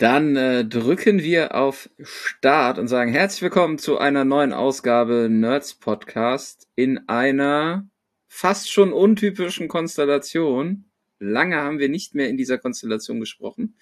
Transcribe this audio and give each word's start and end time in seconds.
Dann 0.00 0.34
äh, 0.34 0.64
drücken 0.64 1.22
wir 1.22 1.54
auf 1.54 1.90
Start 2.00 2.78
und 2.78 2.88
sagen 2.88 3.12
herzlich 3.12 3.42
willkommen 3.42 3.76
zu 3.76 3.98
einer 3.98 4.24
neuen 4.24 4.54
Ausgabe 4.54 5.28
Nerds 5.30 5.74
Podcast 5.74 6.66
in 6.74 7.06
einer 7.06 7.86
fast 8.26 8.72
schon 8.72 8.94
untypischen 8.94 9.68
Konstellation. 9.68 10.86
Lange 11.18 11.56
haben 11.56 11.80
wir 11.80 11.90
nicht 11.90 12.14
mehr 12.14 12.30
in 12.30 12.38
dieser 12.38 12.56
Konstellation 12.56 13.20
gesprochen, 13.20 13.76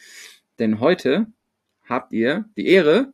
denn 0.59 0.80
heute 0.80 1.28
habt 1.84 2.12
ihr 2.12 2.46
die 2.56 2.66
Ehre 2.66 3.12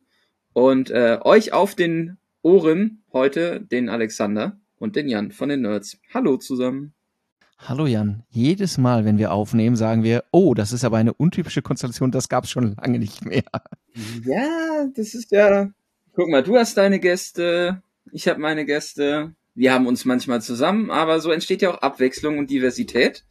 und 0.55 0.89
äh, 0.89 1.19
euch 1.21 1.53
auf 1.53 1.75
den 1.75 2.17
Ohren 2.41 3.05
heute 3.13 3.61
den 3.61 3.91
Alexander 3.91 4.59
und 4.77 4.97
den 4.97 5.11
Jan 5.11 5.31
von 5.31 5.51
den 5.51 5.61
Nerds. 5.61 6.01
Hallo 6.15 6.39
zusammen. 6.39 6.95
Hallo 7.59 7.87
Jan, 7.87 8.25
jedes 8.31 8.79
Mal, 8.79 9.05
wenn 9.05 9.17
wir 9.17 9.33
aufnehmen, 9.33 9.77
sagen 9.77 10.03
wir, 10.03 10.25
oh, 10.33 10.55
das 10.55 10.73
ist 10.73 10.85
aber 10.85 10.99
eine 10.99 11.15
untypische 11.15 11.63
Konstellation, 11.63 12.11
das 12.11 12.29
gab 12.29 12.45
es 12.45 12.51
schon 12.51 12.75
lange 12.77 12.99
nicht 12.99 13.25
mehr. 13.25 13.45
Ja, 14.25 14.87
das 14.95 15.15
ist 15.15 15.31
ja. 15.31 15.71
Guck 16.15 16.29
mal, 16.29 16.43
du 16.43 16.57
hast 16.57 16.77
deine 16.77 17.01
Gäste, 17.01 17.83
ich 18.13 18.29
habe 18.29 18.41
meine 18.41 18.67
Gäste, 18.67 19.35
wir 19.55 19.73
haben 19.73 19.87
uns 19.87 20.05
manchmal 20.05 20.43
zusammen, 20.43 20.91
aber 20.91 21.21
so 21.21 21.31
entsteht 21.31 21.63
ja 21.63 21.71
auch 21.71 21.79
Abwechslung 21.79 22.39
und 22.39 22.51
Diversität. 22.51 23.25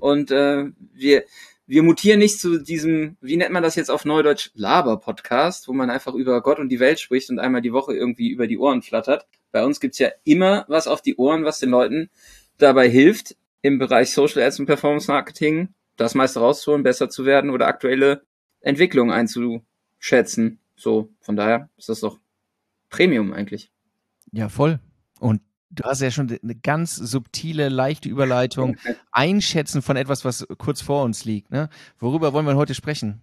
Und 0.00 0.30
äh, 0.30 0.64
wir, 0.92 1.24
wir 1.66 1.82
mutieren 1.82 2.18
nicht 2.18 2.40
zu 2.40 2.58
diesem, 2.58 3.16
wie 3.20 3.36
nennt 3.36 3.52
man 3.52 3.62
das 3.62 3.76
jetzt 3.76 3.90
auf 3.90 4.04
Neudeutsch, 4.04 4.50
Laber-Podcast, 4.54 5.68
wo 5.68 5.72
man 5.72 5.90
einfach 5.90 6.14
über 6.14 6.42
Gott 6.42 6.58
und 6.58 6.70
die 6.70 6.80
Welt 6.80 6.98
spricht 6.98 7.30
und 7.30 7.38
einmal 7.38 7.62
die 7.62 7.72
Woche 7.72 7.94
irgendwie 7.94 8.30
über 8.30 8.46
die 8.46 8.58
Ohren 8.58 8.82
flattert. 8.82 9.26
Bei 9.52 9.64
uns 9.64 9.80
gibt's 9.80 9.98
ja 9.98 10.10
immer 10.24 10.64
was 10.68 10.88
auf 10.88 11.02
die 11.02 11.16
Ohren, 11.16 11.44
was 11.44 11.60
den 11.60 11.70
Leuten 11.70 12.10
dabei 12.58 12.88
hilft, 12.88 13.36
im 13.62 13.78
Bereich 13.78 14.12
Social 14.12 14.42
Ads 14.42 14.60
und 14.60 14.66
Performance 14.66 15.10
Marketing 15.10 15.74
das 15.96 16.14
meiste 16.14 16.40
rauszuholen, 16.40 16.82
besser 16.82 17.10
zu 17.10 17.24
werden 17.26 17.50
oder 17.50 17.66
aktuelle 17.66 18.22
Entwicklungen 18.60 19.12
einzuschätzen. 19.12 20.60
So, 20.76 21.10
von 21.20 21.36
daher 21.36 21.68
ist 21.76 21.88
das 21.88 22.00
doch 22.00 22.18
Premium 22.88 23.32
eigentlich. 23.32 23.70
Ja, 24.32 24.48
voll. 24.48 24.80
Und 25.18 25.42
du 25.70 25.84
hast 25.84 26.00
ja 26.00 26.10
schon 26.10 26.38
eine 26.42 26.54
ganz 26.54 26.96
subtile, 26.96 27.68
leichte 27.68 28.08
Überleitung. 28.08 28.76
Einschätzen 29.12 29.82
von 29.82 29.96
etwas, 29.96 30.24
was 30.24 30.46
kurz 30.58 30.80
vor 30.80 31.04
uns 31.04 31.24
liegt. 31.24 31.50
Ne? 31.50 31.68
Worüber 31.98 32.32
wollen 32.32 32.46
wir 32.46 32.56
heute 32.56 32.74
sprechen? 32.74 33.22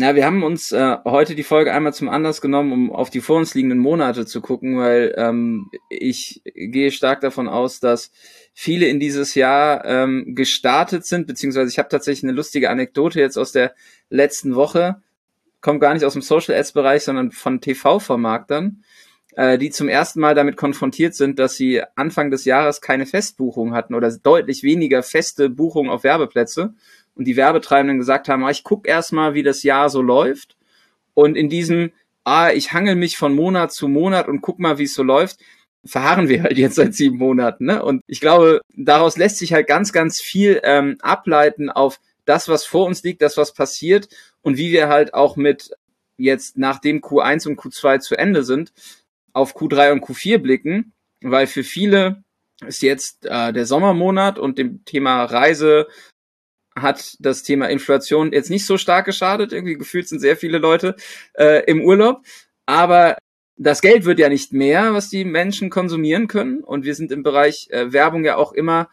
Na, 0.00 0.14
wir 0.14 0.24
haben 0.24 0.44
uns 0.44 0.70
äh, 0.70 0.96
heute 1.04 1.34
die 1.34 1.42
Folge 1.42 1.72
einmal 1.72 1.92
zum 1.92 2.08
Anlass 2.08 2.40
genommen, 2.40 2.70
um 2.70 2.92
auf 2.92 3.10
die 3.10 3.20
vor 3.20 3.36
uns 3.36 3.54
liegenden 3.56 3.80
Monate 3.80 4.26
zu 4.26 4.40
gucken, 4.40 4.78
weil 4.78 5.12
ähm, 5.16 5.72
ich 5.90 6.40
gehe 6.54 6.92
stark 6.92 7.20
davon 7.20 7.48
aus, 7.48 7.80
dass 7.80 8.12
viele 8.54 8.86
in 8.86 9.00
dieses 9.00 9.34
Jahr 9.34 9.84
ähm, 9.84 10.36
gestartet 10.36 11.04
sind, 11.04 11.26
beziehungsweise 11.26 11.68
ich 11.68 11.80
habe 11.80 11.88
tatsächlich 11.88 12.22
eine 12.22 12.36
lustige 12.36 12.70
Anekdote 12.70 13.18
jetzt 13.18 13.36
aus 13.36 13.50
der 13.50 13.74
letzten 14.08 14.54
Woche, 14.54 15.02
kommt 15.62 15.80
gar 15.80 15.94
nicht 15.94 16.04
aus 16.04 16.12
dem 16.12 16.22
Social 16.22 16.54
Ads 16.54 16.74
Bereich, 16.74 17.02
sondern 17.02 17.32
von 17.32 17.60
TV-Vermarktern, 17.60 18.84
äh, 19.34 19.58
die 19.58 19.70
zum 19.70 19.88
ersten 19.88 20.20
Mal 20.20 20.36
damit 20.36 20.56
konfrontiert 20.56 21.16
sind, 21.16 21.40
dass 21.40 21.56
sie 21.56 21.82
Anfang 21.96 22.30
des 22.30 22.44
Jahres 22.44 22.80
keine 22.80 23.04
Festbuchung 23.04 23.74
hatten 23.74 23.96
oder 23.96 24.16
deutlich 24.16 24.62
weniger 24.62 25.02
feste 25.02 25.50
Buchungen 25.50 25.90
auf 25.90 26.04
Werbeplätze 26.04 26.74
und 27.18 27.24
die 27.24 27.36
Werbetreibenden 27.36 27.98
gesagt 27.98 28.28
haben, 28.28 28.44
ah, 28.44 28.50
ich 28.50 28.62
guck 28.62 28.86
erstmal, 28.86 29.34
wie 29.34 29.42
das 29.42 29.64
Jahr 29.64 29.90
so 29.90 30.00
läuft. 30.00 30.56
Und 31.14 31.36
in 31.36 31.48
diesem, 31.48 31.90
ah, 32.22 32.50
ich 32.52 32.72
hangel 32.72 32.94
mich 32.94 33.16
von 33.16 33.34
Monat 33.34 33.72
zu 33.72 33.88
Monat 33.88 34.28
und 34.28 34.40
guck 34.40 34.60
mal, 34.60 34.78
wie 34.78 34.84
es 34.84 34.94
so 34.94 35.02
läuft, 35.02 35.40
verharren 35.84 36.28
wir 36.28 36.44
halt 36.44 36.56
jetzt 36.56 36.76
seit 36.76 36.94
sieben 36.94 37.18
Monaten. 37.18 37.66
Ne? 37.66 37.82
Und 37.82 38.02
ich 38.06 38.20
glaube, 38.20 38.60
daraus 38.76 39.16
lässt 39.16 39.38
sich 39.38 39.52
halt 39.52 39.66
ganz, 39.66 39.92
ganz 39.92 40.20
viel 40.20 40.60
ähm, 40.62 40.96
ableiten 41.00 41.70
auf 41.70 41.98
das, 42.24 42.48
was 42.48 42.64
vor 42.64 42.86
uns 42.86 43.02
liegt, 43.02 43.20
das, 43.20 43.36
was 43.36 43.52
passiert 43.52 44.08
und 44.42 44.56
wie 44.56 44.70
wir 44.70 44.88
halt 44.88 45.12
auch 45.12 45.36
mit 45.36 45.72
jetzt 46.18 46.56
nachdem 46.56 47.00
Q1 47.00 47.48
und 47.48 47.58
Q2 47.58 47.98
zu 48.00 48.16
Ende 48.16 48.44
sind, 48.44 48.72
auf 49.32 49.56
Q3 49.56 49.92
und 49.92 50.04
Q4 50.04 50.38
blicken, 50.38 50.92
weil 51.20 51.46
für 51.48 51.64
viele 51.64 52.22
ist 52.66 52.82
jetzt 52.82 53.26
äh, 53.26 53.52
der 53.52 53.66
Sommermonat 53.66 54.38
und 54.38 54.58
dem 54.58 54.84
Thema 54.84 55.24
Reise, 55.24 55.88
hat 56.82 57.16
das 57.20 57.42
Thema 57.42 57.68
Inflation 57.68 58.32
jetzt 58.32 58.50
nicht 58.50 58.66
so 58.66 58.78
stark 58.78 59.06
geschadet. 59.06 59.52
Irgendwie 59.52 59.76
gefühlt 59.76 60.08
sind 60.08 60.20
sehr 60.20 60.36
viele 60.36 60.58
Leute 60.58 60.96
äh, 61.34 61.64
im 61.66 61.82
Urlaub. 61.82 62.22
Aber 62.66 63.16
das 63.56 63.80
Geld 63.80 64.04
wird 64.04 64.18
ja 64.18 64.28
nicht 64.28 64.52
mehr, 64.52 64.94
was 64.94 65.10
die 65.10 65.24
Menschen 65.24 65.70
konsumieren 65.70 66.28
können. 66.28 66.60
Und 66.60 66.84
wir 66.84 66.94
sind 66.94 67.12
im 67.12 67.22
Bereich 67.22 67.68
äh, 67.70 67.92
Werbung 67.92 68.24
ja 68.24 68.36
auch 68.36 68.52
immer 68.52 68.88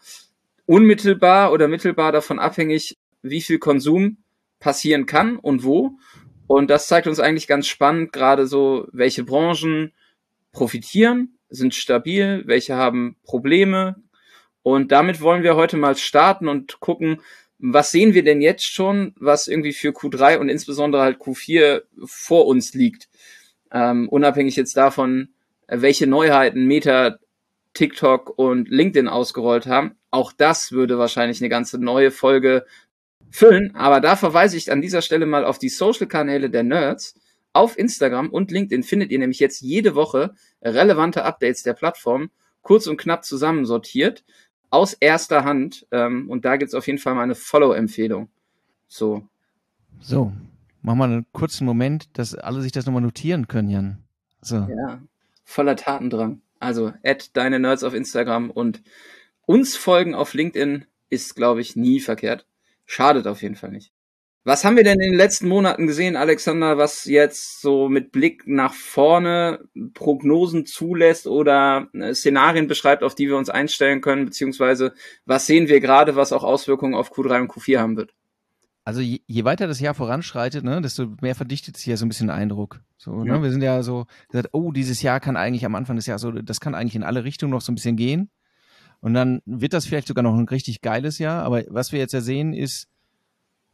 unmittelbar 0.66 1.52
oder 1.52 1.68
mittelbar 1.68 2.12
davon 2.12 2.38
abhängig, 2.38 2.96
wie 3.22 3.40
viel 3.40 3.58
Konsum 3.58 4.18
passieren 4.58 5.06
kann 5.06 5.36
und 5.36 5.62
wo. 5.62 5.92
Und 6.46 6.70
das 6.70 6.88
zeigt 6.88 7.06
uns 7.06 7.20
eigentlich 7.20 7.46
ganz 7.46 7.66
spannend, 7.66 8.12
gerade 8.12 8.46
so, 8.46 8.86
welche 8.92 9.24
Branchen 9.24 9.92
profitieren, 10.52 11.38
sind 11.48 11.74
stabil, 11.74 12.42
welche 12.46 12.74
haben 12.76 13.16
Probleme. 13.24 13.96
Und 14.62 14.90
damit 14.90 15.20
wollen 15.20 15.42
wir 15.42 15.54
heute 15.54 15.76
mal 15.76 15.96
starten 15.96 16.48
und 16.48 16.80
gucken, 16.80 17.20
was 17.58 17.90
sehen 17.90 18.14
wir 18.14 18.22
denn 18.22 18.40
jetzt 18.40 18.66
schon, 18.66 19.14
was 19.18 19.48
irgendwie 19.48 19.72
für 19.72 19.90
Q3 19.90 20.38
und 20.38 20.48
insbesondere 20.48 21.02
halt 21.02 21.18
Q4 21.18 21.82
vor 22.04 22.46
uns 22.46 22.74
liegt? 22.74 23.08
Ähm, 23.72 24.08
unabhängig 24.08 24.56
jetzt 24.56 24.76
davon, 24.76 25.30
welche 25.68 26.06
Neuheiten 26.06 26.66
Meta, 26.66 27.18
TikTok 27.74 28.38
und 28.38 28.68
LinkedIn 28.68 29.08
ausgerollt 29.08 29.66
haben. 29.66 29.96
Auch 30.10 30.32
das 30.32 30.72
würde 30.72 30.98
wahrscheinlich 30.98 31.40
eine 31.40 31.48
ganze 31.48 31.78
neue 31.78 32.10
Folge 32.10 32.64
füllen. 33.30 33.74
Aber 33.74 34.00
da 34.00 34.16
verweise 34.16 34.56
ich 34.56 34.72
an 34.72 34.80
dieser 34.80 35.02
Stelle 35.02 35.26
mal 35.26 35.44
auf 35.44 35.58
die 35.58 35.68
Social-Kanäle 35.68 36.50
der 36.50 36.62
Nerds. 36.62 37.14
Auf 37.52 37.78
Instagram 37.78 38.30
und 38.30 38.50
LinkedIn 38.50 38.82
findet 38.82 39.10
ihr 39.10 39.18
nämlich 39.18 39.40
jetzt 39.40 39.60
jede 39.60 39.94
Woche 39.94 40.34
relevante 40.62 41.24
Updates 41.24 41.62
der 41.62 41.74
Plattform 41.74 42.30
kurz 42.62 42.86
und 42.86 42.96
knapp 42.96 43.24
zusammensortiert 43.24 44.24
aus 44.70 44.94
erster 44.94 45.44
Hand. 45.44 45.86
Ähm, 45.90 46.28
und 46.30 46.44
da 46.44 46.56
gibt's 46.56 46.74
auf 46.74 46.86
jeden 46.86 46.98
Fall 46.98 47.14
mal 47.14 47.22
eine 47.22 47.34
Follow-Empfehlung. 47.34 48.28
So. 48.88 49.26
So, 50.00 50.32
mach 50.82 50.94
mal 50.94 51.10
einen 51.10 51.26
kurzen 51.32 51.64
Moment, 51.64 52.18
dass 52.18 52.34
alle 52.34 52.62
sich 52.62 52.72
das 52.72 52.86
nochmal 52.86 53.02
notieren 53.02 53.48
können, 53.48 53.70
Jan. 53.70 53.98
So. 54.40 54.56
Ja, 54.56 55.00
voller 55.44 55.76
Tatendrang. 55.76 56.40
Also, 56.58 56.92
add 57.04 57.26
deine 57.32 57.58
Nerds 57.58 57.84
auf 57.84 57.94
Instagram 57.94 58.50
und 58.50 58.82
uns 59.46 59.76
folgen 59.76 60.14
auf 60.14 60.34
LinkedIn 60.34 60.86
ist, 61.08 61.36
glaube 61.36 61.60
ich, 61.60 61.76
nie 61.76 62.00
verkehrt. 62.00 62.46
Schadet 62.84 63.26
auf 63.26 63.42
jeden 63.42 63.56
Fall 63.56 63.70
nicht. 63.70 63.92
Was 64.46 64.64
haben 64.64 64.76
wir 64.76 64.84
denn 64.84 65.00
in 65.00 65.10
den 65.10 65.18
letzten 65.18 65.48
Monaten 65.48 65.88
gesehen, 65.88 66.14
Alexander, 66.14 66.78
was 66.78 67.04
jetzt 67.06 67.60
so 67.60 67.88
mit 67.88 68.12
Blick 68.12 68.46
nach 68.46 68.74
vorne 68.74 69.58
Prognosen 69.92 70.66
zulässt 70.66 71.26
oder 71.26 71.88
äh, 71.92 72.14
Szenarien 72.14 72.68
beschreibt, 72.68 73.02
auf 73.02 73.16
die 73.16 73.26
wir 73.26 73.36
uns 73.36 73.50
einstellen 73.50 74.00
können, 74.00 74.24
beziehungsweise 74.24 74.92
was 75.24 75.46
sehen 75.46 75.66
wir 75.66 75.80
gerade, 75.80 76.14
was 76.14 76.32
auch 76.32 76.44
Auswirkungen 76.44 76.94
auf 76.94 77.10
Q3 77.10 77.40
und 77.40 77.50
Q4 77.50 77.80
haben 77.80 77.96
wird? 77.96 78.14
Also 78.84 79.00
je, 79.00 79.18
je 79.26 79.42
weiter 79.42 79.66
das 79.66 79.80
Jahr 79.80 79.94
voranschreitet, 79.94 80.62
ne, 80.62 80.80
desto 80.80 81.08
mehr 81.20 81.34
verdichtet 81.34 81.76
sich 81.76 81.86
ja 81.86 81.96
so 81.96 82.06
ein 82.06 82.08
bisschen 82.08 82.30
Eindruck. 82.30 82.78
So, 82.98 83.24
ne? 83.24 83.42
Wir 83.42 83.50
sind 83.50 83.62
ja 83.62 83.82
so 83.82 84.06
gesagt, 84.28 84.50
oh, 84.52 84.70
dieses 84.70 85.02
Jahr 85.02 85.18
kann 85.18 85.36
eigentlich 85.36 85.66
am 85.66 85.74
Anfang 85.74 85.96
des 85.96 86.06
Jahres 86.06 86.22
so, 86.22 86.30
das 86.30 86.60
kann 86.60 86.76
eigentlich 86.76 86.94
in 86.94 87.02
alle 87.02 87.24
Richtungen 87.24 87.50
noch 87.50 87.62
so 87.62 87.72
ein 87.72 87.74
bisschen 87.74 87.96
gehen. 87.96 88.30
Und 89.00 89.12
dann 89.12 89.42
wird 89.44 89.72
das 89.72 89.86
vielleicht 89.86 90.06
sogar 90.06 90.22
noch 90.22 90.36
ein 90.36 90.46
richtig 90.46 90.82
geiles 90.82 91.18
Jahr. 91.18 91.42
Aber 91.42 91.64
was 91.66 91.90
wir 91.90 91.98
jetzt 91.98 92.12
ja 92.12 92.20
sehen, 92.20 92.52
ist, 92.52 92.86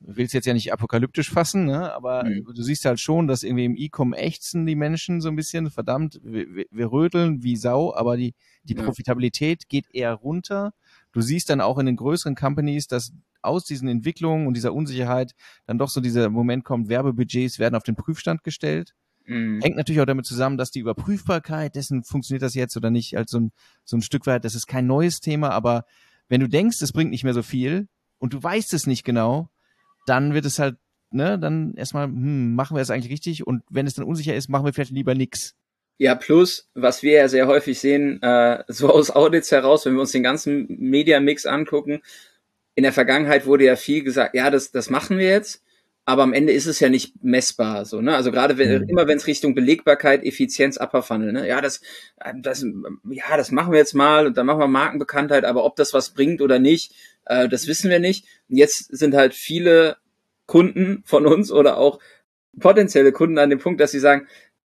will 0.07 0.27
es 0.27 0.33
jetzt 0.33 0.47
ja 0.47 0.55
nicht 0.55 0.73
apokalyptisch 0.73 1.31
fassen, 1.31 1.67
ne? 1.67 1.93
aber 1.93 2.25
mhm. 2.25 2.45
du 2.55 2.63
siehst 2.63 2.85
halt 2.85 3.01
schon, 3.01 3.27
dass 3.27 3.43
irgendwie 3.43 3.65
im 3.65 3.77
E-Com 3.77 4.13
ächzen 4.13 4.67
die 4.67 4.75
Menschen 4.75 5.21
so 5.21 5.29
ein 5.29 5.37
bisschen, 5.37 5.71
verdammt, 5.71 6.21
wir, 6.23 6.65
wir 6.71 6.93
rödeln 6.93 7.43
wie 7.43 7.57
Sau, 7.57 7.95
aber 7.95 8.17
die, 8.17 8.35
die 8.65 8.75
ja. 8.75 8.83
Profitabilität 8.83 9.69
geht 9.69 9.87
eher 9.93 10.15
runter. 10.15 10.73
Du 11.13 11.21
siehst 11.21 11.51
dann 11.51 11.61
auch 11.61 11.79
in 11.79 11.87
den 11.87 11.97
größeren 11.97 12.35
Companies, 12.35 12.87
dass 12.87 13.13
aus 13.43 13.65
diesen 13.65 13.89
Entwicklungen 13.89 14.47
und 14.47 14.55
dieser 14.55 14.73
Unsicherheit 14.73 15.33
dann 15.67 15.79
doch 15.79 15.89
so 15.89 16.01
dieser 16.01 16.31
Moment 16.31 16.65
kommt, 16.65 16.89
Werbebudgets 16.89 17.59
werden 17.59 17.75
auf 17.75 17.83
den 17.83 17.97
Prüfstand 17.97 18.45
gestellt. 18.45 18.95
Mhm. 19.27 19.61
Hängt 19.61 19.77
natürlich 19.77 20.01
auch 20.01 20.07
damit 20.07 20.27
zusammen, 20.27 20.57
dass 20.57 20.71
die 20.71 20.81
Überprüfbarkeit 20.81 21.75
dessen 21.75 22.05
funktioniert 22.05 22.43
das 22.43 22.55
jetzt 22.55 22.77
oder 22.77 22.91
nicht, 22.91 23.17
als 23.17 23.31
so 23.31 23.41
ein, 23.41 23.53
so 23.85 23.97
ein 23.97 24.03
Stück 24.03 24.27
weit, 24.27 24.45
das 24.45 24.55
ist 24.55 24.67
kein 24.67 24.87
neues 24.87 25.21
Thema, 25.21 25.51
aber 25.51 25.85
wenn 26.29 26.41
du 26.41 26.49
denkst, 26.49 26.81
es 26.81 26.93
bringt 26.93 27.11
nicht 27.11 27.25
mehr 27.25 27.35
so 27.35 27.43
viel 27.43 27.89
und 28.19 28.33
du 28.33 28.43
weißt 28.43 28.73
es 28.75 28.87
nicht 28.87 29.05
genau, 29.05 29.49
dann 30.07 30.35
wird 30.35 30.45
es 30.45 30.59
halt, 30.59 30.77
ne, 31.11 31.39
dann 31.39 31.75
erstmal, 31.75 32.07
hm, 32.07 32.55
machen 32.55 32.77
wir 32.77 32.83
es 32.83 32.91
eigentlich 32.91 33.13
richtig 33.13 33.47
und 33.47 33.63
wenn 33.71 33.87
es 33.87 33.95
dann 33.95 34.05
unsicher 34.05 34.35
ist, 34.35 34.49
machen 34.49 34.65
wir 34.65 34.73
vielleicht 34.73 34.93
lieber 34.93 35.15
nix. 35.15 35.55
Ja, 35.99 36.15
plus, 36.15 36.69
was 36.75 37.03
wir 37.03 37.13
ja 37.13 37.29
sehr 37.29 37.47
häufig 37.47 37.79
sehen, 37.79 38.21
äh, 38.23 38.65
so 38.69 38.91
aus 38.91 39.11
Audits 39.11 39.53
heraus, 39.53 39.87
wenn 39.87 39.95
wir 39.95 40.01
uns 40.01 40.13
den 40.13 40.23
ganzen 40.23 40.67
Media-Mix 40.69 41.47
angucken, 41.47 42.03
in 42.75 42.85
der 42.85 42.93
Vergangenheit 42.93 43.47
wurde 43.47 43.65
ja 43.65 43.77
viel 43.77 44.03
gesagt, 44.03 44.35
ja, 44.35 44.51
das, 44.51 44.73
das 44.73 44.89
machen 44.89 45.19
wir 45.19 45.29
jetzt, 45.29 45.63
aber 46.05 46.25
am 46.25 46.33
Ende 46.33 46.53
ist 46.53 46.67
es 46.67 46.81
ja 46.81 46.89
nicht 46.89 47.23
messbar, 47.23 47.85
so, 47.85 48.01
ne? 48.01 48.17
Also 48.17 48.33
gerade 48.33 48.59
wenn, 48.59 48.83
mhm. 48.83 48.89
immer 48.89 49.07
wenn 49.07 49.19
es 49.19 49.27
Richtung 49.29 49.55
Belegbarkeit, 49.55 50.25
Effizienz, 50.25 50.77
Upper 50.77 51.03
Funnel, 51.03 51.33
ne? 51.33 51.47
Ja, 51.47 51.61
das, 51.61 51.81
das, 52.37 52.65
ja, 53.09 53.37
das 53.37 53.53
machen 53.53 53.73
wir 53.73 53.79
jetzt 53.79 53.95
mal 53.95 54.27
und 54.27 54.37
dann 54.37 54.47
machen 54.47 54.59
wir 54.59 54.67
Markenbekanntheit, 54.67 55.45
aber 55.45 55.65
ob 55.65 55.77
das 55.77 55.95
was 55.95 56.11
bringt 56.11 56.41
oder 56.41 56.59
nicht, 56.59 56.93
äh, 57.27 57.49
das 57.49 57.69
wissen 57.69 57.89
wir 57.89 58.01
nicht. 58.01 58.27
Und 58.49 58.57
jetzt 58.57 58.97
sind 58.97 59.15
halt 59.15 59.35
viele 59.35 59.97
Kunden 60.47 61.03
von 61.07 61.25
uns 61.25 61.53
oder 61.53 61.79
auch 61.79 62.01
potenzielle 62.59 63.13
Kunden 63.13 63.39
an 63.39 63.51
dem 63.51 63.61
Punkt, 63.61 63.81
dass 63.81 63.93
sie 63.93 64.01
sagen, 64.01 64.27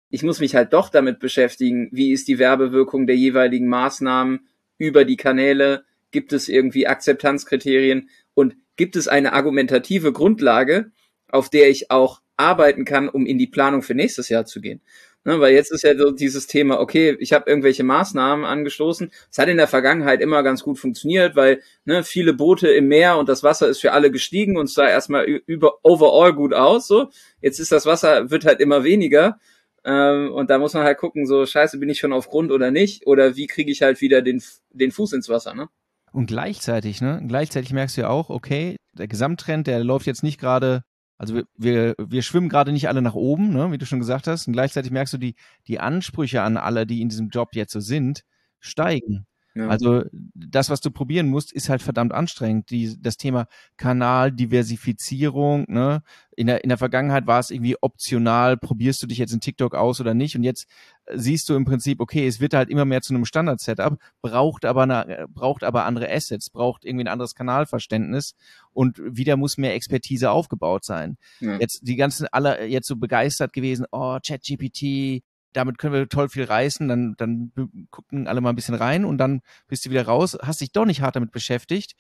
ich 0.10 0.24
muss 0.24 0.40
mich 0.40 0.56
halt 0.56 0.72
doch 0.72 0.90
damit 0.90 1.20
beschäftigen, 1.20 1.90
wie 1.92 2.12
ist 2.12 2.30
die 2.30 2.40
Werbewirkung 2.40 3.08
der 3.08 3.18
jeweiligen 3.18 3.68
Maßnahmen 3.68 4.48
über 4.78 5.04
die 5.04 5.18
Kanäle, 5.18 5.84
gibt 6.12 6.32
es 6.32 6.48
irgendwie 6.48 6.88
Akzeptanzkriterien 6.88 8.10
und 8.34 8.56
gibt 8.78 8.96
es 8.96 9.08
eine 9.08 9.34
argumentative 9.34 10.14
Grundlage, 10.14 10.92
auf 11.30 11.50
der 11.50 11.70
ich 11.70 11.92
auch 11.92 12.22
arbeiten 12.38 12.86
kann, 12.86 13.10
um 13.10 13.26
in 13.26 13.38
die 13.38 13.48
Planung 13.48 13.82
für 13.82 13.96
nächstes 13.96 14.30
Jahr 14.30 14.46
zu 14.46 14.62
gehen. 14.62 14.82
Ne, 15.28 15.40
weil 15.40 15.56
jetzt 15.56 15.72
ist 15.72 15.84
ja 15.84 15.98
so 15.98 16.12
dieses 16.12 16.46
Thema, 16.46 16.80
okay, 16.80 17.18
ich 17.20 17.34
habe 17.34 17.50
irgendwelche 17.50 17.84
Maßnahmen 17.84 18.46
angestoßen. 18.46 19.10
Es 19.32 19.40
hat 19.40 19.48
in 19.48 19.58
der 19.58 19.68
Vergangenheit 19.68 20.22
immer 20.22 20.44
ganz 20.44 20.62
gut 20.62 20.78
funktioniert, 20.78 21.36
weil 21.36 21.62
ne, 21.84 22.04
viele 22.04 22.34
Boote 22.34 22.68
im 22.68 22.88
Meer 22.88 23.18
und 23.18 23.28
das 23.28 23.42
Wasser 23.42 23.68
ist 23.68 23.82
für 23.82 23.92
alle 23.92 24.12
gestiegen 24.12 24.56
und 24.56 24.70
sah 24.70 24.88
erstmal 24.88 25.26
über 25.26 25.80
overall 25.82 26.34
gut 26.34 26.54
aus. 26.54 26.88
So, 26.88 27.10
jetzt 27.42 27.60
ist 27.60 27.72
das 27.72 27.88
Wasser 27.88 28.30
wird 28.30 28.46
halt 28.46 28.60
immer 28.60 28.84
weniger 28.84 29.40
ähm, 29.86 30.32
und 30.34 30.50
da 30.50 30.58
muss 30.58 30.74
man 30.74 30.84
halt 30.84 30.98
gucken, 30.98 31.28
so 31.28 31.46
scheiße, 31.46 31.78
bin 31.78 31.90
ich 31.90 32.00
schon 32.00 32.12
auf 32.12 32.28
Grund 32.28 32.52
oder 32.52 32.72
nicht? 32.72 33.06
Oder 33.06 33.36
wie 33.36 33.46
kriege 33.46 33.72
ich 33.72 33.84
halt 33.84 34.02
wieder 34.02 34.24
den, 34.24 34.42
den 34.72 34.92
Fuß 34.92 35.14
ins 35.14 35.30
Wasser, 35.30 35.54
ne? 35.54 35.70
Und 36.12 36.26
gleichzeitig, 36.26 37.02
ne? 37.02 37.24
Gleichzeitig 37.28 37.72
merkst 37.72 37.98
du 37.98 38.02
ja 38.02 38.10
auch, 38.10 38.30
okay, 38.30 38.78
der 38.94 39.08
Gesamttrend, 39.08 39.68
der 39.68 39.84
läuft 39.84 40.08
jetzt 40.08 40.24
nicht 40.24 40.40
gerade, 40.40 40.84
also 41.18 41.36
wir, 41.36 41.46
wir, 41.56 41.96
wir 41.98 42.22
schwimmen 42.22 42.50
gerade 42.50 42.72
nicht 42.72 42.88
alle 42.90 43.02
nach 43.02 43.16
oben, 43.16 43.54
ne, 43.54 43.72
wie 43.72 43.78
du 43.78 43.86
schon 43.86 44.00
gesagt 44.00 44.28
hast. 44.28 44.48
Und 44.48 44.54
gleichzeitig 44.54 44.92
merkst 44.92 45.14
du, 45.14 45.18
die, 45.18 45.36
die 45.68 45.80
Ansprüche 45.80 46.42
an 46.42 46.58
alle, 46.58 46.86
die 46.86 47.02
in 47.02 47.10
diesem 47.10 47.30
Job 47.30 47.56
jetzt 47.56 47.72
so 47.72 47.80
sind, 47.80 48.24
steigen. 48.60 49.26
Ja. 49.56 49.70
Also 49.70 50.04
das, 50.34 50.70
was 50.70 50.82
du 50.82 50.92
probieren 50.92 51.30
musst, 51.30 51.54
ist 51.54 51.70
halt 51.70 51.82
verdammt 51.82 52.14
anstrengend. 52.14 52.70
Die, 52.70 53.02
das 53.02 53.16
Thema 53.16 53.48
Kanaldiversifizierung, 53.78 55.66
ne? 55.70 56.04
In 56.36 56.48
der, 56.48 56.66
in 56.66 56.68
der 56.68 56.78
Vergangenheit 56.78 57.26
war 57.26 57.40
es 57.40 57.50
irgendwie 57.50 57.78
optional, 57.80 58.58
probierst 58.58 59.02
du 59.02 59.08
dich 59.08 59.18
jetzt 59.18 59.32
in 59.32 59.40
TikTok 59.40 59.74
aus 59.74 60.02
oder 60.02 60.14
nicht? 60.14 60.36
Und 60.36 60.44
jetzt 60.44 60.68
äh, 61.06 61.18
siehst 61.18 61.48
du 61.48 61.56
im 61.56 61.64
Prinzip, 61.64 62.02
okay, 62.02 62.28
es 62.28 62.42
wird 62.42 62.54
halt 62.54 62.70
immer 62.70 62.84
mehr 62.84 63.02
zu 63.02 63.14
einem 63.14 63.24
Standard-Setup, 63.24 63.98
braucht 64.22 64.66
aber 64.66 64.84
eine, 64.84 65.26
braucht 65.30 65.64
aber 65.64 65.86
andere 65.86 66.12
Assets, 66.12 66.50
braucht 66.50 66.84
irgendwie 66.84 67.06
ein 67.06 67.10
anderes 67.10 67.36
Kanalverständnis 67.36 68.36
und 68.74 69.00
wieder 69.02 69.38
muss 69.38 69.58
mehr 69.58 69.74
Expertise 69.74 70.30
aufgebaut 70.30 70.84
sein. 70.84 71.16
Ja. 71.40 71.58
Jetzt 71.60 71.88
die 71.88 71.96
ganzen 71.96 72.28
alle 72.28 72.66
jetzt 72.66 72.88
so 72.88 72.98
begeistert 72.98 73.54
gewesen, 73.54 73.86
oh, 73.94 74.18
ChatGPT, 74.22 75.24
damit 75.56 75.78
können 75.78 75.94
wir 75.94 76.10
toll 76.10 76.30
viel 76.30 76.44
reißen, 76.44 76.88
dann, 76.88 77.16
dann 77.18 77.52
gucken 77.90 78.28
alle 78.28 78.42
mal 78.42 78.50
ein 78.50 78.56
bisschen 78.56 78.76
rein 78.76 79.06
und 79.06 79.18
dann 79.18 79.42
bist 79.68 79.86
du 79.86 79.90
wieder 79.90 80.06
raus, 80.06 80.38
hast 80.42 80.62
dich 80.62 80.72
doch 80.72 80.86
nicht 80.86 81.02
hart 81.02 81.16
damit 81.16 81.32
beschäftigt, 81.32 81.96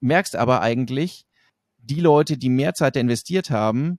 merkst 0.00 0.36
aber 0.36 0.60
eigentlich, 0.60 1.24
die 1.78 2.00
Leute, 2.00 2.36
die 2.36 2.48
mehr 2.48 2.74
Zeit 2.74 2.96
investiert 2.96 3.50
haben, 3.50 3.98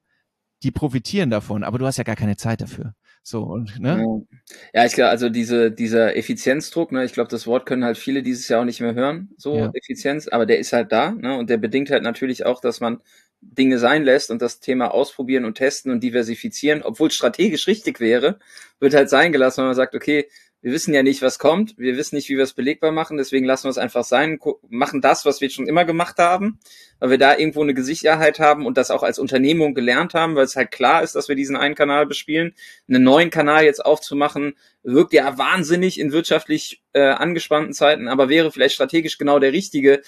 die 0.63 0.72
profitieren 0.72 1.30
davon, 1.30 1.63
aber 1.63 1.78
du 1.78 1.86
hast 1.86 1.98
ja 1.98 2.04
gar 2.04 2.18
keine 2.18 2.36
Zeit 2.36 2.62
dafür. 2.62 2.94
So 3.24 3.44
und 3.44 3.80
ne? 3.80 4.25
Ja, 4.74 4.86
ich 4.86 4.94
glaube, 4.94 5.10
also 5.10 5.30
diese 5.30 5.72
dieser 5.72 6.16
Effizienzdruck, 6.16 6.92
ne, 6.92 7.06
ich 7.06 7.13
glaube, 7.13 7.30
das 7.30 7.48
Wort 7.48 7.66
können 7.66 7.84
halt 7.84 7.98
viele 7.98 8.24
dieses 8.24 8.48
Jahr 8.48 8.62
auch 8.62 8.66
nicht 8.66 8.81
mehr 8.81 8.96
hören, 8.96 9.30
so 9.38 9.56
ja. 9.56 9.72
Effizienz, 9.74 10.28
aber 10.28 10.46
der 10.46 10.60
ist 10.60 10.74
halt 10.74 10.92
da, 10.92 11.12
ne, 11.12 11.38
und 11.38 11.50
der 11.50 11.57
bedingt 11.57 11.92
halt 11.92 12.04
natürlich 12.04 12.46
auch, 12.46 12.60
dass 12.60 12.80
man 12.80 13.01
Dinge 13.41 13.80
sein 13.80 14.03
lässt 14.03 14.31
und 14.31 14.41
das 14.41 14.59
Thema 14.59 14.94
ausprobieren 14.94 15.45
und 15.45 15.56
testen 15.56 15.91
und 15.91 16.01
diversifizieren, 16.01 16.81
obwohl 16.83 17.12
strategisch 17.12 17.68
richtig 17.68 18.00
wäre, 18.00 18.39
wird 18.80 18.94
halt 18.94 19.09
sein 19.09 19.31
gelassen, 19.31 19.59
wenn 19.59 19.68
man 19.68 19.75
sagt, 19.75 19.95
okay, 19.95 20.27
wir 20.62 20.74
wissen 20.74 20.94
ja 20.94 21.03
nicht, 21.03 21.21
was 21.21 21.39
kommt, 21.39 21.77
wir 21.77 21.95
wissen 21.95 22.15
nicht, 22.15 22.27
wie 22.27 22.36
wir 22.36 22.44
es 22.44 22.53
belegbar 22.53 22.91
machen, 22.91 23.15
deswegen 23.15 23.45
lassen 23.45 23.65
wir 23.65 23.69
es 23.69 23.77
einfach 23.77 24.03
sein, 24.03 24.39
machen 24.68 25.00
das, 25.00 25.24
was 25.24 25.39
wir 25.39 25.50
schon 25.50 25.68
immer 25.68 25.86
gemacht 25.86 26.18
haben, 26.18 26.59
weil 27.00 27.12
wir 27.12 27.18
da 27.18 27.38
irgendwo 27.38 27.63
eine 27.63 27.74
Gesicherheit 27.74 28.39
haben 28.39 28.65
und 28.65 28.77
das 28.77 28.91
auch 28.91 29.03
als 29.03 29.19
Unternehmung 29.19 29.74
gelernt 29.74 30.13
haben, 30.13 30.36
weil 30.36 30.44
es 30.44 30.57
halt 30.57 30.71
klar 30.71 31.01
ist, 31.01 31.15
dass 31.15 31.30
wir 31.30 31.38
diesen 31.38 31.56
einen 31.56 31.75
Kanal 31.75 32.06
bespielen. 32.06 32.56
Einen 32.89 33.03
neuen 33.03 33.30
Kanal 33.30 33.63
jetzt 33.63 33.86
aufzumachen, 33.86 34.56
wirkt 34.83 35.13
ja 35.13 35.38
wahnsinnig 35.38 35.97
in 35.97 36.12
wirtschaftlich 36.12 36.83
äh, 36.91 37.03
angespannten 37.03 37.74
Zeiten, 37.74 38.09
aber 38.09 38.27
wäre 38.27 38.51
vielleicht 38.51 38.75
strategisch 38.75 39.18
genau 39.18 39.39
der 39.39 39.53
richtige, 39.53 40.01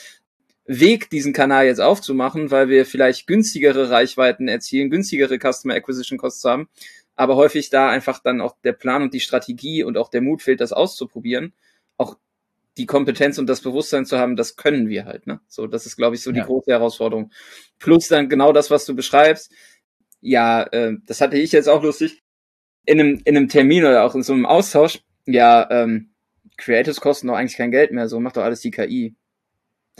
Weg, 0.65 1.09
diesen 1.09 1.33
Kanal 1.33 1.65
jetzt 1.65 1.81
aufzumachen, 1.81 2.51
weil 2.51 2.69
wir 2.69 2.85
vielleicht 2.85 3.27
günstigere 3.27 3.89
Reichweiten 3.89 4.47
erzielen, 4.47 4.89
günstigere 4.89 5.37
Customer 5.39 5.73
Acquisition 5.73 6.17
Costs 6.17 6.45
haben, 6.45 6.69
aber 7.15 7.35
häufig 7.35 7.69
da 7.69 7.89
einfach 7.89 8.19
dann 8.19 8.41
auch 8.41 8.55
der 8.63 8.73
Plan 8.73 9.01
und 9.01 9.13
die 9.13 9.19
Strategie 9.19 9.83
und 9.83 9.97
auch 9.97 10.09
der 10.09 10.21
Mut 10.21 10.41
fehlt, 10.41 10.61
das 10.61 10.73
auszuprobieren. 10.73 11.53
Auch 11.97 12.17
die 12.77 12.85
Kompetenz 12.85 13.37
und 13.37 13.47
das 13.47 13.61
Bewusstsein 13.61 14.05
zu 14.05 14.17
haben, 14.17 14.35
das 14.35 14.55
können 14.55 14.87
wir 14.87 15.05
halt. 15.05 15.27
Ne? 15.27 15.41
So, 15.47 15.67
das 15.67 15.85
ist, 15.85 15.97
glaube 15.97 16.15
ich, 16.15 16.21
so 16.21 16.31
die 16.31 16.39
ja. 16.39 16.45
große 16.45 16.71
Herausforderung. 16.71 17.31
Plus 17.79 18.07
dann 18.07 18.29
genau 18.29 18.53
das, 18.53 18.71
was 18.71 18.85
du 18.85 18.95
beschreibst. 18.95 19.51
Ja, 20.21 20.63
äh, 20.63 20.93
das 21.05 21.21
hatte 21.21 21.37
ich 21.37 21.51
jetzt 21.51 21.67
auch 21.67 21.83
lustig. 21.83 22.21
In 22.85 22.99
einem, 22.99 23.21
in 23.25 23.35
einem 23.37 23.49
Termin 23.49 23.83
oder 23.83 24.03
auch 24.03 24.15
in 24.15 24.23
so 24.23 24.33
einem 24.33 24.45
Austausch. 24.45 24.99
Ja, 25.25 25.69
ähm, 25.69 26.11
Creatives 26.57 27.01
kosten 27.01 27.27
doch 27.27 27.35
eigentlich 27.35 27.57
kein 27.57 27.71
Geld 27.71 27.91
mehr. 27.91 28.07
So 28.07 28.19
macht 28.19 28.37
doch 28.37 28.43
alles 28.43 28.61
die 28.61 28.71
KI. 28.71 29.15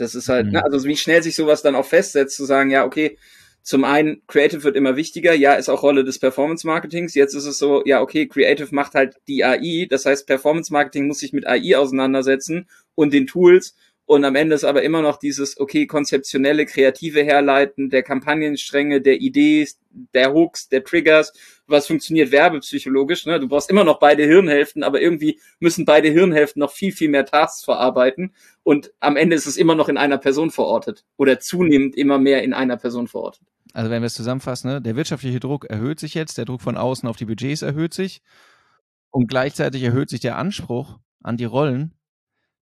Das 0.02 0.14
ist 0.14 0.28
halt, 0.28 0.46
ne, 0.46 0.50
mhm. 0.50 0.56
ne, 0.56 0.64
also 0.64 0.86
wie 0.86 0.96
schnell 0.96 1.22
sich 1.22 1.34
sowas 1.34 1.62
dann 1.62 1.74
auch 1.74 1.86
festsetzt, 1.86 2.36
zu 2.36 2.44
sagen, 2.44 2.70
ja, 2.70 2.84
okay, 2.84 3.16
zum 3.62 3.84
einen, 3.84 4.22
Creative 4.26 4.64
wird 4.64 4.76
immer 4.76 4.96
wichtiger, 4.96 5.34
ja, 5.34 5.54
ist 5.54 5.68
auch 5.68 5.84
Rolle 5.84 6.02
des 6.02 6.18
Performance 6.18 6.66
Marketings. 6.66 7.14
Jetzt 7.14 7.34
ist 7.34 7.46
es 7.46 7.58
so, 7.58 7.82
ja, 7.86 8.00
okay, 8.00 8.26
Creative 8.26 8.74
macht 8.74 8.94
halt 8.94 9.16
die 9.28 9.44
AI, 9.44 9.86
das 9.88 10.04
heißt, 10.04 10.26
Performance 10.26 10.72
Marketing 10.72 11.06
muss 11.06 11.20
sich 11.20 11.32
mit 11.32 11.46
AI 11.46 11.76
auseinandersetzen 11.76 12.68
und 12.96 13.12
den 13.12 13.28
Tools 13.28 13.76
und 14.04 14.24
am 14.24 14.34
Ende 14.34 14.54
ist 14.54 14.64
aber 14.64 14.82
immer 14.82 15.00
noch 15.00 15.16
dieses, 15.16 15.58
okay, 15.58 15.86
konzeptionelle, 15.86 16.66
kreative 16.66 17.22
Herleiten 17.22 17.88
der 17.88 18.02
Kampagnenstränge, 18.02 19.00
der 19.00 19.20
Idee, 19.20 19.66
der 20.12 20.34
Hooks, 20.34 20.68
der 20.68 20.84
Triggers, 20.84 21.32
was 21.66 21.86
funktioniert 21.86 22.32
werbepsychologisch. 22.32 23.26
Ne? 23.26 23.38
Du 23.38 23.48
brauchst 23.48 23.70
immer 23.70 23.84
noch 23.84 24.00
beide 24.00 24.24
Hirnhälften, 24.24 24.82
aber 24.82 25.00
irgendwie 25.00 25.40
müssen 25.60 25.84
beide 25.84 26.08
Hirnhälften 26.10 26.60
noch 26.60 26.72
viel, 26.72 26.92
viel 26.92 27.08
mehr 27.08 27.24
Tasks 27.24 27.64
verarbeiten. 27.64 28.34
Und 28.64 28.92
am 29.00 29.16
Ende 29.16 29.36
ist 29.36 29.46
es 29.46 29.56
immer 29.56 29.76
noch 29.76 29.88
in 29.88 29.96
einer 29.96 30.18
Person 30.18 30.50
verortet 30.50 31.04
oder 31.16 31.38
zunehmend 31.38 31.96
immer 31.96 32.18
mehr 32.18 32.42
in 32.42 32.52
einer 32.52 32.76
Person 32.76 33.06
verortet. 33.06 33.46
Also 33.72 33.90
wenn 33.90 34.02
wir 34.02 34.06
es 34.06 34.14
zusammenfassen, 34.14 34.70
ne? 34.70 34.82
der 34.82 34.96
wirtschaftliche 34.96 35.40
Druck 35.40 35.64
erhöht 35.66 36.00
sich 36.00 36.14
jetzt, 36.14 36.36
der 36.38 36.44
Druck 36.44 36.60
von 36.60 36.76
außen 36.76 37.08
auf 37.08 37.16
die 37.16 37.24
Budgets 37.24 37.62
erhöht 37.62 37.94
sich 37.94 38.20
und 39.10 39.28
gleichzeitig 39.28 39.82
erhöht 39.82 40.10
sich 40.10 40.20
der 40.20 40.36
Anspruch 40.36 40.98
an 41.22 41.36
die 41.36 41.44
Rollen 41.44 41.94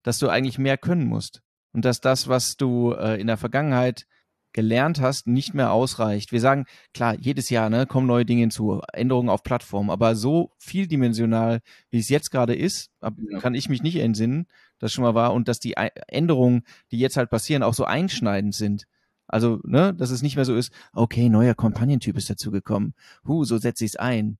dass 0.02 0.18
du 0.18 0.28
eigentlich 0.28 0.58
mehr 0.58 0.78
können 0.78 1.06
musst 1.06 1.42
und 1.72 1.84
dass 1.84 2.00
das, 2.00 2.28
was 2.28 2.56
du 2.56 2.92
äh, 2.92 3.20
in 3.20 3.26
der 3.26 3.36
Vergangenheit 3.36 4.06
gelernt 4.52 5.00
hast, 5.00 5.26
nicht 5.26 5.54
mehr 5.54 5.72
ausreicht. 5.72 6.32
Wir 6.32 6.40
sagen, 6.40 6.66
klar, 6.92 7.14
jedes 7.14 7.50
Jahr 7.50 7.70
ne, 7.70 7.86
kommen 7.86 8.06
neue 8.06 8.24
Dinge 8.24 8.40
hinzu, 8.40 8.80
Änderungen 8.92 9.28
auf 9.28 9.42
Plattformen, 9.42 9.90
aber 9.90 10.16
so 10.16 10.52
vieldimensional, 10.58 11.60
wie 11.90 11.98
es 11.98 12.08
jetzt 12.08 12.30
gerade 12.30 12.54
ist, 12.54 12.90
kann 13.40 13.54
ich 13.54 13.68
mich 13.68 13.82
nicht 13.82 13.96
entsinnen, 13.96 14.46
das 14.78 14.92
schon 14.92 15.04
mal 15.04 15.14
war 15.14 15.32
und 15.34 15.46
dass 15.46 15.60
die 15.60 15.74
Änderungen, 16.08 16.64
die 16.90 16.98
jetzt 16.98 17.16
halt 17.16 17.30
passieren, 17.30 17.62
auch 17.62 17.74
so 17.74 17.84
einschneidend 17.84 18.54
sind. 18.54 18.86
Also, 19.28 19.60
ne, 19.62 19.94
dass 19.94 20.10
es 20.10 20.22
nicht 20.22 20.34
mehr 20.34 20.44
so 20.44 20.56
ist, 20.56 20.72
okay, 20.92 21.28
neuer 21.28 21.54
Kampagnentyp 21.54 22.16
ist 22.16 22.28
dazugekommen. 22.28 22.94
Hu, 23.24 23.44
so 23.44 23.58
setze 23.58 23.84
ich 23.84 23.92
es 23.92 23.96
ein. 23.96 24.38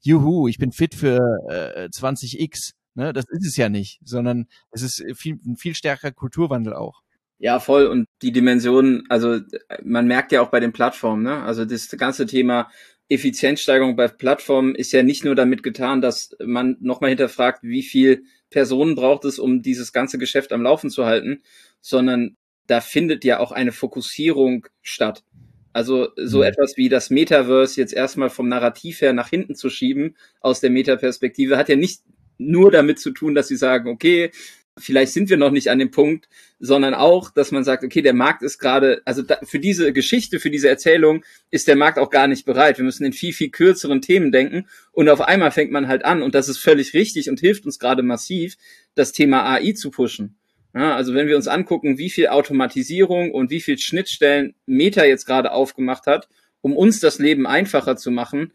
Juhu, 0.00 0.48
ich 0.48 0.58
bin 0.58 0.72
fit 0.72 0.96
für 0.96 1.20
äh, 1.48 1.84
20x. 1.84 2.72
Ne, 2.94 3.12
das 3.12 3.24
ist 3.30 3.46
es 3.46 3.56
ja 3.56 3.68
nicht, 3.68 4.00
sondern 4.04 4.46
es 4.70 4.82
ist 4.82 5.02
viel, 5.16 5.38
ein 5.46 5.56
viel 5.56 5.74
stärkerer 5.74 6.12
Kulturwandel 6.12 6.74
auch. 6.74 7.02
Ja, 7.38 7.58
voll. 7.58 7.86
Und 7.86 8.06
die 8.20 8.32
Dimension, 8.32 9.04
also 9.08 9.40
man 9.82 10.06
merkt 10.06 10.30
ja 10.30 10.42
auch 10.42 10.50
bei 10.50 10.60
den 10.60 10.72
Plattformen, 10.72 11.22
ne? 11.22 11.42
Also 11.42 11.64
das 11.64 11.88
ganze 11.90 12.26
Thema 12.26 12.70
Effizienzsteigerung 13.08 13.96
bei 13.96 14.08
Plattformen 14.08 14.74
ist 14.74 14.92
ja 14.92 15.02
nicht 15.02 15.24
nur 15.24 15.34
damit 15.34 15.62
getan, 15.62 16.00
dass 16.00 16.36
man 16.44 16.76
nochmal 16.80 17.10
hinterfragt, 17.10 17.62
wie 17.62 17.82
viel 17.82 18.24
Personen 18.50 18.94
braucht 18.94 19.24
es, 19.24 19.38
um 19.38 19.62
dieses 19.62 19.92
ganze 19.92 20.18
Geschäft 20.18 20.52
am 20.52 20.62
Laufen 20.62 20.88
zu 20.88 21.04
halten, 21.04 21.42
sondern 21.80 22.36
da 22.66 22.80
findet 22.80 23.24
ja 23.24 23.40
auch 23.40 23.52
eine 23.52 23.72
Fokussierung 23.72 24.66
statt. 24.80 25.24
Also 25.72 26.08
so 26.16 26.38
mhm. 26.38 26.44
etwas 26.44 26.76
wie 26.76 26.88
das 26.88 27.10
Metaverse 27.10 27.80
jetzt 27.80 27.92
erstmal 27.92 28.30
vom 28.30 28.48
Narrativ 28.48 29.00
her 29.00 29.12
nach 29.12 29.28
hinten 29.28 29.54
zu 29.54 29.68
schieben 29.68 30.16
aus 30.40 30.60
der 30.60 30.70
Metaperspektive 30.70 31.56
hat 31.56 31.68
ja 31.68 31.76
nicht 31.76 32.02
nur 32.50 32.70
damit 32.70 32.98
zu 32.98 33.10
tun, 33.10 33.34
dass 33.34 33.48
sie 33.48 33.56
sagen, 33.56 33.88
okay, 33.88 34.30
vielleicht 34.78 35.12
sind 35.12 35.28
wir 35.28 35.36
noch 35.36 35.50
nicht 35.50 35.68
an 35.68 35.78
dem 35.78 35.90
Punkt, 35.90 36.28
sondern 36.58 36.94
auch, 36.94 37.30
dass 37.30 37.50
man 37.50 37.64
sagt, 37.64 37.84
okay, 37.84 38.02
der 38.02 38.14
Markt 38.14 38.42
ist 38.42 38.58
gerade, 38.58 39.02
also 39.04 39.22
da, 39.22 39.38
für 39.42 39.58
diese 39.58 39.92
Geschichte, 39.92 40.40
für 40.40 40.50
diese 40.50 40.68
Erzählung 40.68 41.24
ist 41.50 41.68
der 41.68 41.76
Markt 41.76 41.98
auch 41.98 42.10
gar 42.10 42.26
nicht 42.26 42.44
bereit. 42.44 42.78
Wir 42.78 42.84
müssen 42.84 43.04
in 43.04 43.12
viel, 43.12 43.32
viel 43.32 43.50
kürzeren 43.50 44.00
Themen 44.00 44.32
denken 44.32 44.68
und 44.92 45.08
auf 45.08 45.20
einmal 45.20 45.50
fängt 45.50 45.72
man 45.72 45.88
halt 45.88 46.04
an 46.04 46.22
und 46.22 46.34
das 46.34 46.48
ist 46.48 46.58
völlig 46.58 46.94
richtig 46.94 47.28
und 47.28 47.40
hilft 47.40 47.66
uns 47.66 47.78
gerade 47.78 48.02
massiv, 48.02 48.56
das 48.94 49.12
Thema 49.12 49.44
AI 49.44 49.72
zu 49.72 49.90
pushen. 49.90 50.36
Ja, 50.74 50.96
also 50.96 51.12
wenn 51.12 51.26
wir 51.26 51.36
uns 51.36 51.48
angucken, 51.48 51.98
wie 51.98 52.08
viel 52.08 52.28
Automatisierung 52.28 53.30
und 53.32 53.50
wie 53.50 53.60
viel 53.60 53.78
Schnittstellen 53.78 54.54
Meta 54.64 55.04
jetzt 55.04 55.26
gerade 55.26 55.52
aufgemacht 55.52 56.06
hat, 56.06 56.28
um 56.62 56.74
uns 56.74 56.98
das 57.00 57.18
Leben 57.18 57.46
einfacher 57.46 57.96
zu 57.96 58.10
machen, 58.10 58.52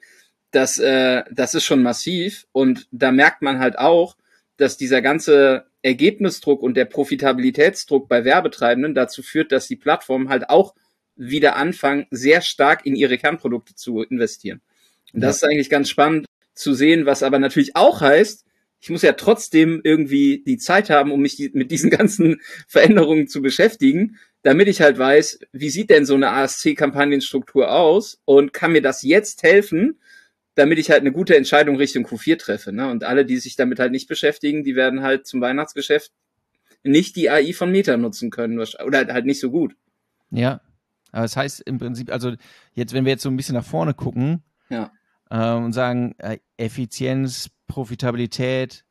das, 0.51 0.80
äh, 0.80 1.24
das 1.32 1.56
ist 1.56 1.63
schon 1.63 1.84
massiv 1.84 2.48
und 2.51 2.88
da 2.92 3.12
merkt 3.12 3.42
man 3.42 3.60
halt 3.60 3.77
auch, 3.77 4.18
dass 4.58 4.77
dieser 4.77 5.01
ganze 5.01 5.66
Ergebnisdruck 5.82 6.63
und 6.63 6.75
der 6.75 6.86
Profitabilitätsdruck 6.86 8.10
bei 8.10 8.25
Werbetreibenden 8.25 8.96
dazu 8.96 9.22
führt, 9.22 9.51
dass 9.51 9.68
die 9.68 9.75
Plattformen 9.75 10.30
halt 10.30 10.50
auch 10.50 10.74
wieder 11.16 11.56
anfangen, 11.56 12.08
sehr 12.12 12.42
stark 12.42 12.86
in 12.86 12.96
ihre 12.96 13.18
Kernprodukte 13.18 13.75
zu 13.75 14.01
investieren. 14.04 14.62
Und 15.13 15.22
das 15.22 15.42
ja. 15.42 15.48
ist 15.48 15.51
eigentlich 15.51 15.70
ganz 15.70 15.89
spannend 15.89 16.25
zu 16.54 16.74
sehen, 16.74 17.06
was 17.06 17.24
aber 17.24 17.39
natürlich 17.39 17.75
auch 17.75 18.01
heißt, 18.01 18.46
ich 18.80 18.89
muss 18.89 19.01
ja 19.01 19.13
trotzdem 19.13 19.82
irgendwie 19.84 20.44
die 20.46 20.58
Zeit 20.58 20.89
haben, 20.89 21.12
um 21.12 21.22
mich 21.22 21.51
mit 21.54 21.72
diesen 21.72 21.89
ganzen 21.92 22.42
Veränderungen 22.68 23.27
zu 23.27 23.42
beschäftigen, 23.42 24.18
damit 24.44 24.68
ich 24.68 24.82
halt 24.82 24.98
weiß, 24.98 25.39
wie 25.51 25.70
sieht 25.70 25.89
denn 25.89 26.06
so 26.06 26.13
eine 26.13 26.32
ASC-Kampagnenstruktur 26.32 27.72
aus 27.72 28.20
und 28.25 28.54
kann 28.54 28.72
mir 28.72 28.82
das 28.82 29.01
jetzt 29.01 29.44
helfen, 29.44 30.00
damit 30.58 30.80
ich 30.80 30.90
halt 30.90 31.02
eine 31.02 31.12
gute 31.12 31.38
Entscheidung 31.38 31.76
Richtung 31.76 32.06
Q4 32.06 32.38
treffe. 32.40 32.74
Ne? 32.74 32.90
Und 32.90 33.04
alle, 33.04 33.26
die 33.26 33.38
sich 33.38 33.56
damit 33.56 33.80
halt 33.80 33.92
nicht 33.92 34.08
beschäftigen, 34.08 34.64
die 34.64 34.76
werden 34.76 35.04
halt 35.04 35.28
zum 35.28 35.40
Weihnachtsgeschäft 35.40 36.12
nicht 36.84 37.16
die 37.16 37.30
AI 37.30 37.54
von 37.54 37.72
Meta 37.72 37.96
nutzen 37.96 38.32
können 38.32 38.60
oder 38.60 39.08
halt 39.14 39.26
nicht 39.26 39.40
so 39.40 39.52
gut. 39.52 39.76
Ja, 40.32 40.62
aber 41.12 41.24
das 41.24 41.38
heißt 41.38 41.62
im 41.62 41.78
Prinzip, 41.78 42.12
also 42.12 42.34
jetzt, 42.74 42.94
wenn 42.94 43.06
wir 43.06 43.12
jetzt 43.12 43.24
so 43.24 43.30
ein 43.30 43.38
bisschen 43.38 43.56
nach 43.56 43.66
vorne 43.66 43.94
gucken 43.94 44.44
ja. 44.70 44.92
äh, 45.30 45.54
und 45.54 45.74
sagen, 45.74 46.16
äh, 46.18 46.40
Effizienz, 46.58 47.50
Profitabilität, 47.68 48.84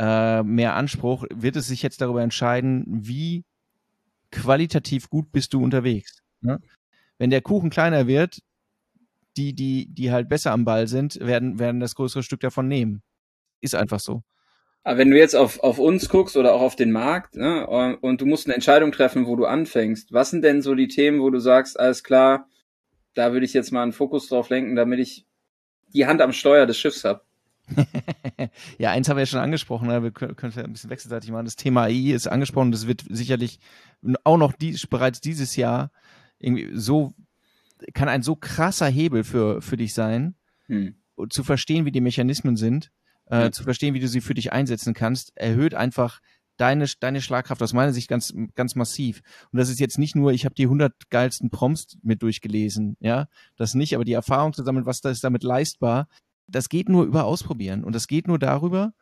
äh, 0.00 0.42
mehr 0.42 0.74
Anspruch, 0.74 1.24
wird 1.32 1.54
es 1.54 1.68
sich 1.68 1.82
jetzt 1.82 2.00
darüber 2.00 2.22
entscheiden, 2.22 2.84
wie 2.88 3.44
qualitativ 4.32 5.08
gut 5.08 5.30
bist 5.30 5.54
du 5.54 5.62
unterwegs. 5.62 6.22
Ne? 6.40 6.60
Wenn 7.18 7.30
der 7.30 7.42
Kuchen 7.42 7.70
kleiner 7.70 8.08
wird, 8.08 8.40
die, 9.36 9.54
die, 9.54 9.88
die 9.88 10.10
halt 10.10 10.28
besser 10.28 10.52
am 10.52 10.64
Ball 10.64 10.86
sind, 10.88 11.18
werden, 11.20 11.58
werden 11.58 11.80
das 11.80 11.94
größere 11.94 12.22
Stück 12.22 12.40
davon 12.40 12.68
nehmen. 12.68 13.02
Ist 13.60 13.74
einfach 13.74 14.00
so. 14.00 14.22
Aber 14.86 14.98
wenn 14.98 15.10
du 15.10 15.18
jetzt 15.18 15.34
auf, 15.34 15.58
auf 15.60 15.80
uns 15.80 16.08
guckst 16.08 16.36
oder 16.36 16.54
auch 16.54 16.60
auf 16.60 16.76
den 16.76 16.92
Markt 16.92 17.34
ne, 17.34 17.66
und, 17.66 18.20
du 18.20 18.26
musst 18.26 18.46
eine 18.46 18.54
Entscheidung 18.54 18.92
treffen, 18.92 19.26
wo 19.26 19.34
du 19.34 19.44
anfängst, 19.44 20.12
was 20.12 20.30
sind 20.30 20.42
denn 20.42 20.62
so 20.62 20.76
die 20.76 20.86
Themen, 20.86 21.20
wo 21.20 21.28
du 21.28 21.40
sagst, 21.40 21.78
alles 21.78 22.04
klar, 22.04 22.48
da 23.14 23.32
würde 23.32 23.46
ich 23.46 23.52
jetzt 23.52 23.72
mal 23.72 23.82
einen 23.82 23.92
Fokus 23.92 24.28
drauf 24.28 24.48
lenken, 24.48 24.76
damit 24.76 25.00
ich 25.00 25.26
die 25.92 26.06
Hand 26.06 26.22
am 26.22 26.32
Steuer 26.32 26.66
des 26.66 26.78
Schiffs 26.78 27.02
habe? 27.02 27.22
ja, 28.78 28.92
eins 28.92 29.08
haben 29.08 29.16
wir 29.16 29.22
ja 29.22 29.26
schon 29.26 29.40
angesprochen, 29.40 29.88
ne? 29.88 30.04
wir 30.04 30.12
können, 30.12 30.36
können 30.36 30.52
ein 30.56 30.72
bisschen 30.72 30.90
wechselseitig 30.90 31.32
machen. 31.32 31.46
Das 31.46 31.56
Thema 31.56 31.84
AI 31.84 32.12
ist 32.14 32.28
angesprochen, 32.28 32.70
das 32.70 32.86
wird 32.86 33.04
sicherlich 33.10 33.58
auch 34.22 34.36
noch 34.36 34.52
die, 34.52 34.78
bereits 34.88 35.20
dieses 35.20 35.56
Jahr 35.56 35.90
irgendwie 36.38 36.70
so 36.74 37.12
kann 37.94 38.08
ein 38.08 38.22
so 38.22 38.36
krasser 38.36 38.86
Hebel 38.86 39.24
für, 39.24 39.60
für 39.62 39.76
dich 39.76 39.94
sein, 39.94 40.34
hm. 40.66 40.96
zu 41.30 41.44
verstehen, 41.44 41.84
wie 41.84 41.92
die 41.92 42.00
Mechanismen 42.00 42.56
sind, 42.56 42.90
äh, 43.26 43.42
ja. 43.42 43.52
zu 43.52 43.62
verstehen, 43.62 43.94
wie 43.94 44.00
du 44.00 44.08
sie 44.08 44.20
für 44.20 44.34
dich 44.34 44.52
einsetzen 44.52 44.94
kannst, 44.94 45.36
erhöht 45.36 45.74
einfach 45.74 46.20
deine, 46.56 46.86
deine 47.00 47.20
Schlagkraft 47.20 47.62
aus 47.62 47.72
meiner 47.72 47.92
Sicht 47.92 48.08
ganz, 48.08 48.34
ganz 48.54 48.74
massiv. 48.74 49.22
Und 49.52 49.58
das 49.58 49.68
ist 49.68 49.80
jetzt 49.80 49.98
nicht 49.98 50.16
nur, 50.16 50.32
ich 50.32 50.44
habe 50.44 50.54
die 50.54 50.64
100 50.64 51.10
geilsten 51.10 51.50
Prompts 51.50 51.98
mit 52.02 52.22
durchgelesen, 52.22 52.96
ja, 53.00 53.28
das 53.56 53.74
nicht, 53.74 53.94
aber 53.94 54.04
die 54.04 54.12
Erfahrung 54.12 54.52
zu 54.52 54.64
sammeln, 54.64 54.86
was 54.86 55.00
da 55.00 55.10
ist 55.10 55.24
damit 55.24 55.42
leistbar, 55.42 56.08
das 56.46 56.68
geht 56.68 56.88
nur 56.88 57.04
über 57.04 57.24
Ausprobieren. 57.24 57.84
Und 57.84 57.94
das 57.94 58.06
geht 58.06 58.28
nur 58.28 58.38
darüber, 58.38 58.92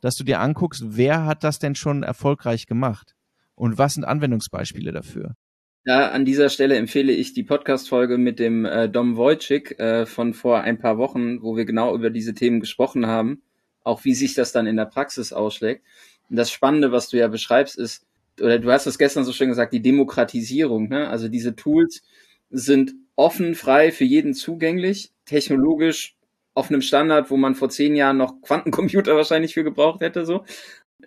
dass 0.00 0.16
du 0.16 0.24
dir 0.24 0.40
anguckst, 0.40 0.82
wer 0.86 1.24
hat 1.24 1.44
das 1.44 1.58
denn 1.58 1.74
schon 1.74 2.02
erfolgreich 2.02 2.66
gemacht? 2.66 3.14
Und 3.54 3.78
was 3.78 3.94
sind 3.94 4.04
Anwendungsbeispiele 4.04 4.92
dafür? 4.92 5.36
Ja, 5.84 6.10
an 6.10 6.24
dieser 6.24 6.48
Stelle 6.48 6.76
empfehle 6.76 7.12
ich 7.12 7.34
die 7.34 7.42
Podcast-Folge 7.42 8.16
mit 8.16 8.38
dem 8.38 8.64
äh, 8.64 8.88
Dom 8.88 9.16
Wojcik 9.16 9.80
äh, 9.80 10.06
von 10.06 10.32
vor 10.32 10.60
ein 10.60 10.78
paar 10.78 10.96
Wochen, 10.96 11.42
wo 11.42 11.56
wir 11.56 11.64
genau 11.64 11.92
über 11.96 12.10
diese 12.10 12.34
Themen 12.34 12.60
gesprochen 12.60 13.08
haben, 13.08 13.42
auch 13.82 14.04
wie 14.04 14.14
sich 14.14 14.34
das 14.34 14.52
dann 14.52 14.68
in 14.68 14.76
der 14.76 14.84
Praxis 14.84 15.32
ausschlägt. 15.32 15.84
Und 16.30 16.36
das 16.36 16.52
Spannende, 16.52 16.92
was 16.92 17.08
du 17.08 17.16
ja 17.18 17.26
beschreibst, 17.26 17.76
ist, 17.76 18.06
oder 18.40 18.60
du 18.60 18.70
hast 18.70 18.86
es 18.86 18.96
gestern 18.96 19.24
so 19.24 19.32
schön 19.32 19.48
gesagt, 19.48 19.72
die 19.72 19.82
Demokratisierung. 19.82 20.88
Ne? 20.88 21.08
Also 21.08 21.28
diese 21.28 21.56
Tools 21.56 22.02
sind 22.48 22.94
offen, 23.16 23.56
frei, 23.56 23.90
für 23.90 24.04
jeden 24.04 24.34
zugänglich, 24.34 25.10
technologisch 25.26 26.14
auf 26.54 26.70
einem 26.70 26.82
Standard, 26.82 27.28
wo 27.28 27.36
man 27.36 27.56
vor 27.56 27.70
zehn 27.70 27.96
Jahren 27.96 28.18
noch 28.18 28.40
Quantencomputer 28.42 29.16
wahrscheinlich 29.16 29.54
für 29.54 29.64
gebraucht 29.64 30.00
hätte, 30.00 30.26
so 30.26 30.44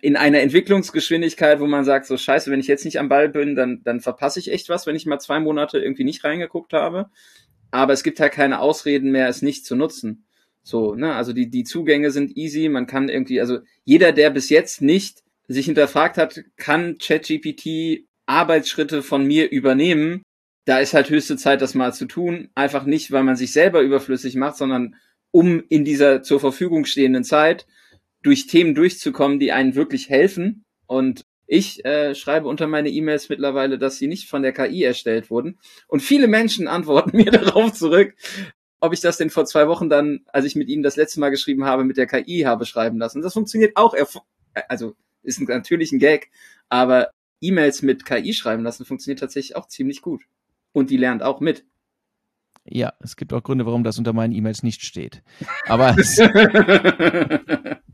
in 0.02 0.16
einer 0.16 0.40
Entwicklungsgeschwindigkeit, 0.40 1.60
wo 1.60 1.66
man 1.66 1.84
sagt, 1.84 2.06
so 2.06 2.16
scheiße, 2.16 2.50
wenn 2.50 2.60
ich 2.60 2.66
jetzt 2.66 2.84
nicht 2.84 2.98
am 2.98 3.08
Ball 3.08 3.28
bin, 3.28 3.54
dann, 3.54 3.82
dann 3.84 4.00
verpasse 4.00 4.38
ich 4.38 4.52
echt 4.52 4.68
was, 4.68 4.86
wenn 4.86 4.96
ich 4.96 5.06
mal 5.06 5.18
zwei 5.18 5.40
Monate 5.40 5.78
irgendwie 5.78 6.04
nicht 6.04 6.24
reingeguckt 6.24 6.72
habe. 6.72 7.10
Aber 7.70 7.92
es 7.92 8.02
gibt 8.02 8.20
halt 8.20 8.32
keine 8.32 8.60
Ausreden 8.60 9.10
mehr, 9.10 9.28
es 9.28 9.42
nicht 9.42 9.66
zu 9.66 9.76
nutzen. 9.76 10.24
So, 10.62 10.94
ne, 10.94 11.14
also 11.14 11.32
die, 11.32 11.48
die 11.48 11.64
Zugänge 11.64 12.10
sind 12.10 12.36
easy, 12.36 12.68
man 12.68 12.86
kann 12.86 13.08
irgendwie, 13.08 13.40
also 13.40 13.58
jeder, 13.84 14.12
der 14.12 14.30
bis 14.30 14.50
jetzt 14.50 14.82
nicht 14.82 15.22
sich 15.48 15.66
hinterfragt 15.66 16.18
hat, 16.18 16.42
kann 16.56 16.98
ChatGPT 16.98 18.06
Arbeitsschritte 18.26 19.02
von 19.02 19.24
mir 19.24 19.50
übernehmen. 19.50 20.22
Da 20.64 20.80
ist 20.80 20.94
halt 20.94 21.10
höchste 21.10 21.36
Zeit, 21.36 21.62
das 21.62 21.74
mal 21.74 21.94
zu 21.94 22.06
tun. 22.06 22.48
Einfach 22.56 22.84
nicht, 22.84 23.12
weil 23.12 23.22
man 23.22 23.36
sich 23.36 23.52
selber 23.52 23.82
überflüssig 23.82 24.34
macht, 24.34 24.56
sondern 24.56 24.96
um 25.30 25.62
in 25.68 25.84
dieser 25.84 26.22
zur 26.22 26.40
Verfügung 26.40 26.84
stehenden 26.84 27.22
Zeit 27.22 27.66
durch 28.26 28.48
Themen 28.48 28.74
durchzukommen, 28.74 29.38
die 29.38 29.52
einen 29.52 29.76
wirklich 29.76 30.10
helfen. 30.10 30.64
Und 30.86 31.24
ich 31.46 31.84
äh, 31.84 32.14
schreibe 32.16 32.48
unter 32.48 32.66
meine 32.66 32.90
E-Mails 32.90 33.28
mittlerweile, 33.28 33.78
dass 33.78 33.98
sie 33.98 34.08
nicht 34.08 34.28
von 34.28 34.42
der 34.42 34.52
KI 34.52 34.82
erstellt 34.82 35.30
wurden. 35.30 35.58
Und 35.86 36.00
viele 36.00 36.26
Menschen 36.26 36.66
antworten 36.76 37.16
mir 37.16 37.30
darauf 37.30 37.72
zurück, 37.72 38.14
ob 38.80 38.92
ich 38.92 39.00
das 39.00 39.16
denn 39.16 39.30
vor 39.30 39.46
zwei 39.46 39.68
Wochen 39.68 39.88
dann, 39.88 40.24
als 40.26 40.44
ich 40.44 40.56
mit 40.56 40.68
ihnen 40.68 40.82
das 40.82 40.96
letzte 40.96 41.20
Mal 41.20 41.30
geschrieben 41.30 41.64
habe, 41.64 41.84
mit 41.84 41.96
der 41.96 42.08
KI 42.08 42.40
habe 42.40 42.66
schreiben 42.66 42.98
lassen. 42.98 43.22
Das 43.22 43.32
funktioniert 43.32 43.76
auch, 43.76 43.94
also 44.68 44.96
ist 45.22 45.40
natürlich 45.40 45.92
ein 45.92 46.00
Gag, 46.00 46.30
aber 46.68 47.10
E-Mails 47.40 47.82
mit 47.82 48.04
KI 48.04 48.32
schreiben 48.34 48.64
lassen 48.64 48.84
funktioniert 48.84 49.20
tatsächlich 49.20 49.56
auch 49.56 49.68
ziemlich 49.68 50.02
gut. 50.02 50.24
Und 50.72 50.90
die 50.90 50.96
lernt 50.96 51.22
auch 51.22 51.40
mit. 51.40 51.64
Ja, 52.64 52.92
es 52.98 53.14
gibt 53.14 53.32
auch 53.32 53.44
Gründe, 53.44 53.66
warum 53.66 53.84
das 53.84 53.98
unter 53.98 54.12
meinen 54.12 54.32
E-Mails 54.32 54.64
nicht 54.64 54.82
steht. 54.82 55.22
Aber 55.68 55.96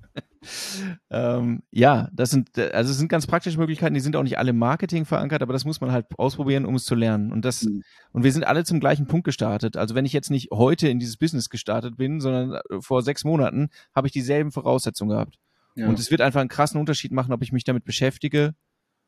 ähm, 1.11 1.63
ja, 1.71 2.09
das 2.13 2.31
sind, 2.31 2.59
also 2.59 2.91
es 2.91 2.99
sind 2.99 3.09
ganz 3.09 3.27
praktische 3.27 3.59
Möglichkeiten, 3.59 3.95
die 3.95 4.01
sind 4.01 4.17
auch 4.17 4.23
nicht 4.23 4.39
alle 4.39 4.51
im 4.51 4.59
Marketing 4.59 5.05
verankert, 5.05 5.43
aber 5.43 5.53
das 5.53 5.65
muss 5.65 5.81
man 5.81 5.93
halt 5.93 6.07
ausprobieren, 6.19 6.67
um 6.67 6.75
es 6.75 6.85
zu 6.85 6.95
lernen. 6.95 7.33
Und 7.33 7.45
das, 7.45 7.65
mhm. 7.65 7.83
und 8.13 8.25
wir 8.25 8.33
sind 8.33 8.45
alle 8.45 8.65
zum 8.65 8.81
gleichen 8.81 9.07
Punkt 9.07 9.25
gestartet. 9.25 9.77
Also 9.77 9.95
wenn 9.95 10.05
ich 10.05 10.13
jetzt 10.13 10.31
nicht 10.31 10.51
heute 10.51 10.89
in 10.89 10.99
dieses 10.99 11.17
Business 11.17 11.49
gestartet 11.51 11.97
bin, 11.97 12.21
sondern 12.21 12.61
äh, 12.71 12.81
vor 12.81 13.03
sechs 13.03 13.25
Monaten, 13.25 13.69
habe 13.95 14.07
ich 14.07 14.13
dieselben 14.13 14.53
Voraussetzungen 14.53 15.11
gehabt. 15.11 15.39
Ja. 15.75 15.89
Und 15.89 15.99
es 15.99 16.11
wird 16.11 16.21
einfach 16.21 16.41
einen 16.41 16.49
krassen 16.49 16.79
Unterschied 16.79 17.13
machen, 17.13 17.33
ob 17.33 17.43
ich 17.43 17.53
mich 17.53 17.65
damit 17.65 17.85
beschäftige 17.85 18.55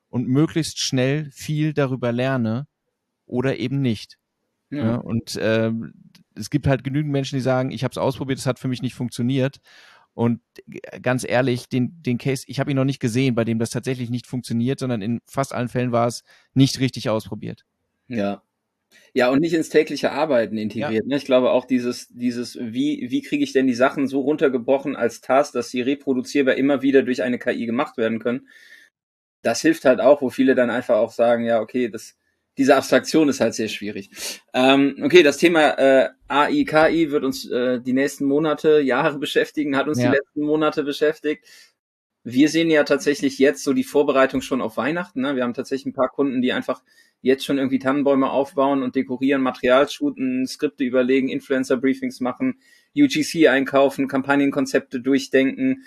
und 0.09 0.29
möglichst 0.29 0.81
schnell 0.81 1.31
viel 1.31 1.75
darüber 1.75 2.13
lerne 2.13 2.67
oder 3.27 3.59
eben 3.59 3.81
nicht. 3.81 4.19
Ja. 4.71 4.85
ja 4.85 4.95
und 4.97 5.37
äh, 5.37 5.71
es 6.35 6.51
gibt 6.51 6.67
halt 6.67 6.85
genügend 6.85 7.13
Menschen, 7.13 7.37
die 7.37 7.43
sagen, 7.43 7.71
ich 7.71 7.85
habe 7.85 7.93
es 7.93 7.99
ausprobiert, 7.99 8.39
es 8.39 8.47
hat 8.47 8.59
für 8.59 8.69
mich 8.69 8.83
nicht 8.83 8.95
funktioniert. 8.95 9.61
Und 10.15 10.41
ganz 11.03 11.27
ehrlich, 11.29 11.69
den, 11.69 12.01
den 12.03 12.19
Case, 12.19 12.45
ich 12.47 12.61
habe 12.61 12.71
ihn 12.71 12.77
noch 12.77 12.85
nicht 12.85 13.01
gesehen, 13.01 13.35
bei 13.35 13.45
dem 13.45 13.59
das 13.59 13.71
tatsächlich 13.71 14.11
nicht 14.11 14.27
funktioniert, 14.27 14.79
sondern 14.79 15.03
in 15.03 15.21
fast 15.27 15.53
allen 15.53 15.69
Fällen 15.69 15.93
war 15.93 16.07
es 16.07 16.23
nicht 16.55 16.79
richtig 16.81 17.09
ausprobiert. 17.09 17.65
Ja. 18.09 18.43
Ja, 19.13 19.29
und 19.29 19.41
nicht 19.41 19.55
ins 19.55 19.71
tägliche 19.71 20.13
Arbeiten 20.13 20.57
integriert. 20.57 21.05
Ja. 21.05 21.09
Ne? 21.09 21.17
Ich 21.17 21.25
glaube 21.25 21.51
auch 21.51 21.65
dieses, 21.65 22.09
dieses, 22.09 22.57
wie, 22.61 23.07
wie 23.11 23.23
kriege 23.23 23.43
ich 23.43 23.53
denn 23.53 23.67
die 23.67 23.75
Sachen 23.75 24.07
so 24.07 24.21
runtergebrochen 24.21 24.95
als 24.95 25.21
Task, 25.21 25.53
dass 25.53 25.71
sie 25.71 25.81
reproduzierbar 25.81 26.55
immer 26.55 26.83
wieder 26.83 27.03
durch 27.03 27.23
eine 27.23 27.39
KI 27.41 27.67
gemacht 27.67 27.97
werden 27.97 28.21
können. 28.21 28.49
Das 29.43 29.63
hilft 29.63 29.85
halt 29.85 30.01
auch, 30.01 30.23
wo 30.23 30.31
viele 30.31 30.55
dann 30.55 30.71
einfach 30.71 30.97
auch 30.97 31.13
sagen, 31.13 31.45
ja, 31.45 31.61
okay, 31.61 31.89
das, 31.89 32.17
diese 32.57 32.77
Abstraktion 32.77 33.29
ist 33.29 33.41
halt 33.41 33.55
sehr 33.55 33.69
schwierig. 33.69 34.11
Ähm, 34.53 34.97
okay, 35.03 35.23
das 35.23 35.39
Thema 35.39 35.79
äh, 35.79 36.11
AI, 36.29 36.65
KI 36.65 37.11
wird 37.11 37.25
uns 37.25 37.51
äh, 37.51 37.81
die 37.81 37.93
nächsten 37.93 38.25
Monate, 38.25 38.81
Jahre 38.81 39.19
beschäftigen, 39.21 39.77
hat 39.77 39.89
uns 39.89 40.01
ja. 40.01 40.11
die 40.11 40.17
letzten 40.17 40.43
Monate 40.43 40.85
beschäftigt. 40.85 41.45
Wir 42.23 42.49
sehen 42.49 42.71
ja 42.71 42.85
tatsächlich 42.85 43.39
jetzt 43.39 43.65
so 43.65 43.75
die 43.75 43.85
Vorbereitung 43.85 44.41
schon 44.41 44.63
auf 44.63 44.77
Weihnachten. 44.79 45.21
Ne? 45.21 45.37
Wir 45.37 45.43
haben 45.43 45.53
tatsächlich 45.53 45.87
ein 45.87 45.93
paar 45.93 46.09
Kunden, 46.09 46.41
die 46.41 46.53
einfach 46.53 46.83
jetzt 47.21 47.45
schon 47.45 47.59
irgendwie 47.59 47.79
Tannenbäume 47.79 48.31
aufbauen 48.31 48.83
und 48.83 48.97
dekorieren, 48.97 49.43
Material 49.43 49.89
shooten, 49.89 50.47
Skripte 50.47 50.85
überlegen, 50.85 51.29
Influencer-Briefings 51.29 52.21
machen, 52.21 52.61
UGC 52.97 53.49
einkaufen, 53.49 54.09
Kampagnenkonzepte 54.09 55.01
durchdenken, 55.01 55.85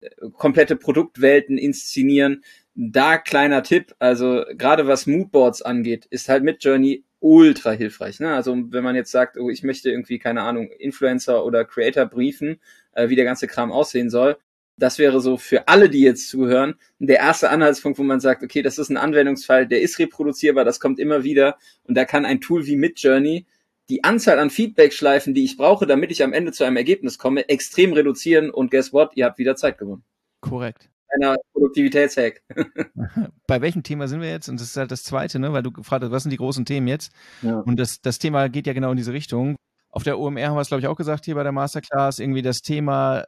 äh, 0.00 0.08
komplette 0.32 0.76
Produktwelten 0.76 1.58
inszenieren 1.58 2.42
da 2.76 3.16
kleiner 3.16 3.62
Tipp, 3.62 3.94
also 3.98 4.44
gerade 4.52 4.86
was 4.86 5.06
Moodboards 5.06 5.62
angeht, 5.62 6.06
ist 6.10 6.28
halt 6.28 6.44
mit 6.44 6.62
Journey 6.62 7.04
ultra 7.20 7.70
hilfreich. 7.70 8.20
Ne? 8.20 8.34
Also 8.34 8.54
wenn 8.70 8.84
man 8.84 8.94
jetzt 8.94 9.10
sagt, 9.10 9.38
oh, 9.38 9.48
ich 9.48 9.62
möchte 9.62 9.90
irgendwie, 9.90 10.18
keine 10.18 10.42
Ahnung, 10.42 10.68
Influencer 10.78 11.44
oder 11.44 11.64
Creator 11.64 12.04
briefen, 12.04 12.60
äh, 12.92 13.08
wie 13.08 13.16
der 13.16 13.24
ganze 13.24 13.46
Kram 13.46 13.72
aussehen 13.72 14.10
soll, 14.10 14.36
das 14.76 14.98
wäre 14.98 15.22
so 15.22 15.38
für 15.38 15.68
alle, 15.68 15.88
die 15.88 16.02
jetzt 16.02 16.28
zuhören, 16.28 16.74
der 16.98 17.16
erste 17.16 17.48
Anhaltspunkt, 17.48 17.98
wo 17.98 18.02
man 18.02 18.20
sagt, 18.20 18.42
okay, 18.42 18.60
das 18.60 18.76
ist 18.76 18.90
ein 18.90 18.98
Anwendungsfall, 18.98 19.66
der 19.66 19.80
ist 19.80 19.98
reproduzierbar, 19.98 20.66
das 20.66 20.78
kommt 20.78 20.98
immer 20.98 21.24
wieder 21.24 21.56
und 21.84 21.96
da 21.96 22.04
kann 22.04 22.26
ein 22.26 22.42
Tool 22.42 22.66
wie 22.66 22.76
Midjourney 22.76 23.46
die 23.88 24.04
Anzahl 24.04 24.38
an 24.38 24.50
Feedback-Schleifen, 24.50 25.32
die 25.32 25.44
ich 25.44 25.56
brauche, 25.56 25.86
damit 25.86 26.10
ich 26.10 26.22
am 26.22 26.34
Ende 26.34 26.52
zu 26.52 26.64
einem 26.64 26.76
Ergebnis 26.76 27.18
komme, 27.18 27.48
extrem 27.48 27.92
reduzieren 27.94 28.50
und 28.50 28.70
guess 28.70 28.92
what, 28.92 29.12
ihr 29.14 29.24
habt 29.24 29.38
wieder 29.38 29.56
Zeit 29.56 29.78
gewonnen. 29.78 30.02
Korrekt. 30.40 30.90
Einer 31.08 31.36
Produktivitätshack. 31.52 32.42
Bei 33.46 33.60
welchem 33.60 33.82
Thema 33.82 34.08
sind 34.08 34.20
wir 34.20 34.30
jetzt? 34.30 34.48
Und 34.48 34.60
das 34.60 34.68
ist 34.68 34.76
halt 34.76 34.90
das 34.90 35.04
zweite, 35.04 35.38
ne? 35.38 35.52
weil 35.52 35.62
du 35.62 35.72
gefragt 35.72 36.02
hast, 36.04 36.10
was 36.10 36.24
sind 36.24 36.30
die 36.30 36.36
großen 36.36 36.64
Themen 36.64 36.88
jetzt? 36.88 37.12
Ja. 37.42 37.60
Und 37.60 37.78
das, 37.78 38.00
das 38.00 38.18
Thema 38.18 38.48
geht 38.48 38.66
ja 38.66 38.72
genau 38.72 38.90
in 38.90 38.96
diese 38.96 39.12
Richtung. 39.12 39.56
Auf 39.90 40.02
der 40.02 40.18
OMR 40.18 40.48
haben 40.48 40.56
wir 40.56 40.60
es, 40.60 40.68
glaube 40.68 40.80
ich, 40.80 40.88
auch 40.88 40.96
gesagt 40.96 41.24
hier 41.24 41.36
bei 41.36 41.42
der 41.42 41.52
Masterclass, 41.52 42.18
irgendwie 42.18 42.42
das 42.42 42.60
Thema 42.60 43.24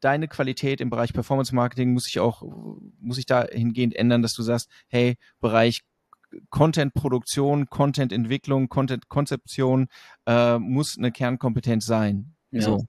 deine 0.00 0.28
Qualität 0.28 0.80
im 0.80 0.90
Bereich 0.90 1.12
Performance 1.12 1.54
Marketing 1.54 1.92
muss 1.92 2.04
sich 2.04 2.20
auch, 2.20 2.42
muss 3.00 3.16
sich 3.16 3.26
dahingehend 3.26 3.94
ändern, 3.94 4.22
dass 4.22 4.34
du 4.34 4.42
sagst, 4.42 4.70
hey, 4.88 5.16
Bereich 5.40 5.82
Content-Produktion, 6.50 7.66
Content-Entwicklung, 7.66 8.68
Content-Konzeption 8.68 9.88
äh, 10.26 10.58
muss 10.58 10.98
eine 10.98 11.12
Kernkompetenz 11.12 11.86
sein. 11.86 12.34
Ja. 12.50 12.62
So. 12.62 12.84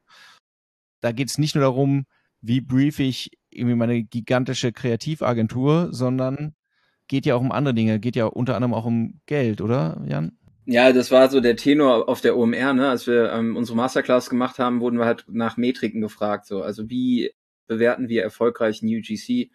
Da 1.01 1.11
geht 1.11 1.29
es 1.29 1.37
nicht 1.37 1.55
nur 1.55 1.63
darum, 1.63 2.05
wie 2.41 2.61
brief 2.61 2.99
ich 2.99 3.31
irgendwie 3.57 3.75
meine 3.75 4.03
gigantische 4.03 4.71
Kreativagentur, 4.71 5.89
sondern 5.91 6.53
geht 7.07 7.25
ja 7.25 7.35
auch 7.35 7.41
um 7.41 7.51
andere 7.51 7.73
Dinge, 7.73 7.99
geht 7.99 8.15
ja 8.15 8.25
unter 8.25 8.55
anderem 8.55 8.73
auch 8.73 8.85
um 8.85 9.21
Geld, 9.25 9.61
oder 9.61 10.01
Jan? 10.07 10.37
Ja, 10.65 10.91
das 10.91 11.11
war 11.11 11.29
so 11.29 11.39
der 11.39 11.55
Tenor 11.55 12.09
auf 12.09 12.19
der 12.19 12.37
OMR, 12.37 12.73
ne? 12.73 12.89
Als 12.89 13.07
wir 13.07 13.31
ähm, 13.31 13.55
unsere 13.55 13.77
Masterclass 13.77 14.29
gemacht 14.29 14.59
haben, 14.59 14.81
wurden 14.81 14.99
wir 14.99 15.05
halt 15.05 15.23
nach 15.29 15.55
Metriken 15.55 16.01
gefragt. 16.01 16.45
So, 16.45 16.61
also 16.61 16.89
wie 16.89 17.31
bewerten 17.67 18.09
wir 18.09 18.23
erfolgreich 18.23 18.81
New 18.81 18.99
GC 19.01 19.49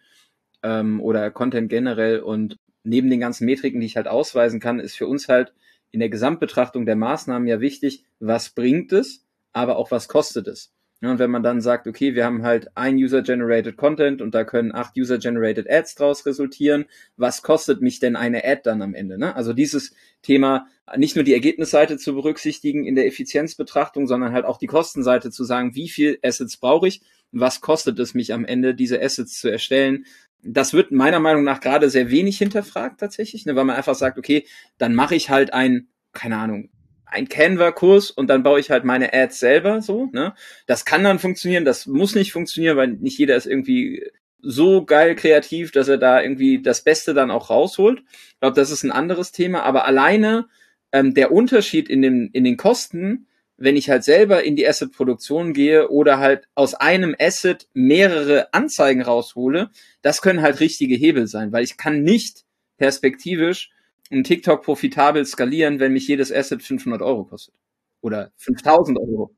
ähm, 0.63 0.99
oder 1.01 1.29
Content 1.29 1.69
generell? 1.69 2.19
Und 2.19 2.57
neben 2.83 3.11
den 3.11 3.19
ganzen 3.19 3.45
Metriken, 3.45 3.79
die 3.79 3.85
ich 3.85 3.95
halt 3.95 4.07
ausweisen 4.07 4.59
kann, 4.59 4.79
ist 4.79 4.95
für 4.95 5.05
uns 5.05 5.29
halt 5.29 5.53
in 5.91 5.99
der 5.99 6.09
Gesamtbetrachtung 6.09 6.87
der 6.87 6.95
Maßnahmen 6.95 7.47
ja 7.47 7.59
wichtig, 7.59 8.03
was 8.19 8.49
bringt 8.49 8.91
es, 8.91 9.27
aber 9.51 9.77
auch 9.77 9.91
was 9.91 10.07
kostet 10.07 10.47
es. 10.47 10.73
Ja, 11.03 11.11
und 11.11 11.19
wenn 11.19 11.31
man 11.31 11.43
dann 11.43 11.59
sagt, 11.59 11.85
okay, 11.85 12.15
wir 12.15 12.23
haben 12.23 12.43
halt 12.43 12.77
ein 12.77 12.95
User-Generated 12.95 13.75
Content 13.75 14.21
und 14.21 14.33
da 14.33 14.45
können 14.45 14.73
acht 14.73 14.95
User-Generated 14.97 15.69
Ads 15.69 15.95
draus 15.95 16.25
resultieren, 16.25 16.85
was 17.17 17.41
kostet 17.41 17.81
mich 17.81 17.99
denn 17.99 18.15
eine 18.15 18.45
Ad 18.45 18.61
dann 18.63 18.81
am 18.81 18.93
Ende? 18.95 19.17
Ne? 19.17 19.35
Also 19.35 19.51
dieses 19.51 19.93
Thema, 20.21 20.65
nicht 20.95 21.17
nur 21.17 21.25
die 21.25 21.33
Ergebnisseite 21.33 21.97
zu 21.97 22.13
berücksichtigen 22.13 22.85
in 22.85 22.95
der 22.95 23.05
Effizienzbetrachtung, 23.05 24.07
sondern 24.07 24.31
halt 24.31 24.45
auch 24.45 24.57
die 24.57 24.67
Kostenseite 24.67 25.29
zu 25.29 25.43
sagen, 25.43 25.75
wie 25.75 25.89
viel 25.89 26.19
Assets 26.23 26.55
brauche 26.55 26.87
ich, 26.87 27.01
was 27.33 27.59
kostet 27.59 27.99
es 27.99 28.13
mich 28.13 28.31
am 28.31 28.45
Ende, 28.45 28.73
diese 28.73 29.01
Assets 29.01 29.41
zu 29.41 29.51
erstellen. 29.51 30.05
Das 30.41 30.71
wird 30.71 30.93
meiner 30.93 31.19
Meinung 31.19 31.43
nach 31.43 31.59
gerade 31.59 31.89
sehr 31.89 32.11
wenig 32.11 32.37
hinterfragt 32.37 33.01
tatsächlich, 33.01 33.45
ne, 33.45 33.57
weil 33.57 33.65
man 33.65 33.75
einfach 33.75 33.95
sagt, 33.95 34.17
okay, 34.17 34.45
dann 34.77 34.95
mache 34.95 35.15
ich 35.15 35.29
halt 35.29 35.51
ein, 35.51 35.89
keine 36.13 36.37
Ahnung, 36.37 36.69
ein 37.13 37.29
Canva-Kurs 37.29 38.11
und 38.11 38.27
dann 38.27 38.43
baue 38.43 38.59
ich 38.59 38.71
halt 38.71 38.83
meine 38.83 39.13
Ads 39.13 39.39
selber 39.39 39.81
so. 39.81 40.09
Ne? 40.11 40.33
Das 40.65 40.85
kann 40.85 41.03
dann 41.03 41.19
funktionieren, 41.19 41.65
das 41.65 41.87
muss 41.87 42.15
nicht 42.15 42.31
funktionieren, 42.31 42.77
weil 42.77 42.87
nicht 42.87 43.17
jeder 43.17 43.35
ist 43.35 43.45
irgendwie 43.45 44.03
so 44.41 44.83
geil 44.83 45.15
kreativ, 45.15 45.71
dass 45.71 45.87
er 45.87 45.97
da 45.97 46.21
irgendwie 46.21 46.61
das 46.61 46.83
Beste 46.83 47.13
dann 47.13 47.31
auch 47.31 47.49
rausholt. 47.49 48.03
Ich 48.27 48.39
glaube, 48.41 48.55
das 48.55 48.71
ist 48.71 48.83
ein 48.83 48.91
anderes 48.91 49.31
Thema, 49.31 49.63
aber 49.63 49.85
alleine 49.85 50.47
ähm, 50.91 51.13
der 51.13 51.31
Unterschied 51.31 51.89
in, 51.89 52.01
dem, 52.01 52.29
in 52.33 52.43
den 52.43 52.57
Kosten, 52.57 53.27
wenn 53.57 53.77
ich 53.77 53.89
halt 53.89 54.03
selber 54.03 54.43
in 54.43 54.55
die 54.55 54.67
Asset-Produktion 54.67 55.53
gehe 55.53 55.89
oder 55.89 56.19
halt 56.19 56.49
aus 56.55 56.73
einem 56.73 57.15
Asset 57.17 57.67
mehrere 57.73 58.53
Anzeigen 58.53 59.01
raushole, 59.01 59.69
das 60.01 60.21
können 60.21 60.41
halt 60.41 60.59
richtige 60.59 60.95
Hebel 60.95 61.27
sein, 61.27 61.51
weil 61.51 61.63
ich 61.63 61.77
kann 61.77 62.03
nicht 62.03 62.43
perspektivisch 62.77 63.71
ein 64.13 64.23
TikTok 64.23 64.63
profitabel 64.63 65.25
skalieren, 65.25 65.79
wenn 65.79 65.93
mich 65.93 66.07
jedes 66.07 66.31
Asset 66.31 66.61
500 66.61 67.01
Euro 67.01 67.25
kostet. 67.25 67.55
Oder 68.01 68.31
5000 68.37 68.99
Euro. 68.99 69.35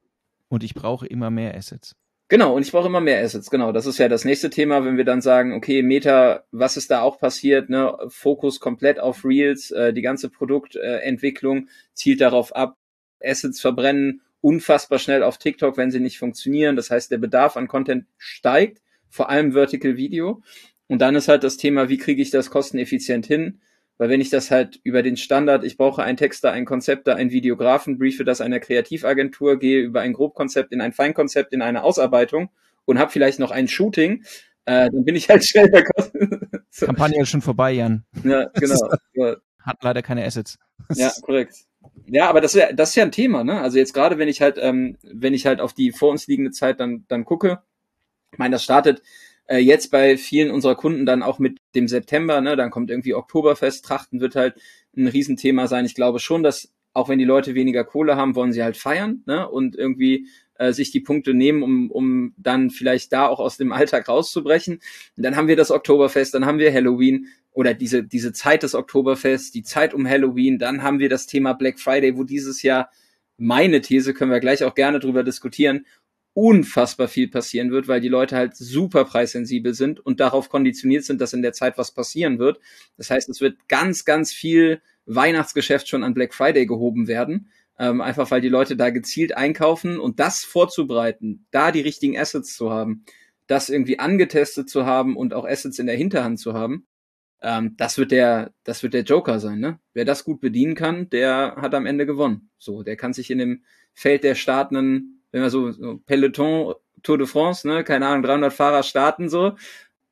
Und 0.49 0.63
ich 0.63 0.73
brauche 0.73 1.07
immer 1.07 1.29
mehr 1.29 1.55
Assets. 1.55 1.95
Genau, 2.27 2.55
und 2.55 2.63
ich 2.63 2.71
brauche 2.71 2.88
immer 2.88 3.01
mehr 3.01 3.23
Assets, 3.23 3.51
genau. 3.51 3.71
Das 3.71 3.85
ist 3.85 3.99
ja 3.99 4.09
das 4.09 4.25
nächste 4.25 4.49
Thema, 4.49 4.83
wenn 4.83 4.97
wir 4.97 5.05
dann 5.05 5.21
sagen, 5.21 5.53
okay, 5.53 5.83
Meta, 5.83 6.43
was 6.51 6.75
ist 6.75 6.89
da 6.89 7.01
auch 7.01 7.19
passiert, 7.19 7.69
ne? 7.69 7.95
Fokus 8.07 8.59
komplett 8.59 8.99
auf 8.99 9.23
Reels, 9.23 9.69
äh, 9.69 9.93
die 9.93 10.01
ganze 10.01 10.29
Produktentwicklung 10.29 11.69
zielt 11.93 12.21
darauf 12.21 12.55
ab, 12.55 12.77
Assets 13.21 13.61
verbrennen 13.61 14.21
unfassbar 14.45 14.99
schnell 14.99 15.23
auf 15.23 15.39
TikTok, 15.39 15.75
wenn 15.75 15.89
sie 15.89 15.99
nicht 15.99 16.19
funktionieren. 16.19 16.75
Das 16.75 16.91
heißt, 16.91 17.09
der 17.09 17.17
Bedarf 17.17 17.57
an 17.57 17.67
Content 17.67 18.05
steigt, 18.17 18.81
vor 19.09 19.29
allem 19.29 19.53
Vertical 19.53 19.97
Video. 19.97 20.43
Und 20.88 21.01
dann 21.01 21.15
ist 21.15 21.27
halt 21.27 21.43
das 21.43 21.57
Thema, 21.57 21.89
wie 21.89 21.97
kriege 21.97 22.21
ich 22.21 22.29
das 22.29 22.51
kosteneffizient 22.51 23.25
hin? 23.25 23.59
Weil 23.97 24.10
wenn 24.10 24.21
ich 24.21 24.29
das 24.29 24.51
halt 24.51 24.79
über 24.84 25.03
den 25.03 25.15
Standard, 25.15 25.63
ich 25.63 25.77
brauche 25.77 26.03
einen 26.03 26.17
Texter, 26.17 26.51
einen 26.51 26.65
Konzepter, 26.65 27.15
einen 27.15 27.31
Videografen, 27.31 27.97
briefe 27.97 28.25
das 28.25 28.41
einer 28.41 28.60
Kreativagentur, 28.60 29.58
gehe 29.58 29.81
über 29.81 30.01
ein 30.01 30.13
Grobkonzept 30.13 30.73
in 30.73 30.81
ein 30.81 30.91
Feinkonzept, 30.91 31.53
in 31.53 31.62
eine 31.62 31.84
Ausarbeitung 31.84 32.49
und 32.84 32.99
habe 32.99 33.12
vielleicht 33.12 33.39
noch 33.39 33.51
ein 33.51 33.67
Shooting, 33.67 34.23
äh, 34.65 34.89
dann 34.89 35.05
bin 35.05 35.15
ich 35.15 35.29
halt 35.29 35.45
schnell 35.47 35.69
bei 35.69 35.84
Kosten. 35.84 36.49
Kampagne 36.77 37.21
ist 37.21 37.29
schon 37.29 37.41
vorbei, 37.41 37.71
Jan. 37.71 38.03
Ja, 38.23 38.45
genau. 38.53 38.75
Hat 39.60 39.77
leider 39.81 40.01
keine 40.01 40.25
Assets. 40.25 40.58
ja, 40.93 41.12
korrekt. 41.21 41.55
Ja, 42.08 42.29
aber 42.29 42.41
das, 42.41 42.55
wär, 42.55 42.73
das 42.73 42.89
ist 42.89 42.95
ja 42.95 43.03
ein 43.03 43.12
Thema, 43.12 43.43
ne? 43.43 43.62
Also 43.62 43.77
jetzt 43.77 43.93
gerade, 43.93 44.17
wenn 44.17 44.27
ich 44.27 44.41
halt, 44.41 44.58
ähm, 44.60 44.97
wenn 45.03 45.34
ich 45.34 45.45
halt 45.45 45.62
auf 45.62 45.73
die 45.73 45.91
vor 45.91 46.12
uns 46.12 46.27
liegende 46.27 46.51
Zeit 46.51 46.79
dann, 46.79 47.05
dann 47.08 47.25
gucke, 47.25 47.62
ich 48.31 48.38
meine, 48.38 48.53
das 48.53 48.63
startet 48.63 49.01
äh, 49.47 49.58
jetzt 49.58 49.91
bei 49.91 50.17
vielen 50.17 50.51
unserer 50.51 50.75
Kunden 50.75 51.05
dann 51.05 51.23
auch 51.23 51.39
mit 51.39 51.58
dem 51.75 51.88
September, 51.88 52.41
ne, 52.41 52.55
dann 52.55 52.71
kommt 52.71 52.89
irgendwie 52.89 53.13
Oktoberfest, 53.13 53.86
Trachten 53.86 54.19
wird 54.19 54.36
halt 54.36 54.55
ein 54.95 55.08
Riesenthema 55.08 55.67
sein. 55.67 55.86
Ich 55.86 55.95
glaube 55.95 56.19
schon, 56.19 56.43
dass 56.43 56.71
auch 56.93 57.10
wenn 57.10 57.19
die 57.19 57.25
Leute 57.25 57.55
weniger 57.55 57.84
Kohle 57.84 58.15
haben, 58.15 58.36
wollen 58.36 58.53
sie 58.53 58.63
halt 58.63 58.77
feiern, 58.77 59.21
ne, 59.25 59.47
und 59.49 59.75
irgendwie 59.75 60.27
äh, 60.55 60.71
sich 60.71 60.91
die 60.91 61.01
Punkte 61.01 61.34
nehmen, 61.34 61.62
um, 61.62 61.91
um 61.91 62.34
dann 62.38 62.69
vielleicht 62.69 63.12
da 63.12 63.27
auch 63.27 63.39
aus 63.39 63.58
dem 63.58 63.73
Alltag 63.73 64.08
rauszubrechen. 64.08 64.79
Und 65.17 65.23
dann 65.23 65.36
haben 65.36 65.49
wir 65.49 65.58
das 65.58 65.71
Oktoberfest, 65.71 66.34
dann 66.34 66.45
haben 66.45 66.60
wir 66.60 66.73
Halloween 66.73 67.27
oder 67.51 67.73
diese, 67.73 68.03
diese 68.03 68.31
Zeit 68.34 68.63
des 68.63 68.75
Oktoberfests, 68.75 69.51
die 69.51 69.63
Zeit 69.63 69.93
um 69.93 70.08
Halloween, 70.08 70.58
dann 70.58 70.84
haben 70.84 70.99
wir 70.99 71.10
das 71.10 71.27
Thema 71.27 71.53
Black 71.53 71.79
Friday, 71.79 72.17
wo 72.17 72.23
dieses 72.23 72.62
Jahr 72.62 72.89
meine 73.38 73.81
These, 73.81 74.13
können 74.13 74.31
wir 74.31 74.39
gleich 74.39 74.63
auch 74.63 74.75
gerne 74.75 74.99
drüber 74.99 75.23
diskutieren, 75.23 75.86
unfassbar 76.35 77.07
viel 77.07 77.29
passieren 77.29 77.71
wird, 77.71 77.87
weil 77.87 78.01
die 78.01 78.09
Leute 78.09 78.35
halt 78.35 78.57
super 78.57 79.05
preissensibel 79.05 79.73
sind 79.73 80.01
und 80.01 80.19
darauf 80.19 80.49
konditioniert 80.49 81.05
sind, 81.05 81.21
dass 81.21 81.31
in 81.31 81.41
der 81.41 81.53
Zeit 81.53 81.77
was 81.77 81.91
passieren 81.91 82.39
wird. 82.39 82.59
Das 82.97 83.09
heißt, 83.09 83.29
es 83.29 83.39
wird 83.39 83.69
ganz, 83.69 84.03
ganz 84.03 84.33
viel 84.33 84.81
Weihnachtsgeschäft 85.05 85.87
schon 85.87 86.03
an 86.03 86.13
Black 86.13 86.33
Friday 86.33 86.65
gehoben 86.65 87.07
werden, 87.07 87.49
ähm, 87.79 88.01
einfach 88.01 88.31
weil 88.31 88.41
die 88.41 88.49
Leute 88.49 88.75
da 88.75 88.89
gezielt 88.89 89.37
einkaufen 89.37 89.97
und 89.97 90.19
das 90.19 90.43
vorzubereiten, 90.43 91.47
da 91.51 91.71
die 91.71 91.81
richtigen 91.81 92.17
Assets 92.17 92.53
zu 92.53 92.69
haben, 92.69 93.05
das 93.47 93.69
irgendwie 93.69 93.99
angetestet 93.99 94.69
zu 94.69 94.85
haben 94.85 95.15
und 95.15 95.33
auch 95.33 95.45
Assets 95.45 95.79
in 95.79 95.87
der 95.87 95.95
Hinterhand 95.95 96.37
zu 96.37 96.53
haben, 96.53 96.85
ähm, 97.41 97.75
das 97.77 97.97
wird 97.97 98.11
der, 98.11 98.53
das 98.65 98.83
wird 98.83 98.93
der 98.93 99.03
Joker 99.03 99.39
sein, 99.39 99.59
ne? 99.59 99.79
Wer 99.93 100.03
das 100.03 100.25
gut 100.25 100.41
bedienen 100.41 100.75
kann, 100.75 101.09
der 101.11 101.55
hat 101.57 101.73
am 101.75 101.85
Ende 101.85 102.05
gewonnen. 102.05 102.49
So, 102.57 102.83
der 102.83 102.97
kann 102.97 103.13
sich 103.13 103.31
in 103.31 103.37
dem 103.37 103.63
Feld 103.93 104.25
der 104.25 104.35
startenden 104.35 105.14
wenn 105.35 105.41
wir 105.41 105.49
so, 105.49 105.69
so 105.69 105.99
Peloton 106.05 106.75
Tour 107.03 107.17
de 107.17 107.27
France, 107.27 107.67
ne, 107.67 107.83
keine 107.83 108.07
Ahnung, 108.07 108.23
300 108.23 108.53
Fahrer 108.53 108.83
starten 108.83 109.27
so, 109.27 109.57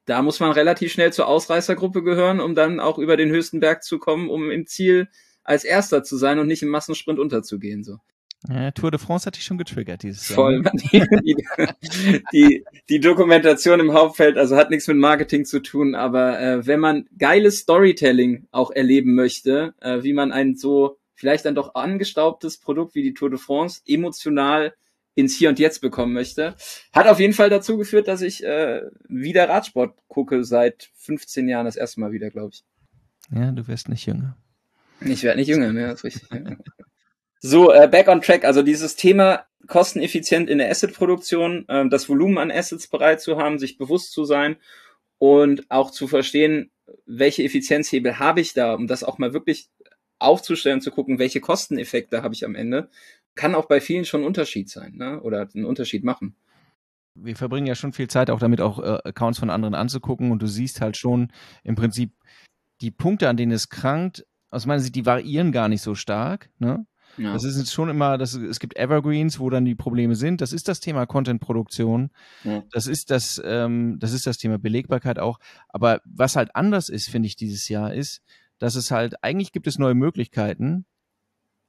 da 0.03 0.21
muss 0.21 0.41
man 0.41 0.51
relativ 0.51 0.91
schnell 0.91 1.13
zur 1.13 1.27
Ausreißergruppe 1.27 2.03
gehören, 2.03 2.41
um 2.41 2.55
dann 2.55 2.81
auch 2.81 2.97
über 2.97 3.15
den 3.15 3.29
höchsten 3.29 3.61
Berg 3.61 3.85
zu 3.85 3.99
kommen, 3.99 4.29
um 4.29 4.51
im 4.51 4.67
Ziel 4.67 5.07
als 5.45 5.63
Erster 5.63 6.03
zu 6.03 6.17
sein 6.17 6.39
und 6.39 6.47
nicht 6.47 6.61
im 6.61 6.67
Massensprint 6.67 7.19
unterzugehen 7.19 7.85
so. 7.85 7.99
Ja, 8.49 8.71
Tour 8.71 8.91
de 8.91 8.99
France 8.99 9.25
hat 9.25 9.37
dich 9.37 9.45
schon 9.45 9.57
getriggert 9.57 10.03
dieses 10.03 10.27
Jahr. 10.27 10.35
Voll. 10.35 10.61
Die, 10.91 11.05
die, 11.23 12.23
die, 12.33 12.65
die, 12.89 12.99
Dokumentation 12.99 13.79
im 13.79 13.93
Hauptfeld, 13.93 14.37
also 14.37 14.57
hat 14.57 14.71
nichts 14.71 14.89
mit 14.89 14.97
Marketing 14.97 15.45
zu 15.45 15.61
tun, 15.61 15.95
aber 15.95 16.37
äh, 16.41 16.67
wenn 16.67 16.81
man 16.81 17.07
geiles 17.17 17.59
Storytelling 17.59 18.45
auch 18.51 18.71
erleben 18.71 19.15
möchte, 19.15 19.73
äh, 19.79 20.03
wie 20.03 20.11
man 20.11 20.33
ein 20.33 20.55
so 20.57 20.97
vielleicht 21.15 21.45
dann 21.45 21.55
doch 21.55 21.75
angestaubtes 21.75 22.57
Produkt 22.57 22.95
wie 22.95 23.03
die 23.03 23.13
Tour 23.13 23.29
de 23.29 23.39
France 23.39 23.79
emotional 23.87 24.73
ins 25.15 25.35
Hier 25.35 25.49
und 25.49 25.59
Jetzt 25.59 25.79
bekommen 25.79 26.13
möchte. 26.13 26.55
Hat 26.91 27.07
auf 27.07 27.19
jeden 27.19 27.33
Fall 27.33 27.49
dazu 27.49 27.77
geführt, 27.77 28.07
dass 28.07 28.21
ich 28.21 28.43
äh, 28.43 28.81
wieder 29.07 29.47
Radsport 29.49 29.95
gucke 30.07 30.43
seit 30.43 30.89
15 30.95 31.47
Jahren 31.47 31.65
das 31.65 31.75
erste 31.75 31.99
Mal 31.99 32.11
wieder, 32.11 32.29
glaube 32.29 32.51
ich. 32.53 32.63
Ja, 33.33 33.51
du 33.51 33.67
wirst 33.67 33.89
nicht 33.89 34.05
jünger. 34.05 34.37
Ich 35.01 35.23
werde 35.23 35.39
nicht 35.39 35.47
jünger, 35.47 35.71
ja, 35.79 35.91
ist 35.91 36.03
richtig. 36.03 36.27
so, 37.39 37.71
äh, 37.71 37.87
back 37.87 38.07
on 38.07 38.21
track. 38.21 38.45
Also 38.45 38.61
dieses 38.61 38.95
Thema 38.95 39.45
kosteneffizient 39.67 40.49
in 40.49 40.57
der 40.57 40.69
Asset-Produktion, 40.69 41.67
äh, 41.67 41.87
das 41.89 42.09
Volumen 42.09 42.37
an 42.37 42.51
Assets 42.51 42.87
bereit 42.87 43.21
zu 43.21 43.37
haben, 43.37 43.59
sich 43.59 43.77
bewusst 43.77 44.11
zu 44.11 44.25
sein 44.25 44.57
und 45.17 45.69
auch 45.69 45.91
zu 45.91 46.07
verstehen, 46.07 46.71
welche 47.05 47.43
Effizienzhebel 47.43 48.19
habe 48.19 48.41
ich 48.41 48.53
da, 48.53 48.73
um 48.73 48.87
das 48.87 49.03
auch 49.03 49.17
mal 49.17 49.33
wirklich 49.33 49.69
aufzustellen, 50.19 50.81
zu 50.81 50.91
gucken, 50.91 51.19
welche 51.19 51.41
Kosteneffekte 51.41 52.23
habe 52.23 52.33
ich 52.33 52.45
am 52.45 52.55
Ende, 52.55 52.89
kann 53.35 53.55
auch 53.55 53.65
bei 53.65 53.81
vielen 53.81 54.05
schon 54.05 54.21
ein 54.21 54.27
Unterschied 54.27 54.69
sein 54.69 54.95
ne? 54.95 55.21
oder 55.21 55.47
einen 55.53 55.65
Unterschied 55.65 56.03
machen. 56.03 56.35
Wir 57.15 57.35
verbringen 57.35 57.67
ja 57.67 57.75
schon 57.75 57.93
viel 57.93 58.07
Zeit 58.07 58.29
auch 58.29 58.39
damit, 58.39 58.59
auch 58.59 58.79
äh, 58.79 58.99
Accounts 59.03 59.39
von 59.39 59.49
anderen 59.49 59.75
anzugucken 59.75 60.31
und 60.31 60.41
du 60.41 60.47
siehst 60.47 60.81
halt 60.81 60.97
schon 60.97 61.31
im 61.63 61.75
Prinzip 61.75 62.11
die 62.81 62.91
Punkte, 62.91 63.29
an 63.29 63.37
denen 63.37 63.51
es 63.51 63.69
krankt, 63.69 64.25
aus 64.49 64.65
meiner 64.65 64.79
Sicht, 64.79 64.95
die 64.95 65.05
variieren 65.05 65.51
gar 65.51 65.67
nicht 65.67 65.81
so 65.81 65.95
stark. 65.95 66.49
Ne? 66.59 66.85
Ja. 67.17 67.33
Das 67.33 67.43
ist 67.43 67.57
jetzt 67.57 67.73
schon 67.73 67.89
immer, 67.89 68.17
das, 68.17 68.33
es 68.33 68.59
gibt 68.59 68.77
Evergreens, 68.77 69.39
wo 69.39 69.49
dann 69.49 69.65
die 69.65 69.75
Probleme 69.75 70.15
sind. 70.15 70.41
Das 70.41 70.53
ist 70.53 70.67
das 70.67 70.79
Thema 70.79 71.05
Content-Produktion. 71.05 72.09
Ja. 72.43 72.63
Das 72.71 72.87
ist 72.87 73.11
das, 73.11 73.41
ähm, 73.43 73.97
das 73.99 74.13
ist 74.13 74.25
das 74.25 74.37
Thema 74.37 74.57
Belegbarkeit 74.57 75.19
auch. 75.19 75.39
Aber 75.69 76.01
was 76.05 76.35
halt 76.35 76.55
anders 76.55 76.89
ist, 76.89 77.09
finde 77.09 77.27
ich, 77.27 77.35
dieses 77.35 77.69
Jahr 77.69 77.93
ist, 77.93 78.21
dass 78.57 78.75
es 78.75 78.91
halt, 78.91 79.23
eigentlich 79.23 79.51
gibt 79.51 79.67
es 79.67 79.77
neue 79.77 79.95
Möglichkeiten. 79.95 80.85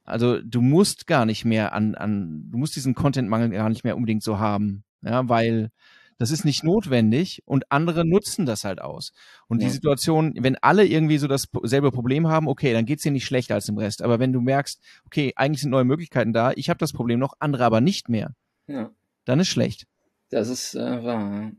Also 0.05 0.39
du 0.39 0.61
musst 0.61 1.07
gar 1.07 1.25
nicht 1.25 1.45
mehr 1.45 1.73
an, 1.73 1.95
an, 1.95 2.45
du 2.51 2.57
musst 2.57 2.75
diesen 2.75 2.95
Content-Mangel 2.95 3.49
gar 3.49 3.69
nicht 3.69 3.83
mehr 3.83 3.95
unbedingt 3.95 4.23
so 4.23 4.39
haben. 4.39 4.83
Ja, 5.01 5.27
weil 5.27 5.71
das 6.17 6.31
ist 6.31 6.45
nicht 6.45 6.63
notwendig 6.63 7.43
und 7.45 7.71
andere 7.71 8.05
nutzen 8.05 8.45
das 8.45 8.63
halt 8.63 8.81
aus. 8.81 9.11
Und 9.47 9.61
ja. 9.61 9.67
die 9.67 9.73
Situation, 9.73 10.33
wenn 10.39 10.55
alle 10.55 10.85
irgendwie 10.85 11.17
so 11.17 11.27
dasselbe 11.27 11.91
Problem 11.91 12.27
haben, 12.27 12.47
okay, 12.47 12.71
dann 12.73 12.85
geht's 12.85 13.03
dir 13.03 13.11
nicht 13.11 13.25
schlechter 13.25 13.55
als 13.55 13.67
im 13.67 13.77
Rest. 13.77 14.01
Aber 14.01 14.19
wenn 14.19 14.31
du 14.31 14.39
merkst, 14.39 14.81
okay, 15.05 15.33
eigentlich 15.35 15.61
sind 15.61 15.71
neue 15.71 15.83
Möglichkeiten 15.83 16.33
da, 16.33 16.53
ich 16.55 16.69
habe 16.69 16.77
das 16.77 16.93
Problem 16.93 17.19
noch, 17.19 17.33
andere 17.39 17.65
aber 17.65 17.81
nicht 17.81 18.07
mehr, 18.07 18.33
ja. 18.67 18.91
dann 19.25 19.39
ist 19.39 19.49
schlecht. 19.49 19.87
Das 20.29 20.49
ist 20.49 20.75
äh, 20.75 21.03
wahr. 21.03 21.51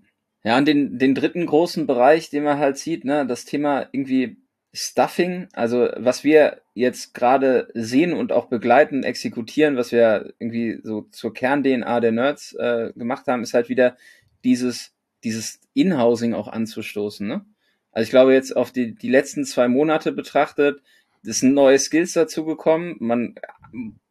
Ja, 0.42 0.56
und 0.58 0.66
den, 0.66 0.98
den 0.98 1.14
dritten 1.14 1.44
großen 1.44 1.86
Bereich, 1.86 2.30
den 2.30 2.44
man 2.44 2.58
halt 2.58 2.78
sieht, 2.78 3.04
ne, 3.04 3.26
das 3.26 3.44
Thema 3.44 3.86
irgendwie 3.92 4.36
Stuffing, 4.72 5.48
also 5.52 5.88
was 5.96 6.22
wir 6.22 6.60
jetzt 6.74 7.14
gerade 7.14 7.68
sehen 7.74 8.12
und 8.12 8.32
auch 8.32 8.46
begleiten, 8.46 9.04
exekutieren, 9.04 9.76
was 9.76 9.90
wir 9.90 10.34
irgendwie 10.38 10.80
so 10.82 11.02
zur 11.12 11.32
Kern-DNA 11.32 12.00
der 12.00 12.12
Nerds 12.12 12.52
äh, 12.54 12.92
gemacht 12.94 13.26
haben, 13.26 13.42
ist 13.42 13.54
halt 13.54 13.68
wieder 13.68 13.96
dieses, 14.44 14.92
dieses 15.24 15.60
Inhousing 15.72 16.34
auch 16.34 16.48
anzustoßen. 16.48 17.26
Ne? 17.26 17.46
Also 17.92 18.04
ich 18.04 18.10
glaube 18.10 18.34
jetzt 18.34 18.54
auf 18.54 18.70
die, 18.70 18.94
die 18.94 19.08
letzten 19.08 19.44
zwei 19.44 19.68
Monate 19.68 20.12
betrachtet, 20.12 20.82
ist 21.22 21.42
ein 21.42 21.54
neues 21.54 21.84
Skills 21.84 22.12
dazugekommen. 22.12 22.96
Man 22.98 23.34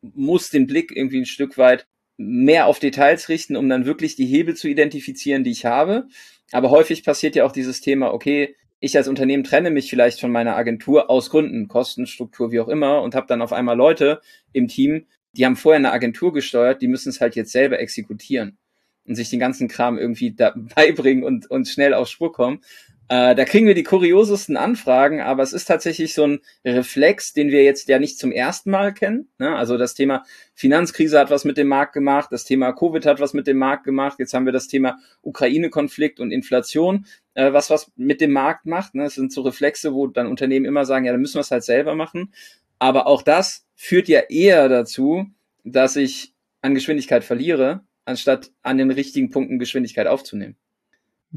muss 0.02 0.50
den 0.50 0.68
Blick 0.68 0.92
irgendwie 0.96 1.20
ein 1.20 1.26
Stück 1.26 1.58
weit 1.58 1.88
mehr 2.18 2.66
auf 2.68 2.80
Details 2.80 3.30
richten, 3.30 3.56
um 3.56 3.70
dann 3.70 3.86
wirklich 3.86 4.16
die 4.16 4.26
Hebel 4.26 4.56
zu 4.56 4.68
identifizieren, 4.68 5.44
die 5.44 5.52
ich 5.52 5.66
habe. 5.66 6.08
Aber 6.52 6.70
häufig 6.70 7.04
passiert 7.04 7.36
ja 7.36 7.46
auch 7.46 7.52
dieses 7.52 7.82
Thema, 7.82 8.14
okay, 8.14 8.56
ich 8.80 8.98
als 8.98 9.08
Unternehmen 9.08 9.44
trenne 9.44 9.72
mich 9.72 9.90
vielleicht 9.90 10.20
von 10.20 10.32
meiner 10.32 10.56
Agentur 10.56 11.10
aus 11.10 11.30
Gründen, 11.30 11.68
Kostenstruktur, 11.68 12.52
wie 12.52 12.60
auch 12.60 12.68
immer, 12.68 13.02
und 13.02 13.16
habe 13.16 13.28
dann 13.28 13.42
auf 13.42 13.54
einmal 13.54 13.78
Leute 13.78 14.22
im 14.54 14.68
Team, 14.68 15.06
die 15.34 15.46
haben 15.46 15.56
vorher 15.56 15.80
eine 15.80 15.92
Agentur 15.92 16.34
gesteuert, 16.34 16.82
die 16.82 16.88
müssen 16.88 17.10
es 17.10 17.22
halt 17.22 17.36
jetzt 17.36 17.52
selber 17.52 17.80
exekutieren 17.80 18.58
und 19.06 19.16
sich 19.16 19.30
den 19.30 19.40
ganzen 19.40 19.68
Kram 19.68 19.98
irgendwie 19.98 20.34
da 20.34 20.54
beibringen 20.76 21.24
und, 21.24 21.50
und 21.50 21.68
schnell 21.68 21.94
auf 21.94 22.08
Spur 22.08 22.32
kommen. 22.32 22.62
Äh, 23.08 23.36
da 23.36 23.46
kriegen 23.46 23.68
wir 23.68 23.76
die 23.76 23.84
kuriosesten 23.84 24.58
Anfragen, 24.58 25.22
aber 25.22 25.44
es 25.44 25.54
ist 25.54 25.66
tatsächlich 25.66 26.16
so 26.16 26.26
ein 26.26 26.40
Reflex, 26.66 27.34
den 27.34 27.50
wir 27.50 27.64
jetzt 27.64 27.88
ja 27.88 28.00
nicht 28.00 28.18
zum 28.18 28.32
ersten 28.32 28.72
Mal 28.72 28.94
kennen. 28.96 29.30
Ne? 29.38 29.56
Also 29.56 29.78
das 29.78 29.94
Thema 29.94 30.24
Finanzkrise 30.56 31.20
hat 31.20 31.30
was 31.30 31.46
mit 31.46 31.58
dem 31.58 31.68
Markt 31.68 31.94
gemacht, 31.94 32.30
das 32.32 32.46
Thema 32.46 32.74
Covid 32.74 33.06
hat 33.06 33.20
was 33.20 33.34
mit 33.34 33.46
dem 33.46 33.58
Markt 33.58 33.84
gemacht, 33.84 34.18
jetzt 34.18 34.34
haben 34.34 34.46
wir 34.46 34.54
das 34.54 34.68
Thema 34.68 34.98
Ukraine-Konflikt 35.22 36.20
und 36.20 36.32
Inflation, 36.32 37.06
äh, 37.36 37.54
was 37.54 37.70
was 37.70 37.92
mit 37.96 38.22
dem 38.22 38.32
Markt 38.32 38.66
macht. 38.66 38.96
Ne? 38.96 39.04
Das 39.04 39.14
sind 39.16 39.32
so 39.32 39.42
Reflexe, 39.42 39.94
wo 39.94 40.08
dann 40.08 40.26
Unternehmen 40.26 40.66
immer 40.66 40.86
sagen, 40.86 41.06
ja, 41.06 41.12
dann 41.12 41.22
müssen 41.22 41.36
wir 41.36 41.42
es 41.42 41.52
halt 41.52 41.64
selber 41.64 41.94
machen. 41.94 42.34
Aber 42.80 43.06
auch 43.06 43.22
das 43.22 43.68
führt 43.76 44.08
ja 44.08 44.22
eher 44.30 44.68
dazu, 44.68 45.28
dass 45.64 45.96
ich 45.96 46.34
an 46.62 46.74
Geschwindigkeit 46.74 47.24
verliere, 47.24 47.82
anstatt 48.06 48.52
an 48.64 48.80
den 48.80 48.90
richtigen 48.90 49.30
Punkten 49.30 49.60
Geschwindigkeit 49.60 50.08
aufzunehmen. 50.08 50.56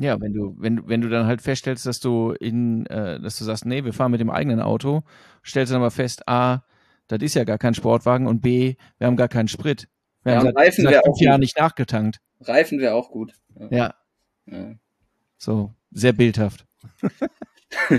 Ja, 0.00 0.20
wenn 0.20 0.32
du, 0.32 0.54
wenn, 0.58 0.88
wenn 0.88 1.00
du 1.00 1.08
dann 1.08 1.26
halt 1.26 1.42
feststellst, 1.42 1.84
dass 1.86 1.98
du 1.98 2.32
in, 2.32 2.86
äh, 2.86 3.20
dass 3.20 3.38
du 3.38 3.44
sagst, 3.44 3.66
nee, 3.66 3.84
wir 3.84 3.92
fahren 3.92 4.12
mit 4.12 4.20
dem 4.20 4.30
eigenen 4.30 4.60
Auto, 4.60 5.02
stellst 5.44 5.70
du 5.70 5.74
dann 5.74 5.82
mal 5.82 5.90
fest, 5.90 6.28
A, 6.28 6.62
das 7.08 7.20
ist 7.20 7.34
ja 7.34 7.44
gar 7.44 7.58
kein 7.58 7.74
Sportwagen 7.74 8.26
und 8.26 8.40
B, 8.40 8.76
wir 8.98 9.06
haben 9.06 9.16
gar 9.16 9.28
keinen 9.28 9.48
Sprit. 9.48 9.88
Wir 10.22 10.32
ja, 10.32 10.38
haben 10.38 10.46
seit, 10.46 10.56
Reifen 10.56 10.84
seit 10.84 11.04
fünf 11.04 11.20
Jahren 11.20 11.40
nicht 11.40 11.58
nachgetankt. 11.58 12.20
Reifen 12.40 12.78
wäre 12.78 12.94
auch 12.94 13.10
gut. 13.10 13.32
Ja. 13.58 13.68
ja. 13.70 13.94
ja. 14.46 14.74
So, 15.36 15.72
sehr 15.90 16.12
bildhaft. 16.12 16.66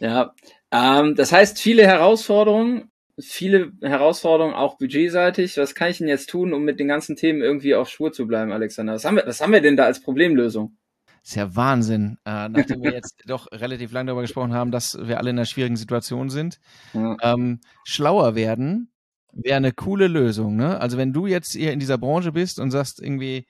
ja, 0.00 0.32
ähm, 0.70 1.14
das 1.14 1.32
heißt, 1.32 1.58
viele 1.58 1.86
Herausforderungen, 1.86 2.89
viele 3.20 3.72
Herausforderungen, 3.82 4.54
auch 4.54 4.78
budgetseitig. 4.78 5.56
Was 5.56 5.74
kann 5.74 5.90
ich 5.90 5.98
denn 5.98 6.08
jetzt 6.08 6.30
tun, 6.30 6.52
um 6.52 6.64
mit 6.64 6.80
den 6.80 6.88
ganzen 6.88 7.16
Themen 7.16 7.42
irgendwie 7.42 7.74
auf 7.74 7.88
Spur 7.88 8.12
zu 8.12 8.26
bleiben, 8.26 8.52
Alexander? 8.52 8.94
Was 8.94 9.04
haben 9.04 9.16
wir, 9.16 9.26
was 9.26 9.40
haben 9.40 9.52
wir 9.52 9.60
denn 9.60 9.76
da 9.76 9.84
als 9.84 10.00
Problemlösung? 10.00 10.76
ist 11.22 11.36
ja 11.36 11.54
Wahnsinn, 11.54 12.18
äh, 12.24 12.48
nachdem 12.48 12.82
wir 12.82 12.92
jetzt 12.92 13.22
doch 13.26 13.46
relativ 13.52 13.92
lange 13.92 14.08
darüber 14.08 14.22
gesprochen 14.22 14.54
haben, 14.54 14.70
dass 14.70 14.98
wir 15.00 15.18
alle 15.18 15.30
in 15.30 15.38
einer 15.38 15.46
schwierigen 15.46 15.76
Situation 15.76 16.30
sind. 16.30 16.58
Ja. 16.94 17.16
Ähm, 17.22 17.60
schlauer 17.84 18.34
werden 18.34 18.90
wäre 19.32 19.56
eine 19.56 19.72
coole 19.72 20.08
Lösung. 20.08 20.56
Ne? 20.56 20.80
Also 20.80 20.96
wenn 20.96 21.12
du 21.12 21.26
jetzt 21.26 21.52
hier 21.52 21.72
in 21.72 21.78
dieser 21.78 21.98
Branche 21.98 22.32
bist 22.32 22.58
und 22.58 22.70
sagst 22.70 23.00
irgendwie, 23.00 23.46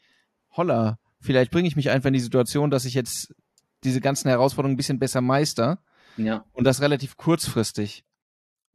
holla, 0.51 0.99
vielleicht 1.21 1.51
bringe 1.51 1.69
ich 1.69 1.77
mich 1.77 1.91
einfach 1.91 2.09
in 2.09 2.15
die 2.15 2.21
Situation, 2.21 2.71
dass 2.71 2.85
ich 2.85 2.95
jetzt 2.95 3.35
diese 3.85 4.01
ganzen 4.01 4.29
Herausforderungen 4.29 4.75
ein 4.75 4.77
bisschen 4.77 4.99
besser 4.99 5.21
meister. 5.21 5.83
Ja. 6.17 6.45
Und 6.53 6.65
das 6.65 6.83
relativ 6.83 7.17
kurzfristig. 7.17 8.05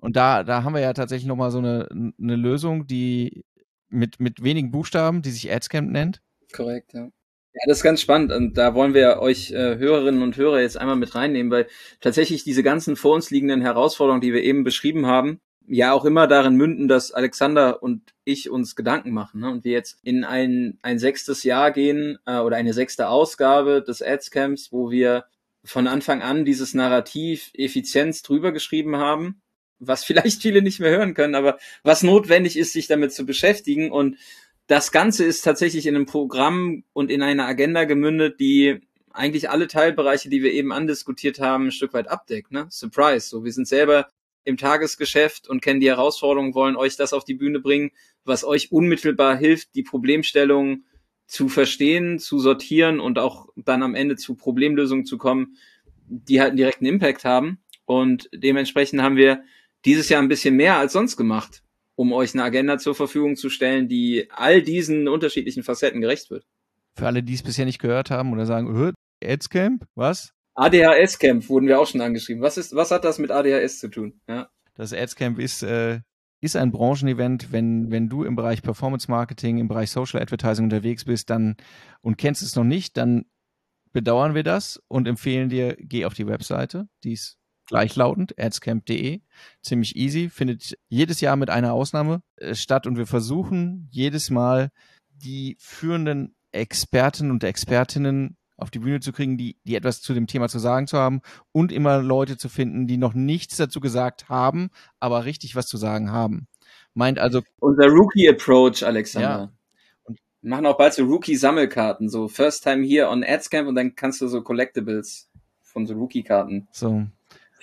Und 0.06 0.16
da, 0.16 0.44
da 0.44 0.64
haben 0.64 0.76
wir 0.76 0.82
ja 0.82 0.94
tatsächlich 0.94 1.28
nochmal 1.28 1.50
so 1.50 1.58
eine, 1.58 1.90
eine 1.92 2.36
Lösung, 2.36 2.86
die 2.86 3.44
mit, 3.90 4.20
mit 4.20 4.44
wenigen 4.44 4.70
Buchstaben, 4.70 5.24
die 5.24 5.32
sich 5.32 5.52
AdsCamp 5.52 5.90
nennt. 5.90 6.22
Korrekt, 6.54 6.94
ja. 6.94 7.06
Ja, 7.06 7.62
das 7.68 7.78
ist 7.78 7.84
ganz 7.84 8.02
spannend 8.02 8.34
und 8.34 8.58
da 8.58 8.76
wollen 8.76 8.94
wir 8.94 9.20
euch 9.20 9.52
äh, 9.52 9.78
Hörerinnen 9.78 10.22
und 10.22 10.36
Hörer 10.36 10.60
jetzt 10.60 10.78
einmal 10.78 10.98
mit 10.98 11.16
reinnehmen, 11.16 11.52
weil 11.52 11.68
tatsächlich 12.02 12.44
diese 12.44 12.64
ganzen 12.64 12.98
vor 12.98 13.16
uns 13.16 13.32
liegenden 13.32 13.62
Herausforderungen, 13.62 14.20
die 14.20 14.34
wir 14.34 14.44
eben 14.44 14.66
beschrieben 14.66 15.06
haben, 15.08 15.40
ja 15.66 15.94
auch 15.94 16.04
immer 16.04 16.28
darin 16.28 16.56
münden, 16.56 16.90
dass 16.90 17.14
Alexander 17.14 17.82
und 17.82 18.14
ich 18.26 18.50
uns 18.50 18.76
Gedanken 18.76 19.12
machen 19.12 19.40
ne? 19.40 19.50
und 19.50 19.64
wir 19.64 19.72
jetzt 19.72 19.98
in 20.04 20.26
ein, 20.26 20.78
ein 20.82 21.00
sechstes 21.00 21.44
Jahr 21.44 21.72
gehen 21.72 22.20
äh, 22.26 22.40
oder 22.40 22.58
eine 22.58 22.74
sechste 22.74 23.08
Ausgabe 23.08 23.82
des 23.82 24.04
Adscamps, 24.04 24.72
wo 24.72 24.92
wir 24.92 25.24
von 25.64 25.88
Anfang 25.88 26.22
an 26.22 26.44
dieses 26.44 26.74
Narrativ 26.74 27.52
Effizienz 27.56 28.22
drüber 28.22 28.52
geschrieben 28.52 28.98
haben 28.98 29.42
was 29.80 30.04
vielleicht 30.06 30.42
viele 30.42 30.62
nicht 30.62 30.80
mehr 30.80 30.92
hören 30.92 31.14
können, 31.14 31.36
aber 31.36 31.58
was 31.84 32.04
notwendig 32.04 32.58
ist, 32.58 32.74
sich 32.74 32.88
damit 32.88 33.14
zu 33.14 33.26
beschäftigen. 33.26 33.92
Und 33.92 34.18
das 34.68 34.92
Ganze 34.92 35.24
ist 35.24 35.42
tatsächlich 35.42 35.86
in 35.86 35.96
einem 35.96 36.06
Programm 36.06 36.84
und 36.94 37.12
in 37.12 37.22
einer 37.22 37.46
Agenda 37.46 37.86
gemündet, 37.86 38.40
die 38.40 38.82
eigentlich 39.12 39.50
alle 39.50 39.68
Teilbereiche, 39.68 40.30
die 40.30 40.44
wir 40.44 40.52
eben 40.52 40.74
andiskutiert 40.74 41.40
haben, 41.40 41.68
ein 41.68 41.72
Stück 41.72 41.94
weit 41.94 42.10
abdeckt. 42.10 42.52
Ne? 42.52 42.68
Surprise. 42.70 43.30
So, 43.30 43.46
wir 43.46 43.54
sind 43.54 43.68
selber 43.68 44.08
im 44.44 44.58
Tagesgeschäft 44.58 45.48
und 45.50 45.62
kennen 45.62 45.80
die 45.80 45.90
Herausforderungen, 45.90 46.54
wollen 46.54 46.76
euch 46.76 46.98
das 46.98 47.14
auf 47.14 47.24
die 47.24 47.34
Bühne 47.34 47.60
bringen, 47.60 47.92
was 48.26 48.44
euch 48.44 48.72
unmittelbar 48.72 49.36
hilft, 49.38 49.74
die 49.76 49.84
Problemstellung 49.84 50.84
zu 51.26 51.50
verstehen, 51.50 52.20
zu 52.20 52.40
sortieren 52.40 53.00
und 53.00 53.18
auch 53.18 53.48
dann 53.56 53.82
am 53.82 53.96
Ende 53.96 54.16
zu 54.16 54.36
Problemlösungen 54.36 55.06
zu 55.06 55.18
kommen, 55.18 55.58
die 56.08 56.40
halt 56.40 56.50
einen 56.50 56.58
direkten 56.58 56.86
Impact 56.86 57.26
haben. 57.26 57.60
Und 57.86 58.30
dementsprechend 58.34 59.02
haben 59.02 59.16
wir 59.16 59.44
dieses 59.86 60.10
Jahr 60.10 60.22
ein 60.22 60.28
bisschen 60.28 60.56
mehr 60.56 60.78
als 60.78 60.94
sonst 60.94 61.16
gemacht, 61.16 61.64
um 61.96 62.12
euch 62.12 62.34
eine 62.34 62.44
Agenda 62.44 62.78
zur 62.78 62.96
Verfügung 62.96 63.36
zu 63.36 63.50
stellen, 63.50 63.88
die 63.88 64.28
all 64.32 64.62
diesen 64.62 65.08
unterschiedlichen 65.08 65.64
Facetten 65.64 66.02
gerecht 66.02 66.30
wird. 66.32 66.46
Für 66.96 67.08
alle, 67.08 67.24
die 67.24 67.34
es 67.34 67.44
bisher 67.44 67.66
nicht 67.66 67.80
gehört 67.80 68.10
haben 68.10 68.34
oder 68.34 68.46
sagen, 68.46 68.94
Adscamp, 69.24 69.86
was? 69.96 70.34
ADHS 70.56 71.20
Camp 71.20 71.50
wurden 71.50 71.68
wir 71.68 71.80
auch 71.80 71.88
schon 71.88 72.02
angeschrieben. 72.02 72.42
Was 72.42 72.58
ist, 72.58 72.74
was 72.74 72.92
hat 72.92 73.04
das 73.04 73.20
mit 73.20 73.30
ADHS 73.30 73.80
zu 73.80 73.90
tun? 73.90 74.22
Ja. 74.28 74.50
Das 74.76 74.94
Adscamp 74.94 75.38
ist, 75.40 75.64
äh, 75.64 76.00
ist 76.42 76.56
ein 76.56 76.72
Branchenevent, 76.72 77.52
wenn, 77.52 77.92
wenn 77.92 78.08
du 78.08 78.24
im 78.24 78.36
Bereich 78.36 78.62
Performance 78.62 79.10
Marketing, 79.10 79.58
im 79.58 79.68
Bereich 79.68 79.92
Social 79.92 80.22
Advertising 80.22 80.66
unterwegs 80.66 81.06
bist, 81.06 81.30
dann 81.30 81.58
und 82.02 82.18
kennst 82.18 82.42
es 82.42 82.56
noch 82.56 82.64
nicht, 82.64 82.96
dann 82.98 83.26
bedauern 83.92 84.36
wir 84.36 84.44
das 84.44 84.82
und 84.88 85.08
empfehlen 85.08 85.50
dir, 85.50 85.76
geh 85.78 86.06
auf 86.06 86.14
die 86.14 86.28
Webseite, 86.28 86.88
die 87.04 87.14
ist 87.14 87.38
gleichlautend, 87.66 88.38
adscamp.de. 88.40 89.22
Ziemlich 89.62 89.96
easy, 89.96 90.30
findet 90.30 90.78
jedes 90.88 91.22
Jahr 91.22 91.36
mit 91.36 91.50
einer 91.50 91.74
Ausnahme 91.74 92.22
äh, 92.38 92.56
statt 92.56 92.88
und 92.88 92.98
wir 92.98 93.08
versuchen 93.08 93.88
jedes 93.92 94.30
Mal 94.30 94.72
die 95.10 95.58
führenden 95.60 96.36
Experten 96.52 97.32
und 97.32 97.44
Expertinnen 97.44 98.38
auf 98.58 98.72
die 98.72 98.80
Bühne 98.80 99.02
zu 99.02 99.12
kriegen, 99.12 99.38
die, 99.38 99.58
die 99.66 99.76
etwas 99.76 100.02
zu 100.02 100.14
dem 100.14 100.28
Thema 100.28 100.48
zu 100.48 100.60
sagen 100.60 100.88
zu 100.88 100.98
haben 100.98 101.22
und 101.52 101.72
immer 101.72 102.02
Leute 102.02 102.38
zu 102.38 102.48
finden, 102.50 102.88
die 102.88 102.98
noch 102.98 103.14
nichts 103.14 103.58
dazu 103.58 103.80
gesagt 103.80 104.30
haben, 104.30 104.70
aber 105.00 105.26
richtig 105.26 105.56
was 105.56 105.68
zu 105.68 105.78
sagen 105.78 106.12
haben. 106.12 106.48
Meint 106.94 107.20
also. 107.20 107.42
Unser 107.60 107.88
Rookie-Approach, 107.88 108.86
Alexander. 108.86 109.30
Ja. 109.30 109.52
Und 110.04 110.20
wir 110.42 110.50
machen 110.50 110.66
auch 110.66 110.78
bald 110.78 110.94
so 110.94 111.04
Rookie-Sammelkarten, 111.04 112.08
so 112.08 112.30
First 112.30 112.64
Time 112.64 112.86
here 112.86 113.10
on 113.10 113.24
Adscamp 113.26 113.68
und 113.68 113.76
dann 113.76 113.96
kannst 113.96 114.22
du 114.22 114.28
so 114.28 114.42
Collectibles 114.42 115.30
von 115.62 115.86
so 115.86 115.94
Rookie-Karten. 115.96 116.68
So. 116.72 117.06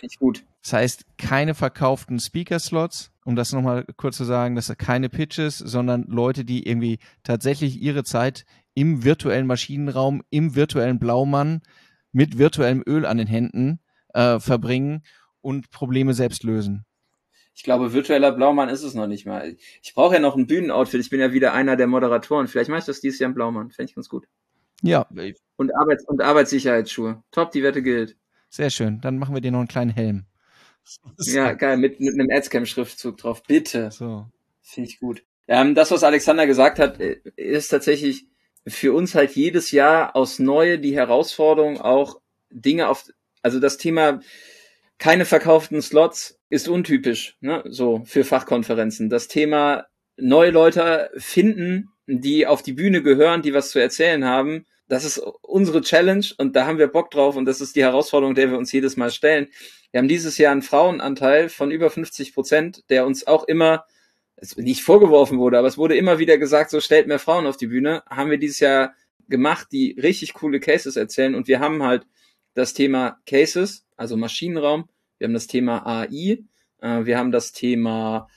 Finde 0.02 0.14
ich 0.14 0.18
gut. 0.18 0.44
Das 0.62 0.72
heißt, 0.72 1.04
keine 1.16 1.54
verkauften 1.54 2.18
Speaker-Slots, 2.18 3.12
um 3.24 3.36
das 3.36 3.52
nochmal 3.52 3.84
kurz 3.96 4.16
zu 4.16 4.24
sagen, 4.24 4.56
dass 4.56 4.76
keine 4.76 5.08
Pitches, 5.08 5.58
sondern 5.58 6.06
Leute, 6.08 6.44
die 6.44 6.66
irgendwie 6.66 6.98
tatsächlich 7.22 7.80
ihre 7.80 8.02
Zeit 8.02 8.44
im 8.74 9.04
virtuellen 9.04 9.46
Maschinenraum, 9.46 10.24
im 10.30 10.56
virtuellen 10.56 10.98
Blaumann 10.98 11.62
mit 12.10 12.36
virtuellem 12.36 12.82
Öl 12.84 13.06
an 13.06 13.18
den 13.18 13.28
Händen 13.28 13.78
äh, 14.12 14.40
verbringen 14.40 15.04
und 15.40 15.70
Probleme 15.70 16.14
selbst 16.14 16.42
lösen. 16.42 16.84
Ich 17.54 17.62
glaube, 17.62 17.92
virtueller 17.92 18.32
Blaumann 18.32 18.70
ist 18.70 18.82
es 18.82 18.94
noch 18.94 19.06
nicht 19.06 19.24
mal. 19.24 19.54
Ich 19.82 19.94
brauche 19.94 20.14
ja 20.14 20.20
noch 20.20 20.34
ein 20.34 20.48
Bühnenoutfit. 20.48 21.00
Ich 21.00 21.10
bin 21.10 21.20
ja 21.20 21.32
wieder 21.32 21.52
einer 21.52 21.76
der 21.76 21.86
Moderatoren. 21.86 22.48
Vielleicht 22.48 22.70
mache 22.70 22.80
ich 22.80 22.86
das 22.86 23.00
dieses 23.00 23.20
Jahr 23.20 23.28
im 23.28 23.34
Blaumann. 23.34 23.70
Fände 23.70 23.90
ich 23.90 23.94
ganz 23.94 24.08
gut. 24.08 24.26
Ja. 24.82 25.06
Und, 25.56 25.72
Arbeits- 25.76 26.08
und 26.08 26.22
Arbeitssicherheitsschuhe. 26.22 27.22
Top, 27.30 27.52
die 27.52 27.62
Wette 27.62 27.82
gilt. 27.82 28.16
Sehr 28.52 28.68
schön. 28.68 29.00
Dann 29.00 29.16
machen 29.16 29.34
wir 29.34 29.40
dir 29.40 29.50
noch 29.50 29.60
einen 29.60 29.68
kleinen 29.68 29.90
Helm. 29.90 30.26
Ja, 31.20 31.54
geil. 31.54 31.78
Mit, 31.78 32.00
mit 32.00 32.12
einem 32.12 32.28
Adscam-Schriftzug 32.30 33.16
drauf. 33.16 33.42
Bitte. 33.44 33.90
So. 33.90 34.26
Finde 34.60 34.90
ich 34.90 35.00
gut. 35.00 35.24
Ähm, 35.48 35.74
das, 35.74 35.90
was 35.90 36.04
Alexander 36.04 36.46
gesagt 36.46 36.78
hat, 36.78 37.00
äh, 37.00 37.16
ist 37.36 37.68
tatsächlich 37.68 38.26
für 38.66 38.92
uns 38.92 39.14
halt 39.14 39.32
jedes 39.32 39.70
Jahr 39.70 40.14
aus 40.14 40.38
Neue 40.38 40.78
die 40.78 40.94
Herausforderung, 40.94 41.80
auch 41.80 42.20
Dinge 42.50 42.88
auf, 42.88 43.06
also 43.40 43.58
das 43.58 43.78
Thema 43.78 44.20
keine 44.98 45.24
verkauften 45.24 45.80
Slots 45.80 46.38
ist 46.50 46.68
untypisch, 46.68 47.38
ne, 47.40 47.64
so 47.66 48.02
für 48.04 48.22
Fachkonferenzen. 48.22 49.08
Das 49.08 49.28
Thema 49.28 49.86
neue 50.18 50.50
Leute 50.50 51.10
finden, 51.16 51.88
die 52.06 52.46
auf 52.46 52.62
die 52.62 52.74
Bühne 52.74 53.02
gehören, 53.02 53.40
die 53.40 53.54
was 53.54 53.70
zu 53.70 53.78
erzählen 53.78 54.26
haben, 54.26 54.66
das 54.92 55.06
ist 55.06 55.16
unsere 55.40 55.80
Challenge 55.80 56.26
und 56.36 56.54
da 56.54 56.66
haben 56.66 56.76
wir 56.76 56.86
Bock 56.86 57.10
drauf 57.10 57.36
und 57.36 57.46
das 57.46 57.62
ist 57.62 57.76
die 57.76 57.82
Herausforderung, 57.82 58.34
der 58.34 58.50
wir 58.50 58.58
uns 58.58 58.70
jedes 58.72 58.98
Mal 58.98 59.10
stellen. 59.10 59.48
Wir 59.90 59.98
haben 59.98 60.08
dieses 60.08 60.36
Jahr 60.36 60.52
einen 60.52 60.60
Frauenanteil 60.60 61.48
von 61.48 61.70
über 61.70 61.88
50 61.88 62.34
Prozent, 62.34 62.84
der 62.90 63.06
uns 63.06 63.26
auch 63.26 63.44
immer 63.44 63.86
nicht 64.56 64.82
vorgeworfen 64.82 65.38
wurde, 65.38 65.58
aber 65.58 65.66
es 65.66 65.78
wurde 65.78 65.96
immer 65.96 66.18
wieder 66.18 66.36
gesagt, 66.36 66.68
so 66.68 66.78
stellt 66.78 67.06
mehr 67.06 67.18
Frauen 67.18 67.46
auf 67.46 67.56
die 67.56 67.68
Bühne. 67.68 68.02
Haben 68.06 68.30
wir 68.30 68.36
dieses 68.36 68.60
Jahr 68.60 68.94
gemacht, 69.28 69.68
die 69.72 69.96
richtig 69.98 70.34
coole 70.34 70.60
Cases 70.60 70.94
erzählen 70.94 71.34
und 71.34 71.48
wir 71.48 71.58
haben 71.58 71.82
halt 71.82 72.06
das 72.52 72.74
Thema 72.74 73.18
Cases, 73.24 73.86
also 73.96 74.18
Maschinenraum, 74.18 74.90
wir 75.16 75.26
haben 75.26 75.32
das 75.32 75.46
Thema 75.46 75.86
AI, 75.86 76.44
äh, 76.82 77.06
wir 77.06 77.16
haben 77.16 77.32
das 77.32 77.52
Thema 77.52 78.28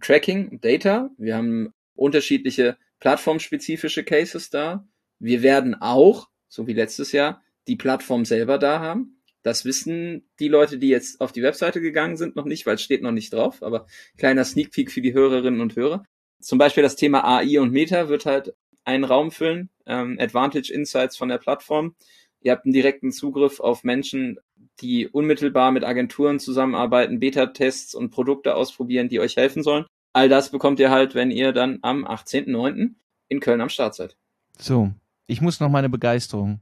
Tracking, 0.00 0.60
Data, 0.60 1.10
wir 1.18 1.34
haben 1.34 1.74
unterschiedliche 1.96 2.76
plattformspezifische 3.00 4.04
Cases 4.04 4.50
da. 4.50 4.86
Wir 5.18 5.42
werden 5.42 5.74
auch, 5.74 6.28
so 6.48 6.66
wie 6.66 6.72
letztes 6.72 7.12
Jahr, 7.12 7.42
die 7.68 7.76
Plattform 7.76 8.24
selber 8.24 8.58
da 8.58 8.80
haben. 8.80 9.20
Das 9.42 9.64
wissen 9.64 10.28
die 10.40 10.48
Leute, 10.48 10.78
die 10.78 10.88
jetzt 10.88 11.20
auf 11.20 11.32
die 11.32 11.42
Webseite 11.42 11.80
gegangen 11.80 12.16
sind, 12.16 12.36
noch 12.36 12.44
nicht, 12.44 12.66
weil 12.66 12.74
es 12.74 12.82
steht 12.82 13.02
noch 13.02 13.12
nicht 13.12 13.32
drauf. 13.32 13.62
Aber 13.62 13.86
kleiner 14.16 14.44
Sneak 14.44 14.72
Peek 14.72 14.90
für 14.90 15.00
die 15.00 15.14
Hörerinnen 15.14 15.60
und 15.60 15.76
Hörer. 15.76 16.04
Zum 16.40 16.58
Beispiel 16.58 16.82
das 16.82 16.96
Thema 16.96 17.24
AI 17.24 17.60
und 17.60 17.72
Meta 17.72 18.08
wird 18.08 18.26
halt 18.26 18.54
einen 18.84 19.04
Raum 19.04 19.30
füllen. 19.30 19.70
Ähm, 19.86 20.18
Advantage 20.20 20.72
Insights 20.72 21.16
von 21.16 21.28
der 21.28 21.38
Plattform. 21.38 21.94
Ihr 22.40 22.52
habt 22.52 22.64
einen 22.64 22.74
direkten 22.74 23.12
Zugriff 23.12 23.60
auf 23.60 23.84
Menschen, 23.84 24.38
die 24.80 25.08
unmittelbar 25.08 25.72
mit 25.72 25.84
Agenturen 25.84 26.38
zusammenarbeiten, 26.38 27.18
Beta-Tests 27.18 27.94
und 27.94 28.10
Produkte 28.10 28.54
ausprobieren, 28.54 29.08
die 29.08 29.20
euch 29.20 29.36
helfen 29.36 29.62
sollen. 29.62 29.86
All 30.12 30.28
das 30.28 30.50
bekommt 30.50 30.80
ihr 30.80 30.90
halt, 30.90 31.14
wenn 31.14 31.30
ihr 31.30 31.52
dann 31.52 31.78
am 31.82 32.04
18.09. 32.04 32.94
in 33.28 33.40
Köln 33.40 33.60
am 33.60 33.68
Start 33.68 33.94
seid. 33.94 34.16
So, 34.58 34.92
ich 35.26 35.40
muss 35.40 35.60
noch 35.60 35.68
meine 35.68 35.88
Begeisterung 35.88 36.60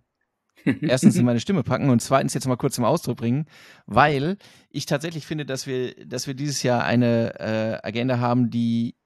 erstens 0.82 1.16
in 1.16 1.24
meine 1.24 1.40
Stimme 1.40 1.62
packen 1.62 1.90
und 1.90 2.00
zweitens 2.00 2.34
jetzt 2.34 2.46
mal 2.46 2.56
kurz 2.56 2.76
zum 2.76 2.84
Ausdruck 2.84 3.18
bringen, 3.18 3.46
weil 3.86 4.36
ich 4.70 4.86
tatsächlich 4.86 5.26
finde, 5.26 5.44
dass 5.44 5.66
wir, 5.66 5.94
dass 6.06 6.26
wir 6.26 6.34
dieses 6.34 6.62
Jahr 6.62 6.84
eine 6.84 7.38
äh, 7.38 7.86
Agenda 7.86 8.18
haben, 8.18 8.50
die 8.50 8.96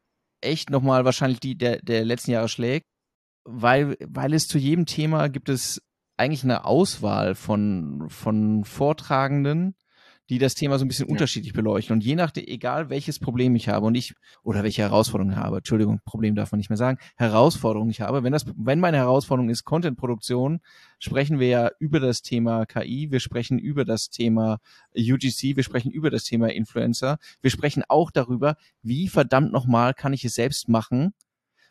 echt 0.41 0.71
nochmal 0.71 1.05
wahrscheinlich 1.05 1.41
die 1.41 1.57
der, 1.57 1.81
der 1.83 2.05
letzten 2.05 2.31
Jahre 2.31 2.49
schlägt, 2.49 2.87
weil, 3.45 3.97
weil 4.07 4.35
es 4.35 4.47
zu 4.47 4.59
jedem 4.59 4.87
Thema 4.87 5.29
gibt 5.29 5.49
es 5.49 5.83
eigentlich 6.17 6.45
eine 6.45 6.65
Auswahl 6.65 7.35
von, 7.35 8.09
von 8.09 8.65
Vortragenden, 8.65 9.75
die 10.29 10.39
das 10.39 10.55
Thema 10.55 10.79
so 10.79 10.85
ein 10.85 10.89
bisschen 10.89 11.07
ja. 11.07 11.13
unterschiedlich 11.13 11.53
beleuchten. 11.53 11.95
Und 11.95 12.05
je 12.05 12.15
nachdem, 12.15 12.45
egal 12.47 12.91
welches 12.91 13.19
Problem 13.19 13.55
ich 13.57 13.69
habe 13.69 13.87
und 13.87 13.95
ich, 13.95 14.15
oder 14.43 14.63
welche 14.63 14.83
Herausforderung 14.83 15.33
ich 15.33 15.39
habe, 15.39 15.59
Entschuldigung, 15.59 16.01
Problem 16.05 16.35
darf 16.35 16.53
man 16.53 16.59
nicht 16.59 16.71
mehr 16.71 16.77
sagen, 16.77 16.99
Herausforderung 17.17 17.89
ich 17.91 18.01
habe, 18.01 18.23
wenn 18.23 18.33
das, 18.33 18.45
wenn 18.57 18.81
meine 18.81 18.99
Herausforderung 18.99 19.49
ist 19.49 19.65
Content-Produktion, 19.65 20.61
sprechen 20.99 21.39
wir 21.39 21.49
ja 21.49 21.71
über 21.79 22.01
das 22.01 22.23
Thema 22.23 22.67
KI, 22.67 23.11
wir 23.11 23.21
sprechen 23.21 23.59
über 23.59 23.85
das 23.85 24.11
Thema 24.11 24.59
UGC, 24.97 25.57
wir 25.57 25.63
sprechen 25.63 25.91
über 25.91 26.11
das 26.11 26.25
Thema 26.25 26.49
Influencer, 26.49 27.19
wir 27.41 27.51
sprechen 27.51 27.83
auch 27.89 28.11
darüber, 28.11 28.57
wie 28.83 29.09
verdammt 29.09 29.53
nochmal 29.53 29.95
kann 29.95 30.13
ich 30.13 30.25
es 30.25 30.35
selbst 30.35 30.69
machen, 30.69 31.15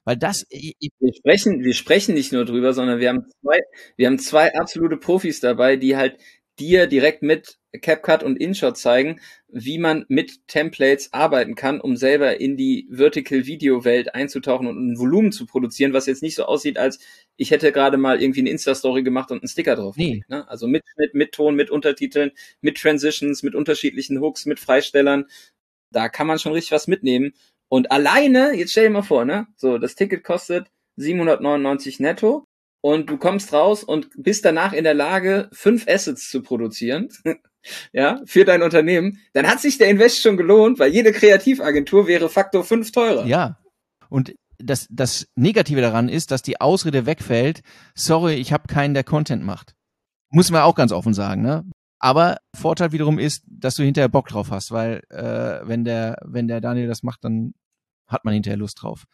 weil 0.08 0.16
das. 0.16 0.48
Wir 0.50 1.14
sprechen, 1.14 1.66
wir 1.66 1.74
sprechen 1.74 2.16
nicht 2.16 2.32
nur 2.32 2.46
drüber, 2.46 2.72
sondern 2.72 3.00
wir 3.00 3.10
haben 3.10 3.26
zwei, 3.42 3.60
wir 3.98 4.08
haben 4.08 4.20
zwei 4.20 4.56
absolute 4.56 4.96
Profis 4.96 5.42
dabei, 5.42 5.76
die 5.76 5.98
halt 5.98 6.18
dir 6.60 6.88
direkt 6.88 7.24
mit 7.24 7.58
CapCut 7.80 8.24
und 8.24 8.38
InShot 8.38 8.78
zeigen, 8.78 9.20
wie 9.48 9.78
man 9.78 10.06
mit 10.08 10.48
Templates 10.48 11.14
arbeiten 11.14 11.56
kann, 11.56 11.80
um 11.80 11.96
selber 11.96 12.40
in 12.40 12.58
die 12.58 12.88
Vertical 12.90 13.46
Video 13.46 13.86
Welt 13.86 14.14
einzutauchen 14.16 14.68
und 14.68 14.78
ein 14.78 15.00
Volumen 15.00 15.32
zu 15.32 15.46
produzieren, 15.46 15.94
was 15.94 16.06
jetzt 16.06 16.22
nicht 16.22 16.36
so 16.36 16.46
aussieht, 16.46 16.78
als 16.78 17.00
ich 17.38 17.52
hätte 17.52 17.72
gerade 17.72 17.98
mal 17.98 18.22
irgendwie 18.22 18.42
eine 18.42 18.50
Insta-Story 18.50 19.04
gemacht 19.04 19.32
und 19.32 19.42
einen 19.42 19.48
Sticker 19.48 19.76
drauf. 19.76 19.96
Nee. 19.98 20.24
Ne? 20.28 20.48
Also 20.50 20.68
mit 20.68 20.84
Schnitt, 20.94 21.14
mit 21.14 21.32
Ton, 21.32 21.56
mit 21.56 21.70
Untertiteln, 21.70 22.32
mit 22.62 22.78
Transitions, 22.78 23.44
mit 23.44 23.56
unterschiedlichen 23.56 24.20
Hooks, 24.20 24.46
mit 24.46 24.60
Freistellern. 24.60 25.26
Da 25.92 26.10
kann 26.10 26.28
man 26.28 26.40
schon 26.40 26.54
richtig 26.54 26.72
was 26.72 26.88
mitnehmen. 26.88 27.34
Und 27.70 27.92
alleine, 27.92 28.54
jetzt 28.54 28.72
stell 28.72 28.86
dir 28.86 28.92
mal 28.92 29.02
vor, 29.02 29.26
ne? 29.26 29.48
So, 29.56 29.78
das 29.78 29.96
Ticket 29.96 30.24
kostet 30.24 30.68
799 30.98 32.00
netto 32.00 32.46
und 32.82 33.10
du 33.10 33.18
kommst 33.18 33.54
raus 33.54 33.84
und 33.84 34.10
bist 34.16 34.46
danach 34.46 34.74
in 34.74 34.84
der 34.84 34.94
Lage, 34.94 35.50
fünf 35.52 35.88
Assets 35.88 36.30
zu 36.30 36.42
produzieren, 36.42 37.10
ja, 37.92 38.22
für 38.26 38.46
dein 38.46 38.62
Unternehmen, 38.62 39.20
dann 39.34 39.48
hat 39.48 39.60
sich 39.60 39.78
der 39.78 39.90
Invest 39.90 40.22
schon 40.22 40.38
gelohnt, 40.38 40.80
weil 40.80 40.92
jede 40.92 41.12
Kreativagentur 41.12 42.08
wäre 42.08 42.30
Faktor 42.30 42.64
fünf 42.64 42.92
teurer. 42.92 43.26
Ja. 43.26 43.58
Und 44.10 44.34
das, 44.60 44.88
das 44.90 45.28
Negative 45.36 45.82
daran 45.82 46.10
ist, 46.10 46.32
dass 46.32 46.42
die 46.42 46.60
Ausrede 46.60 47.06
wegfällt, 47.06 47.62
sorry, 47.96 48.36
ich 48.36 48.54
habe 48.54 48.68
keinen, 48.68 48.94
der 48.94 49.04
Content 49.04 49.44
macht. 49.44 49.76
Muss 50.30 50.52
man 50.52 50.62
auch 50.62 50.76
ganz 50.76 50.92
offen 50.92 51.14
sagen, 51.14 51.42
ne? 51.42 51.64
Aber 52.00 52.38
Vorteil 52.56 52.92
wiederum 52.92 53.18
ist, 53.18 53.44
dass 53.48 53.76
du 53.76 53.84
hinterher 53.84 54.10
Bock 54.10 54.28
drauf 54.28 54.52
hast, 54.52 54.72
weil 54.72 55.02
äh, 55.10 55.68
wenn 55.68 55.84
der, 55.84 56.18
wenn 56.24 56.48
der 56.48 56.62
Daniel 56.62 56.88
das 56.88 57.02
macht, 57.02 57.24
dann 57.24 57.54
hat 58.08 58.24
man 58.24 58.34
hinterher 58.34 58.58
Lust 58.58 58.82
drauf. 58.82 59.06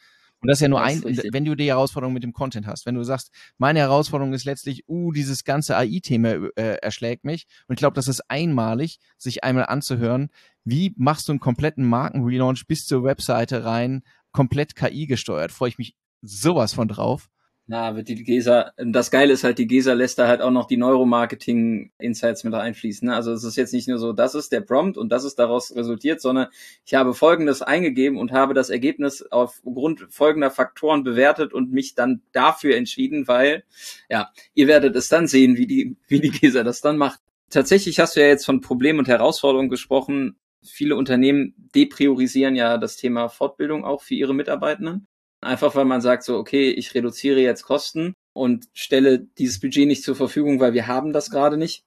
Und 0.44 0.50
das 0.50 0.58
ist 0.58 0.62
ja 0.64 0.68
nur 0.68 0.82
das 0.82 1.06
ein, 1.06 1.20
wenn 1.32 1.46
du 1.46 1.56
die 1.56 1.68
Herausforderung 1.68 2.14
mit 2.14 2.22
dem 2.22 2.34
Content 2.34 2.68
hast. 2.68 2.86
Wenn 2.86 2.96
du 2.96 3.04
sagst, 3.04 3.32
meine 3.58 3.80
Herausforderung 3.80 4.34
ist 4.34 4.44
letztlich, 4.44 4.84
uh, 4.90 5.14
dieses 5.14 5.46
ganze 5.46 5.78
AI-Thema 5.78 6.50
äh, 6.58 6.76
erschlägt 6.82 7.24
mich. 7.24 7.48
Und 7.68 7.76
ich 7.76 7.80
glaube, 7.80 7.96
das 7.96 8.10
ist 8.10 8.30
einmalig, 8.30 9.00
sich 9.18 9.46
einmal 9.46 9.68
anzuhören, 9.68 10.28
wie 10.66 10.94
machst 10.98 11.30
du 11.30 11.32
einen 11.32 11.40
kompletten 11.40 11.86
Markenrelaunch 11.86 12.68
bis 12.68 12.86
zur 12.86 13.06
Webseite 13.06 13.64
rein, 13.64 14.04
komplett 14.34 14.76
KI 14.76 15.08
gesteuert. 15.08 15.54
Freue 15.54 15.70
ich 15.70 15.78
mich 15.78 15.96
sowas 16.22 16.74
von 16.74 16.90
drauf. 16.90 17.30
Na, 17.66 17.96
wird 17.96 18.10
die 18.10 18.22
GESA, 18.22 18.74
das 18.76 19.10
Geile 19.10 19.32
ist 19.32 19.46
halt, 19.46 19.58
die 19.58 19.68
GESA 19.68 19.94
lässt 19.94 20.20
da 20.20 20.28
halt 20.28 20.42
auch 20.42 20.52
noch 20.52 20.68
die 20.68 20.76
Neuromarketing-Insights 20.76 22.44
mit 22.44 22.54
reinfließen. 22.54 23.08
Ne? 23.08 23.16
Also 23.16 23.32
es 23.32 23.46
ist 23.46 23.56
jetzt 23.56 23.72
nicht 23.72 23.88
nur 23.88 24.00
so, 24.00 24.12
das 24.12 24.36
ist 24.36 24.52
der 24.52 24.60
Prompt 24.60 24.98
und 24.98 25.10
das 25.14 25.24
ist 25.24 25.40
daraus 25.40 25.74
resultiert, 25.74 26.20
sondern 26.20 26.48
ich 26.86 26.94
habe 26.94 27.14
Folgendes 27.14 27.62
eingegeben 27.62 28.18
und 28.18 28.34
habe 28.34 28.54
das 28.54 28.70
Ergebnis 28.70 29.26
aufgrund 29.32 30.08
folgender 30.10 30.52
Faktoren 30.52 31.06
bewertet 31.06 31.54
und 31.54 31.72
mich 31.72 31.96
dann 31.96 32.22
dafür 32.34 32.76
entschieden, 32.76 33.30
weil, 33.30 33.64
ja, 34.10 34.30
ihr 34.54 34.68
werdet 34.68 34.94
es 34.98 35.08
dann 35.08 35.28
sehen, 35.28 35.56
wie 35.56 35.68
die, 35.68 35.96
wie 36.10 36.20
die 36.20 36.32
GESA 36.32 36.64
das 36.64 36.82
dann 36.82 36.98
macht. 36.98 37.22
Tatsächlich 37.50 37.98
hast 37.98 38.18
du 38.18 38.20
ja 38.20 38.28
jetzt 38.28 38.46
von 38.46 38.60
Problemen 38.60 39.00
und 39.00 39.08
Herausforderungen 39.08 39.70
gesprochen. 39.70 40.36
Viele 40.64 40.98
Unternehmen 40.98 41.54
depriorisieren 41.74 42.58
ja 42.58 42.78
das 42.78 42.98
Thema 42.98 43.30
Fortbildung 43.30 43.86
auch 43.86 44.02
für 44.02 44.16
ihre 44.16 44.34
Mitarbeitenden. 44.34 45.08
Einfach 45.44 45.76
weil 45.76 45.86
man 45.86 46.02
sagt 46.02 46.24
so, 46.24 46.38
okay, 46.38 46.72
ich 46.72 46.94
reduziere 46.96 47.40
jetzt 47.40 47.64
Kosten 47.64 48.14
und 48.34 48.66
stelle 48.74 49.20
dieses 49.20 49.60
Budget 49.60 49.88
nicht 49.88 50.04
zur 50.04 50.16
Verfügung, 50.16 50.60
weil 50.60 50.74
wir 50.74 50.88
haben 50.88 51.14
das 51.14 51.30
gerade 51.30 51.58
nicht. 51.58 51.84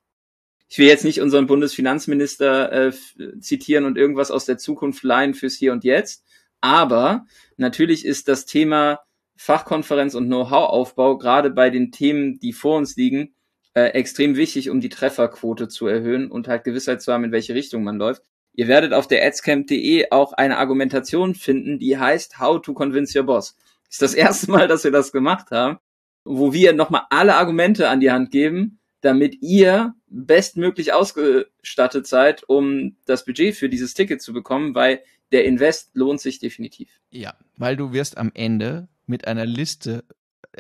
Ich 0.69 0.79
will 0.79 0.87
jetzt 0.87 1.05
nicht 1.05 1.21
unseren 1.21 1.47
Bundesfinanzminister 1.47 2.73
äh, 2.73 2.93
zitieren 3.41 3.85
und 3.85 3.97
irgendwas 3.97 4.31
aus 4.31 4.47
der 4.47 4.59
Zukunft 4.59 5.03
leihen 5.05 5.35
fürs 5.35 5.55
Hier 5.55 5.73
und 5.73 5.85
Jetzt. 5.85 6.25
Aber 6.61 7.27
natürlich 7.57 8.05
ist 8.05 8.29
das 8.29 8.47
Thema 8.47 9.01
Fachkonferenz 9.37 10.15
und 10.15 10.27
Know-how-Aufbau 10.27 11.19
gerade 11.19 11.51
bei 11.51 11.71
den 11.71 11.93
Themen, 11.93 12.41
die 12.41 12.53
vor 12.53 12.79
uns 12.79 12.97
liegen, 12.97 13.35
äh, 13.75 13.91
extrem 13.91 14.37
wichtig, 14.37 14.71
um 14.71 14.81
die 14.81 14.89
Trefferquote 14.89 15.69
zu 15.69 15.87
erhöhen 15.87 16.31
und 16.31 16.49
halt 16.49 16.65
Gewissheit 16.65 17.03
zu 17.03 17.13
haben, 17.13 17.25
in 17.25 17.33
welche 17.33 17.55
Richtung 17.55 17.85
man 17.85 17.99
läuft. 17.99 18.23
Ihr 18.57 18.69
werdet 18.69 18.95
auf 18.95 19.07
der 19.07 19.25
adscamp.de 19.25 20.11
auch 20.11 20.33
eine 20.33 20.57
Argumentation 20.57 21.35
finden, 21.35 21.79
die 21.79 21.99
heißt 21.99 22.39
How 22.39 22.61
to 22.61 22.73
Convince 22.73 23.17
Your 23.17 23.27
Boss. 23.27 23.55
Ist 23.89 24.03
das 24.03 24.15
erste 24.15 24.51
Mal, 24.51 24.67
dass 24.67 24.83
wir 24.83 24.91
das 24.91 25.13
gemacht 25.13 25.51
haben, 25.51 25.79
wo 26.25 26.53
wir 26.53 26.73
nochmal 26.73 27.03
alle 27.11 27.37
Argumente 27.37 27.89
an 27.89 28.01
die 28.01 28.11
Hand 28.11 28.31
geben, 28.31 28.81
damit 29.03 29.43
ihr 29.43 29.95
bestmöglich 30.09 30.95
ausgestattet 30.95 32.07
seid, 32.07 32.49
um 32.49 32.97
das 33.05 33.27
Budget 33.27 33.55
für 33.55 33.69
dieses 33.69 33.93
Ticket 33.93 34.23
zu 34.23 34.33
bekommen, 34.33 34.75
weil 34.75 35.03
der 35.33 35.45
Invest 35.45 35.91
lohnt 35.95 36.21
sich 36.21 36.39
definitiv. 36.39 36.89
Ja, 37.11 37.35
weil 37.59 37.77
du 37.77 37.93
wirst 37.93 38.17
am 38.17 38.31
Ende 38.35 38.89
mit 39.07 39.27
einer 39.27 39.45
Liste 39.45 40.05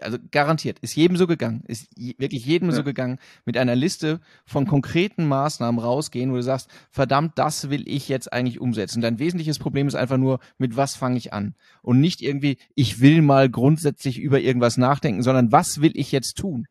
also 0.03 0.19
garantiert, 0.31 0.79
ist 0.81 0.97
jedem 0.97 1.17
so 1.17 1.27
gegangen, 1.27 1.63
ist 1.67 1.89
wirklich 1.97 2.45
jedem 2.45 2.71
ja. 2.71 2.77
so 2.77 2.85
gegangen, 2.85 3.19
mit 3.45 3.57
einer 3.57 3.77
Liste 3.77 4.21
von 4.45 4.67
konkreten 4.67 5.27
Maßnahmen 5.27 5.81
rausgehen, 5.81 6.31
wo 6.33 6.37
du 6.37 6.43
sagst, 6.43 6.69
verdammt, 6.91 7.33
das 7.37 7.71
will 7.71 7.89
ich 7.89 8.09
jetzt 8.09 8.33
eigentlich 8.33 8.61
umsetzen. 8.61 9.01
Dein 9.01 9.19
wesentliches 9.19 9.59
Problem 9.59 9.89
ist 9.89 9.95
einfach 9.95 10.19
nur, 10.19 10.41
mit 10.59 10.77
was 10.77 10.97
fange 10.97 11.17
ich 11.17 11.33
an? 11.33 11.55
Und 11.83 12.01
nicht 12.01 12.23
irgendwie, 12.23 12.59
ich 12.75 13.01
will 13.01 13.23
mal 13.23 13.49
grundsätzlich 13.49 14.19
über 14.19 14.41
irgendwas 14.41 14.77
nachdenken, 14.77 15.23
sondern 15.23 15.53
was 15.53 15.81
will 15.81 15.93
ich 15.95 16.13
jetzt 16.13 16.37
tun? 16.39 16.67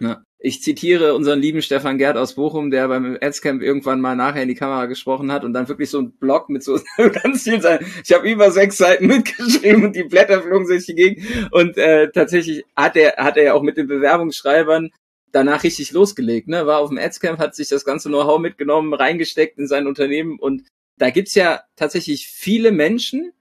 Ja. 0.00 0.22
Ich 0.42 0.62
zitiere 0.62 1.14
unseren 1.14 1.38
lieben 1.38 1.60
Stefan 1.60 1.98
Gerd 1.98 2.16
aus 2.16 2.34
Bochum, 2.34 2.70
der 2.70 2.88
beim 2.88 3.18
Adscamp 3.20 3.60
irgendwann 3.60 4.00
mal 4.00 4.16
nachher 4.16 4.42
in 4.42 4.48
die 4.48 4.54
Kamera 4.54 4.86
gesprochen 4.86 5.30
hat 5.30 5.44
und 5.44 5.52
dann 5.52 5.68
wirklich 5.68 5.90
so 5.90 6.00
ein 6.00 6.12
Blog 6.12 6.48
mit 6.48 6.64
so 6.64 6.80
ganz 7.22 7.42
viel 7.42 7.60
sein. 7.60 7.84
Ich 8.02 8.10
habe 8.14 8.26
über 8.26 8.50
sechs 8.50 8.78
Seiten 8.78 9.06
mitgeschrieben 9.08 9.84
und 9.84 9.94
die 9.94 10.04
Blätter 10.04 10.40
flogen 10.40 10.66
sich 10.66 10.86
dagegen. 10.86 11.26
Und 11.50 11.76
äh, 11.76 12.10
tatsächlich 12.10 12.64
hat 12.74 12.96
er 12.96 13.16
hat 13.18 13.36
er 13.36 13.42
ja 13.44 13.52
auch 13.52 13.62
mit 13.62 13.76
den 13.76 13.86
Bewerbungsschreibern 13.86 14.90
danach 15.30 15.62
richtig 15.62 15.92
losgelegt. 15.92 16.48
Ne? 16.48 16.66
War 16.66 16.78
auf 16.78 16.88
dem 16.88 16.98
Adscamp, 16.98 17.38
hat 17.38 17.54
sich 17.54 17.68
das 17.68 17.84
ganze 17.84 18.08
Know-how 18.08 18.40
mitgenommen, 18.40 18.94
reingesteckt 18.94 19.58
in 19.58 19.68
sein 19.68 19.86
Unternehmen 19.86 20.38
und 20.38 20.62
da 20.96 21.10
gibt's 21.10 21.34
ja 21.34 21.62
tatsächlich 21.76 22.28
viele 22.28 22.72
Menschen, 22.72 23.32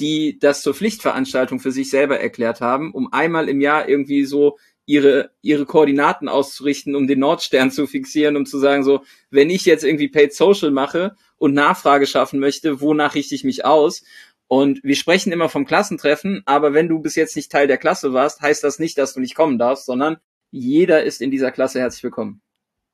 die 0.00 0.38
das 0.38 0.62
zur 0.62 0.74
Pflichtveranstaltung 0.74 1.60
für 1.60 1.72
sich 1.72 1.88
selber 1.88 2.20
erklärt 2.20 2.60
haben, 2.60 2.92
um 2.92 3.12
einmal 3.12 3.48
im 3.48 3.60
Jahr 3.60 3.88
irgendwie 3.88 4.24
so 4.24 4.58
ihre, 4.86 5.30
ihre 5.42 5.66
Koordinaten 5.66 6.28
auszurichten, 6.28 6.94
um 6.94 7.06
den 7.06 7.18
Nordstern 7.18 7.70
zu 7.70 7.86
fixieren, 7.86 8.36
um 8.36 8.46
zu 8.46 8.58
sagen, 8.58 8.84
so, 8.84 9.02
wenn 9.30 9.50
ich 9.50 9.64
jetzt 9.66 9.84
irgendwie 9.84 10.08
Paid 10.08 10.32
Social 10.32 10.70
mache 10.70 11.16
und 11.36 11.54
Nachfrage 11.54 12.06
schaffen 12.06 12.40
möchte, 12.40 12.80
wonach 12.80 13.14
richte 13.14 13.34
ich 13.34 13.44
mich 13.44 13.64
aus? 13.64 14.02
Und 14.48 14.82
wir 14.84 14.94
sprechen 14.94 15.32
immer 15.32 15.48
vom 15.48 15.66
Klassentreffen, 15.66 16.42
aber 16.46 16.72
wenn 16.72 16.88
du 16.88 17.00
bis 17.00 17.16
jetzt 17.16 17.34
nicht 17.34 17.50
Teil 17.50 17.66
der 17.66 17.78
Klasse 17.78 18.12
warst, 18.12 18.40
heißt 18.40 18.62
das 18.62 18.78
nicht, 18.78 18.96
dass 18.96 19.12
du 19.12 19.20
nicht 19.20 19.34
kommen 19.34 19.58
darfst, 19.58 19.86
sondern 19.86 20.18
jeder 20.52 21.02
ist 21.02 21.20
in 21.20 21.32
dieser 21.32 21.50
Klasse 21.50 21.80
herzlich 21.80 22.04
willkommen. 22.04 22.40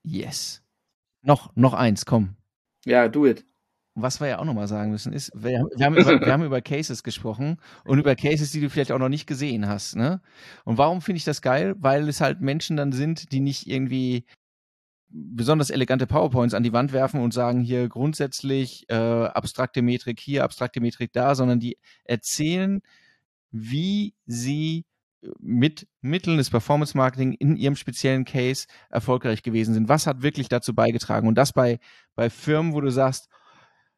Yes. 0.02 0.62
Noch, 1.20 1.54
noch 1.54 1.74
eins, 1.74 2.06
komm. 2.06 2.36
Ja, 2.84 3.06
do 3.08 3.26
it 3.26 3.44
was 3.94 4.20
wir 4.20 4.28
ja 4.28 4.38
auch 4.38 4.44
nochmal 4.44 4.68
sagen 4.68 4.90
müssen, 4.90 5.12
ist, 5.12 5.32
wir, 5.34 5.66
wir, 5.76 5.86
haben 5.86 5.96
über, 5.96 6.20
wir 6.20 6.32
haben 6.32 6.42
über 6.44 6.62
Cases 6.62 7.02
gesprochen 7.02 7.58
und 7.84 7.98
über 7.98 8.16
Cases, 8.16 8.50
die 8.50 8.60
du 8.60 8.70
vielleicht 8.70 8.92
auch 8.92 8.98
noch 8.98 9.08
nicht 9.08 9.26
gesehen 9.26 9.68
hast. 9.68 9.96
Ne? 9.96 10.20
Und 10.64 10.78
warum 10.78 11.02
finde 11.02 11.18
ich 11.18 11.24
das 11.24 11.42
geil? 11.42 11.74
Weil 11.78 12.08
es 12.08 12.20
halt 12.20 12.40
Menschen 12.40 12.76
dann 12.76 12.92
sind, 12.92 13.32
die 13.32 13.40
nicht 13.40 13.66
irgendwie 13.66 14.24
besonders 15.14 15.68
elegante 15.68 16.06
PowerPoints 16.06 16.54
an 16.54 16.62
die 16.62 16.72
Wand 16.72 16.92
werfen 16.92 17.20
und 17.20 17.34
sagen 17.34 17.60
hier 17.60 17.88
grundsätzlich 17.88 18.86
äh, 18.88 18.94
abstrakte 18.94 19.82
Metrik 19.82 20.18
hier, 20.18 20.44
abstrakte 20.44 20.80
Metrik 20.80 21.12
da, 21.12 21.34
sondern 21.34 21.60
die 21.60 21.76
erzählen, 22.04 22.80
wie 23.50 24.14
sie 24.24 24.86
mit 25.38 25.86
Mitteln 26.00 26.38
des 26.38 26.50
Performance 26.50 26.96
Marketing 26.96 27.34
in 27.34 27.56
ihrem 27.56 27.76
speziellen 27.76 28.24
Case 28.24 28.66
erfolgreich 28.90 29.42
gewesen 29.42 29.74
sind. 29.74 29.88
Was 29.88 30.06
hat 30.06 30.22
wirklich 30.22 30.48
dazu 30.48 30.74
beigetragen? 30.74 31.28
Und 31.28 31.36
das 31.36 31.52
bei, 31.52 31.78
bei 32.14 32.30
Firmen, 32.30 32.72
wo 32.72 32.80
du 32.80 32.90
sagst, 32.90 33.28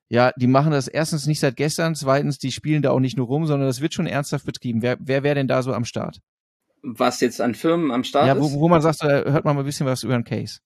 ja, 0.09 0.33
die 0.37 0.47
machen 0.47 0.73
das 0.73 0.89
erstens 0.89 1.27
nicht 1.27 1.41
seit 1.41 1.57
gestern, 1.57 1.95
zweitens, 1.95 2.39
die 2.39 2.53
spielen 2.53 2.83
da 2.83 2.91
auch 2.91 3.01
nicht 3.01 3.17
nur 3.17 3.27
rum, 3.27 3.47
sondern 3.47 3.69
das 3.69 3.81
wird 3.81 3.95
schon 3.95 4.07
ernsthaft 4.07 4.47
betrieben. 4.47 4.83
Wer, 4.83 4.97
wer 5.01 5.23
wäre 5.23 5.35
denn 5.35 5.49
da 5.49 5.63
so 5.63 5.73
am 5.73 5.85
Start? 5.85 6.21
Was 6.83 7.21
jetzt 7.21 7.41
an 7.41 7.55
Firmen 7.55 7.91
am 7.91 8.05
Start 8.05 8.27
ja, 8.27 8.39
wo, 8.39 8.47
ist? 8.47 8.53
Ja, 8.53 8.61
wo 8.61 8.69
man 8.69 8.83
sagt, 8.83 9.03
hört 9.03 9.45
man 9.45 9.57
mal 9.57 9.63
ein 9.63 9.67
bisschen 9.67 9.87
was 9.87 10.03
über 10.03 10.15
einen 10.15 10.25
Case. 10.25 10.59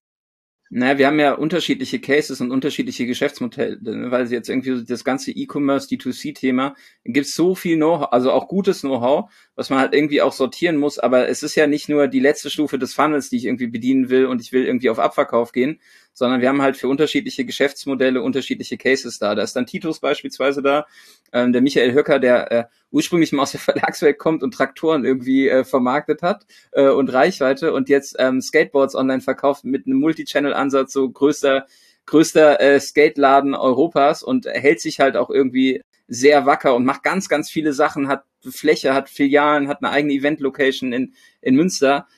Naja, 0.71 0.99
wir 0.99 1.07
haben 1.07 1.19
ja 1.19 1.33
unterschiedliche 1.33 1.99
Cases 1.99 2.43
und 2.43 2.51
unterschiedliche 2.51 3.07
Geschäftsmodelle, 3.07 3.79
ne, 3.81 4.11
weil 4.11 4.31
jetzt 4.31 4.51
irgendwie 4.51 4.85
das 4.85 5.03
ganze 5.03 5.31
E-Commerce, 5.31 5.89
D2C-Thema, 5.89 6.75
gibt 7.05 7.27
so 7.27 7.55
viel 7.55 7.77
Know-how, 7.77 8.09
also 8.13 8.33
auch 8.33 8.49
gutes 8.49 8.83
Know-how, 8.83 9.31
was 9.55 9.71
man 9.71 9.79
halt 9.79 9.95
irgendwie 9.95 10.21
auch 10.21 10.33
sortieren 10.33 10.77
muss, 10.77 10.99
aber 10.99 11.27
es 11.29 11.43
ist 11.43 11.55
ja 11.55 11.67
nicht 11.67 11.89
nur 11.89 12.07
die 12.07 12.21
letzte 12.21 12.51
Stufe 12.51 12.79
des 12.79 12.93
Funnels, 12.93 13.31
die 13.31 13.39
ich 13.39 13.47
irgendwie 13.47 13.69
bedienen 13.69 14.11
will 14.11 14.27
und 14.27 14.43
ich 14.43 14.53
will 14.53 14.67
irgendwie 14.67 14.91
auf 14.91 14.99
Abverkauf 14.99 15.53
gehen, 15.53 15.81
sondern 16.19 16.41
wir 16.41 16.49
haben 16.49 16.61
halt 16.61 16.77
für 16.77 16.89
unterschiedliche 16.89 17.45
Geschäftsmodelle 17.45 18.21
unterschiedliche 18.21 18.77
Cases 18.77 19.19
da. 19.19 19.35
Da 19.35 19.43
ist 19.43 19.55
dann 19.55 19.67
Titus 19.67 20.01
beispielsweise 20.01 20.63
da, 20.63 20.87
ähm, 21.33 21.53
der 21.53 21.63
Michael 21.63 21.95
Höcker, 21.95 22.19
der 22.19 22.53
äh, 22.53 22.65
ursprünglich 22.91 23.33
mal 23.33 23.43
aus 23.43 23.53
der 23.53 23.61
Verlagswelt 23.61 24.19
kommt 24.19 24.43
und 24.43 24.53
Traktoren 24.53 25.05
irgendwie 25.05 25.49
äh, 25.49 25.65
vermarktet 25.65 26.23
hat 26.23 26.45
äh, 26.73 26.89
und 26.89 27.13
Reichweite 27.13 27.73
und 27.73 27.89
jetzt 27.89 28.17
ähm, 28.19 28.41
Skateboards 28.41 28.95
online 28.95 29.21
verkauft 29.21 29.65
mit 29.65 29.87
einem 29.87 29.99
Multi-Channel-Ansatz, 30.01 30.93
so 30.93 31.09
größter 31.09 31.67
größter 32.07 32.61
äh, 32.61 32.81
Skateladen 32.81 33.55
Europas 33.55 34.23
und 34.23 34.47
hält 34.47 34.81
sich 34.81 34.99
halt 34.99 35.17
auch 35.17 35.31
irgendwie 35.31 35.83
sehr 36.09 36.47
wacker 36.47 36.75
und 36.75 36.87
macht 36.87 37.03
ganz, 37.03 37.29
ganz 37.29 37.51
viele 37.51 37.75
Sachen, 37.75 38.09
hat 38.09 38.25
Fläche, 38.49 38.95
hat 38.95 39.11
Filialen, 39.11 39.69
hat 39.69 39.83
eine 39.83 39.93
eigene 39.93 40.15
Event-Location 40.15 40.93
in, 40.93 41.15
in 41.43 41.55
Münster. 41.55 42.09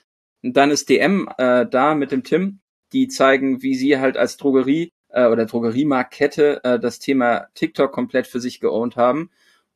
Und 0.43 0.57
dann 0.57 0.71
ist 0.71 0.89
DM 0.89 1.29
äh, 1.39 1.67
da 1.67 1.95
mit 1.97 2.13
dem 2.13 2.23
Tim, 2.23 2.61
die 2.92 3.09
zeigen, 3.09 3.62
wie 3.62 3.74
sie 3.74 3.98
halt 3.98 4.16
als 4.16 4.37
Drogerie 4.37 4.92
äh, 5.09 5.26
oder 5.26 5.46
Drogeriemarktkette 5.46 6.64
äh, 6.64 6.79
das 6.79 6.98
Thema 6.98 7.48
TikTok 7.55 7.92
komplett 7.92 8.26
für 8.26 8.40
sich 8.40 8.61
geowned 8.61 8.96
haben. 8.96 9.31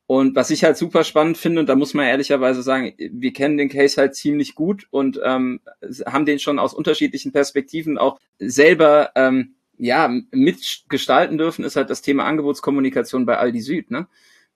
Und 0.07 0.35
was 0.35 0.51
ich 0.51 0.63
halt 0.63 0.77
super 0.77 1.03
spannend 1.03 1.37
finde, 1.37 1.61
und 1.61 1.67
da 1.67 1.75
muss 1.75 1.95
man 1.95 2.05
ehrlicherweise 2.05 2.61
sagen, 2.61 2.93
wir 2.97 3.33
kennen 3.33 3.57
den 3.57 3.69
Case 3.69 3.99
halt 3.99 4.15
ziemlich 4.15 4.53
gut 4.53 4.85
und 4.91 5.19
ähm, 5.23 5.61
haben 6.05 6.25
den 6.25 6.37
schon 6.37 6.59
aus 6.59 6.75
unterschiedlichen 6.75 7.31
Perspektiven 7.31 7.97
auch 7.97 8.19
selber 8.37 9.11
ähm, 9.15 9.55
ja 9.77 10.13
mitgestalten 10.31 11.39
dürfen, 11.39 11.65
ist 11.65 11.75
halt 11.75 11.89
das 11.89 12.03
Thema 12.03 12.25
Angebotskommunikation 12.25 13.25
bei 13.25 13.37
Aldi 13.37 13.61
Süd. 13.61 13.89
Ne? 13.89 14.07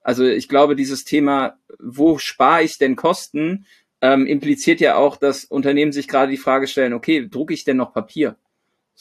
Also 0.02 0.24
ich 0.24 0.48
glaube, 0.48 0.76
dieses 0.76 1.04
Thema, 1.04 1.58
wo 1.80 2.20
spare 2.20 2.64
ich 2.64 2.78
denn 2.78 2.96
Kosten, 2.96 3.66
ähm, 4.02 4.28
impliziert 4.28 4.80
ja 4.80 4.96
auch, 4.96 5.18
dass 5.18 5.46
Unternehmen 5.46 5.92
sich 5.92 6.08
gerade 6.08 6.32
die 6.32 6.38
Frage 6.38 6.68
stellen, 6.68 6.94
okay, 6.94 7.28
drucke 7.28 7.54
ich 7.56 7.64
denn 7.64 7.78
noch 7.78 7.92
Papier? 7.92 8.38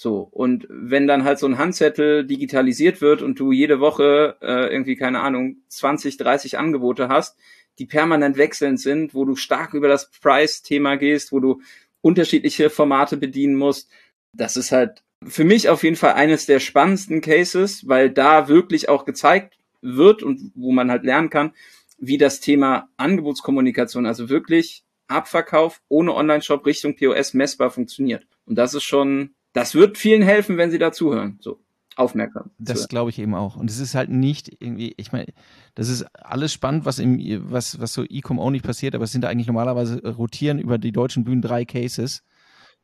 So, 0.01 0.21
und 0.31 0.65
wenn 0.71 1.09
dann 1.09 1.25
halt 1.25 1.41
so 1.41 1.47
ein 1.49 1.59
Handzettel 1.59 2.25
digitalisiert 2.25 3.01
wird 3.01 3.21
und 3.21 3.41
du 3.41 3.51
jede 3.51 3.81
Woche 3.81 4.37
äh, 4.41 4.73
irgendwie, 4.73 4.95
keine 4.95 5.19
Ahnung, 5.19 5.57
20, 5.71 6.17
30 6.19 6.57
Angebote 6.57 7.09
hast, 7.09 7.37
die 7.81 7.87
permanent 7.87 8.37
wechselnd 8.37 8.79
sind, 8.79 9.13
wo 9.13 9.25
du 9.25 9.35
stark 9.35 9.75
über 9.75 9.89
das 9.89 10.09
Price-Thema 10.13 10.99
gehst, 10.99 11.33
wo 11.33 11.41
du 11.41 11.63
unterschiedliche 12.01 12.71
Formate 12.71 13.17
bedienen 13.17 13.57
musst, 13.57 13.91
das 14.33 14.57
ist 14.57 14.71
halt 14.71 15.03
für 15.27 15.43
mich 15.43 15.69
auf 15.69 15.83
jeden 15.83 15.97
Fall 15.97 16.13
eines 16.13 16.47
der 16.47 16.61
spannendsten 16.61 17.21
Cases, 17.21 17.89
weil 17.89 18.09
da 18.09 18.47
wirklich 18.47 18.89
auch 18.89 19.05
gezeigt 19.05 19.59
wird 19.83 20.23
und 20.23 20.53
wo 20.55 20.71
man 20.71 20.93
halt 20.93 21.03
lernen 21.03 21.29
kann, 21.29 21.55
wie 21.99 22.19
das 22.19 22.39
Thema 22.39 22.89
Angebotskommunikation, 22.99 24.07
also 24.07 24.29
wirklich 24.29 24.85
Abverkauf 25.09 25.83
ohne 25.89 26.15
Online-Shop 26.15 26.65
Richtung 26.67 26.95
POS 26.95 27.35
messbar 27.35 27.73
funktioniert. 27.73 28.29
Und 28.47 28.55
das 28.55 28.75
ist 28.75 28.85
schon 28.85 29.35
das 29.59 29.75
wird 29.75 29.99
vielen 29.99 30.23
helfen, 30.23 30.57
wenn 30.57 30.71
sie 30.71 30.79
dazuhören. 30.79 31.39
So 31.41 31.61
aufmerksam. 31.99 32.51
Das 32.59 32.87
glaube 32.87 33.11
ich 33.11 33.19
eben 33.19 33.35
auch. 33.35 33.57
Und 33.57 33.69
es 33.69 33.81
ist 33.81 33.97
halt 33.97 34.09
nicht 34.09 34.57
irgendwie, 34.61 34.95
ich 34.97 35.11
meine, 35.11 35.27
das 35.75 35.89
ist 35.89 36.07
alles 36.15 36.53
spannend, 36.53 36.85
was 36.85 37.01
im, 37.01 37.19
was, 37.51 37.81
was 37.81 37.93
so 37.93 38.05
E-Com 38.09 38.39
only 38.39 38.61
passiert, 38.61 38.95
aber 38.95 39.05
es 39.05 39.13
sind 39.13 39.25
eigentlich 39.25 39.49
normalerweise 39.49 40.01
rotieren 40.09 40.61
über 40.61 40.79
die 40.79 40.93
deutschen 40.93 41.25
Bühnen 41.25 41.43
drei 41.43 41.65
Cases. 41.65 42.23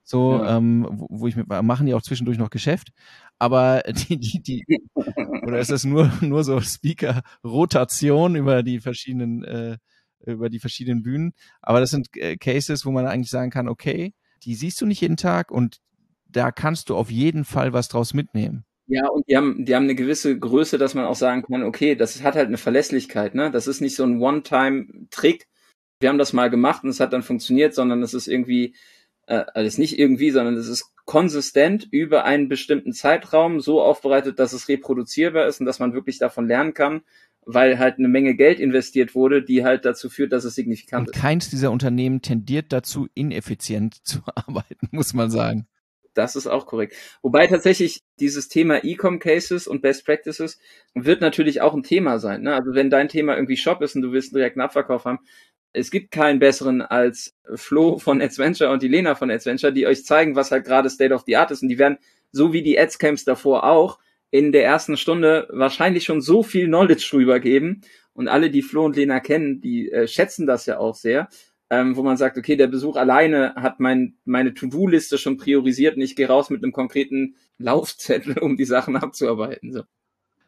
So, 0.02 0.38
ja. 0.38 0.56
ähm, 0.56 0.86
wo, 0.90 1.06
wo 1.10 1.26
ich 1.28 1.36
mit, 1.36 1.48
machen 1.48 1.86
die 1.86 1.94
auch 1.94 2.02
zwischendurch 2.02 2.38
noch 2.38 2.50
Geschäft. 2.50 2.88
Aber 3.38 3.82
die, 4.08 4.18
die, 4.18 4.42
die, 4.42 4.64
oder 5.46 5.60
ist 5.60 5.70
das 5.70 5.84
nur, 5.84 6.12
nur 6.20 6.42
so 6.42 6.60
Speaker-Rotation 6.60 8.34
über 8.34 8.64
die 8.64 8.80
verschiedenen, 8.80 9.44
äh, 9.44 9.78
über 10.26 10.50
die 10.50 10.58
verschiedenen 10.58 11.02
Bühnen? 11.02 11.34
Aber 11.62 11.78
das 11.78 11.90
sind 11.90 12.08
äh, 12.16 12.36
Cases, 12.36 12.84
wo 12.84 12.90
man 12.90 13.06
eigentlich 13.06 13.30
sagen 13.30 13.50
kann, 13.50 13.68
okay, 13.68 14.12
die 14.42 14.56
siehst 14.56 14.80
du 14.80 14.86
nicht 14.86 15.00
jeden 15.00 15.16
Tag 15.16 15.52
und 15.52 15.80
da 16.36 16.52
kannst 16.52 16.90
du 16.90 16.96
auf 16.96 17.10
jeden 17.10 17.44
Fall 17.44 17.72
was 17.72 17.88
draus 17.88 18.14
mitnehmen. 18.14 18.64
Ja, 18.86 19.08
und 19.08 19.26
die 19.28 19.36
haben, 19.36 19.64
die 19.64 19.74
haben 19.74 19.84
eine 19.84 19.94
gewisse 19.94 20.38
Größe, 20.38 20.76
dass 20.76 20.94
man 20.94 21.06
auch 21.06 21.14
sagen 21.14 21.42
kann, 21.42 21.62
okay, 21.62 21.94
das 21.94 22.22
hat 22.22 22.34
halt 22.34 22.48
eine 22.48 22.58
Verlässlichkeit, 22.58 23.34
ne? 23.34 23.50
Das 23.50 23.66
ist 23.66 23.80
nicht 23.80 23.96
so 23.96 24.04
ein 24.04 24.20
One-Time-Trick. 24.20 25.46
Wir 26.00 26.10
haben 26.10 26.18
das 26.18 26.34
mal 26.34 26.50
gemacht 26.50 26.84
und 26.84 26.90
es 26.90 27.00
hat 27.00 27.14
dann 27.14 27.22
funktioniert, 27.22 27.74
sondern 27.74 28.02
es 28.02 28.12
ist 28.12 28.26
irgendwie, 28.26 28.74
äh, 29.26 29.44
also 29.54 29.80
nicht 29.80 29.98
irgendwie, 29.98 30.30
sondern 30.30 30.56
es 30.56 30.68
ist 30.68 30.92
konsistent 31.06 31.88
über 31.90 32.24
einen 32.24 32.48
bestimmten 32.48 32.92
Zeitraum 32.92 33.60
so 33.60 33.80
aufbereitet, 33.80 34.38
dass 34.38 34.52
es 34.52 34.68
reproduzierbar 34.68 35.46
ist 35.46 35.60
und 35.60 35.66
dass 35.66 35.78
man 35.78 35.94
wirklich 35.94 36.18
davon 36.18 36.46
lernen 36.46 36.74
kann, 36.74 37.02
weil 37.46 37.78
halt 37.78 37.98
eine 37.98 38.08
Menge 38.08 38.34
Geld 38.34 38.60
investiert 38.60 39.14
wurde, 39.14 39.42
die 39.42 39.64
halt 39.64 39.84
dazu 39.84 40.10
führt, 40.10 40.32
dass 40.32 40.44
es 40.44 40.54
signifikant 40.54 41.08
und 41.08 41.16
ist. 41.16 41.20
Keins 41.20 41.48
dieser 41.48 41.70
Unternehmen 41.70 42.20
tendiert 42.20 42.72
dazu, 42.72 43.08
ineffizient 43.14 43.94
zu 44.04 44.20
arbeiten, 44.26 44.88
muss 44.90 45.14
man 45.14 45.30
sagen. 45.30 45.66
Das 46.14 46.36
ist 46.36 46.46
auch 46.46 46.66
korrekt. 46.66 46.94
Wobei 47.22 47.46
tatsächlich 47.46 48.02
dieses 48.20 48.48
Thema 48.48 48.84
E-Com 48.84 49.18
Cases 49.18 49.66
und 49.66 49.82
Best 49.82 50.06
Practices 50.06 50.58
wird 50.94 51.20
natürlich 51.20 51.60
auch 51.60 51.74
ein 51.74 51.82
Thema 51.82 52.18
sein. 52.18 52.42
Ne? 52.42 52.54
Also 52.54 52.74
wenn 52.74 52.90
dein 52.90 53.08
Thema 53.08 53.34
irgendwie 53.34 53.56
Shop 53.56 53.82
ist 53.82 53.96
und 53.96 54.02
du 54.02 54.12
willst 54.12 54.32
einen 54.32 54.38
direkten 54.38 54.60
Abverkauf 54.60 55.04
haben, 55.04 55.18
es 55.74 55.90
gibt 55.90 56.12
keinen 56.12 56.38
besseren 56.38 56.82
als 56.82 57.36
Flo 57.56 57.98
von 57.98 58.22
Adventure 58.22 58.70
und 58.70 58.82
die 58.82 58.88
Lena 58.88 59.16
von 59.16 59.30
Adventure, 59.30 59.72
die 59.72 59.86
euch 59.86 60.04
zeigen, 60.04 60.36
was 60.36 60.52
halt 60.52 60.64
gerade 60.64 60.88
State 60.88 61.12
of 61.12 61.24
the 61.26 61.36
Art 61.36 61.50
ist. 61.50 61.62
Und 61.62 61.68
die 61.68 61.78
werden, 61.78 61.98
so 62.30 62.52
wie 62.52 62.62
die 62.62 62.78
Adscamps 62.78 63.24
davor 63.24 63.64
auch, 63.64 63.98
in 64.30 64.52
der 64.52 64.64
ersten 64.64 64.96
Stunde 64.96 65.48
wahrscheinlich 65.50 66.04
schon 66.04 66.20
so 66.20 66.42
viel 66.42 66.66
Knowledge 66.66 67.06
drüber 67.10 67.40
geben. 67.40 67.82
Und 68.14 68.28
alle, 68.28 68.50
die 68.50 68.62
Flo 68.62 68.84
und 68.84 68.96
Lena 68.96 69.18
kennen, 69.18 69.60
die 69.60 69.90
äh, 69.90 70.06
schätzen 70.06 70.46
das 70.46 70.66
ja 70.66 70.78
auch 70.78 70.94
sehr. 70.94 71.28
Ähm, 71.70 71.96
wo 71.96 72.02
man 72.02 72.16
sagt, 72.16 72.36
okay, 72.36 72.56
der 72.56 72.66
Besuch 72.66 72.96
alleine 72.96 73.54
hat 73.56 73.80
mein, 73.80 74.18
meine 74.24 74.52
To-Do-Liste 74.52 75.16
schon 75.16 75.38
priorisiert 75.38 75.96
und 75.96 76.02
ich 76.02 76.14
gehe 76.14 76.28
raus 76.28 76.50
mit 76.50 76.62
einem 76.62 76.72
konkreten 76.72 77.36
Laufzettel, 77.58 78.38
um 78.38 78.56
die 78.56 78.66
Sachen 78.66 78.96
abzuarbeiten. 78.96 79.72
So. 79.72 79.82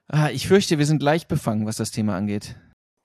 Ah, 0.09 0.31
ich 0.31 0.47
fürchte, 0.47 0.79
wir 0.79 0.87
sind 0.87 1.03
leicht 1.03 1.29
befangen, 1.29 1.67
was 1.67 1.77
das 1.77 1.91
Thema 1.91 2.17
angeht. 2.17 2.57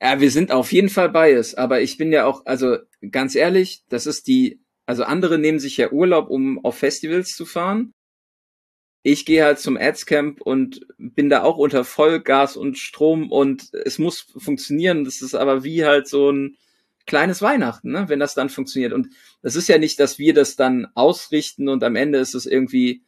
Ja, 0.02 0.20
wir 0.20 0.32
sind 0.32 0.52
auf 0.52 0.72
jeden 0.72 0.90
Fall 0.90 1.10
bias, 1.10 1.56
aber 1.56 1.82
ich 1.82 1.98
bin 1.98 2.12
ja 2.12 2.26
auch, 2.26 2.46
also 2.46 2.78
ganz 3.12 3.36
ehrlich, 3.36 3.84
das 3.90 4.08
ist 4.08 4.28
die, 4.28 4.62
also 4.86 5.04
andere 5.04 5.38
nehmen 5.38 5.60
sich 5.60 5.78
ja 5.78 5.92
Urlaub, 5.92 6.30
um 6.30 6.64
auf 6.66 6.78
Festivals 6.78 7.36
zu 7.36 7.46
fahren. 7.46 7.94
Ich 9.04 9.26
gehe 9.26 9.44
halt 9.44 9.60
zum 9.60 9.78
Adscamp 9.78 10.42
und 10.42 10.86
bin 10.98 11.30
da 11.30 11.44
auch 11.44 11.58
unter 11.58 11.84
Vollgas 11.84 12.56
und 12.56 12.78
Strom 12.78 13.32
und 13.32 13.74
es 13.74 13.98
muss 13.98 14.22
funktionieren. 14.38 15.06
Das 15.06 15.22
ist 15.22 15.34
aber 15.34 15.64
wie 15.64 15.86
halt 15.86 16.08
so 16.08 16.32
ein 16.32 16.58
kleines 17.06 17.42
Weihnachten, 17.42 17.92
ne? 17.92 18.06
wenn 18.08 18.20
das 18.20 18.34
dann 18.34 18.50
funktioniert. 18.50 18.94
Und 18.94 19.10
das 19.42 19.56
ist 19.56 19.68
ja 19.68 19.78
nicht, 19.78 20.00
dass 20.00 20.20
wir 20.20 20.34
das 20.34 20.56
dann 20.56 20.88
ausrichten 20.96 21.70
und 21.70 21.84
am 21.84 21.96
Ende 21.96 22.20
ist 22.20 22.36
es 22.36 22.46
irgendwie 22.46 23.04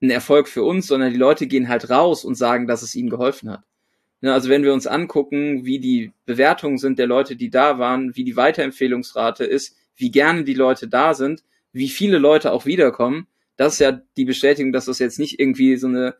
ein 0.00 0.10
Erfolg 0.10 0.48
für 0.48 0.62
uns, 0.62 0.86
sondern 0.86 1.12
die 1.12 1.18
Leute 1.18 1.46
gehen 1.46 1.68
halt 1.68 1.90
raus 1.90 2.24
und 2.24 2.36
sagen, 2.36 2.66
dass 2.66 2.82
es 2.82 2.94
ihnen 2.94 3.10
geholfen 3.10 3.50
hat. 3.50 3.64
Ne, 4.20 4.32
also 4.32 4.48
wenn 4.48 4.64
wir 4.64 4.72
uns 4.72 4.86
angucken, 4.86 5.64
wie 5.64 5.78
die 5.78 6.12
Bewertungen 6.26 6.78
sind 6.78 6.98
der 6.98 7.06
Leute, 7.06 7.36
die 7.36 7.50
da 7.50 7.78
waren, 7.78 8.16
wie 8.16 8.24
die 8.24 8.36
Weiterempfehlungsrate 8.36 9.44
ist, 9.44 9.76
wie 9.96 10.10
gerne 10.10 10.44
die 10.44 10.54
Leute 10.54 10.88
da 10.88 11.14
sind, 11.14 11.44
wie 11.72 11.88
viele 11.88 12.18
Leute 12.18 12.52
auch 12.52 12.66
wiederkommen, 12.66 13.28
das 13.56 13.74
ist 13.74 13.78
ja 13.80 14.00
die 14.16 14.24
Bestätigung, 14.24 14.72
dass 14.72 14.86
das 14.86 14.98
jetzt 14.98 15.18
nicht 15.18 15.38
irgendwie 15.38 15.76
so 15.76 15.88
eine 15.88 16.16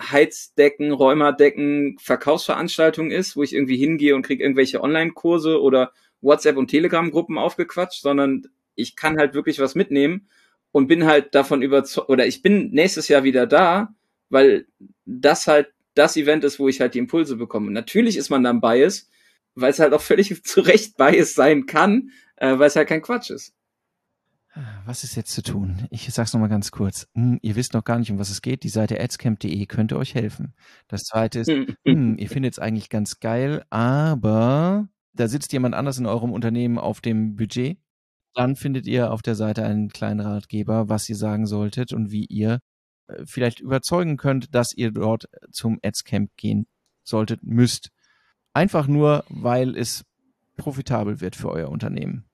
Heizdecken, 0.00 0.92
Räumerdecken, 0.92 1.96
Verkaufsveranstaltung 1.98 3.10
ist, 3.10 3.36
wo 3.36 3.42
ich 3.42 3.54
irgendwie 3.54 3.76
hingehe 3.76 4.14
und 4.14 4.22
kriege 4.22 4.42
irgendwelche 4.42 4.80
Online-Kurse 4.80 5.60
oder 5.60 5.92
WhatsApp- 6.20 6.56
und 6.56 6.68
Telegram-Gruppen 6.68 7.38
aufgequatscht, 7.38 8.02
sondern 8.02 8.46
ich 8.74 8.96
kann 8.96 9.18
halt 9.18 9.34
wirklich 9.34 9.58
was 9.58 9.74
mitnehmen 9.74 10.28
und 10.72 10.86
bin 10.86 11.04
halt 11.04 11.34
davon 11.34 11.62
überzeugt, 11.62 12.08
oder 12.08 12.26
ich 12.26 12.42
bin 12.42 12.70
nächstes 12.70 13.08
Jahr 13.08 13.24
wieder 13.24 13.46
da, 13.46 13.94
weil 14.30 14.66
das 15.04 15.46
halt 15.46 15.68
das 15.94 16.16
Event 16.16 16.44
ist, 16.44 16.58
wo 16.58 16.68
ich 16.68 16.80
halt 16.80 16.94
die 16.94 16.98
Impulse 16.98 17.36
bekomme. 17.36 17.70
natürlich 17.70 18.16
ist 18.16 18.30
man 18.30 18.44
dann 18.44 18.60
Bias, 18.60 19.08
weil 19.54 19.70
es 19.70 19.80
halt 19.80 19.92
auch 19.92 20.00
völlig 20.00 20.42
zu 20.44 20.60
Recht 20.60 20.96
Bias 20.96 21.34
sein 21.34 21.66
kann, 21.66 22.10
äh, 22.36 22.58
weil 22.58 22.68
es 22.68 22.76
halt 22.76 22.88
kein 22.88 23.02
Quatsch 23.02 23.30
ist. 23.30 23.54
Was 24.86 25.04
ist 25.04 25.14
jetzt 25.14 25.32
zu 25.32 25.42
tun? 25.42 25.86
Ich 25.90 26.12
sag's 26.12 26.32
nochmal 26.32 26.48
ganz 26.48 26.70
kurz. 26.70 27.06
Hm, 27.14 27.38
ihr 27.42 27.54
wisst 27.54 27.74
noch 27.74 27.84
gar 27.84 27.98
nicht, 27.98 28.10
um 28.10 28.18
was 28.18 28.30
es 28.30 28.42
geht. 28.42 28.64
Die 28.64 28.68
Seite 28.68 29.00
adscamp.de 29.00 29.66
könnte 29.66 29.96
euch 29.96 30.14
helfen. 30.14 30.54
Das 30.88 31.04
zweite 31.04 31.40
ist, 31.40 31.50
hm, 31.84 32.16
ihr 32.18 32.28
findet 32.28 32.54
es 32.54 32.58
eigentlich 32.58 32.88
ganz 32.88 33.20
geil, 33.20 33.64
aber 33.70 34.88
da 35.18 35.26
sitzt 35.26 35.52
jemand 35.52 35.74
anders 35.74 35.98
in 35.98 36.06
eurem 36.06 36.32
Unternehmen 36.32 36.78
auf 36.78 37.00
dem 37.00 37.34
Budget. 37.34 37.78
Dann 38.34 38.54
findet 38.54 38.86
ihr 38.86 39.12
auf 39.12 39.20
der 39.20 39.34
Seite 39.34 39.64
einen 39.64 39.88
kleinen 39.88 40.20
Ratgeber, 40.20 40.88
was 40.88 41.08
ihr 41.08 41.16
sagen 41.16 41.46
solltet 41.46 41.92
und 41.92 42.12
wie 42.12 42.24
ihr 42.26 42.60
äh, 43.08 43.24
vielleicht 43.26 43.58
überzeugen 43.58 44.16
könnt, 44.16 44.54
dass 44.54 44.72
ihr 44.72 44.92
dort 44.92 45.28
zum 45.50 45.80
Adscamp 45.82 46.30
gehen 46.36 46.66
solltet, 47.02 47.42
müsst. 47.42 47.90
Einfach 48.52 48.86
nur, 48.86 49.24
weil 49.28 49.76
es 49.76 50.04
profitabel 50.56 51.20
wird 51.20 51.34
für 51.34 51.50
euer 51.50 51.68
Unternehmen. 51.68 52.28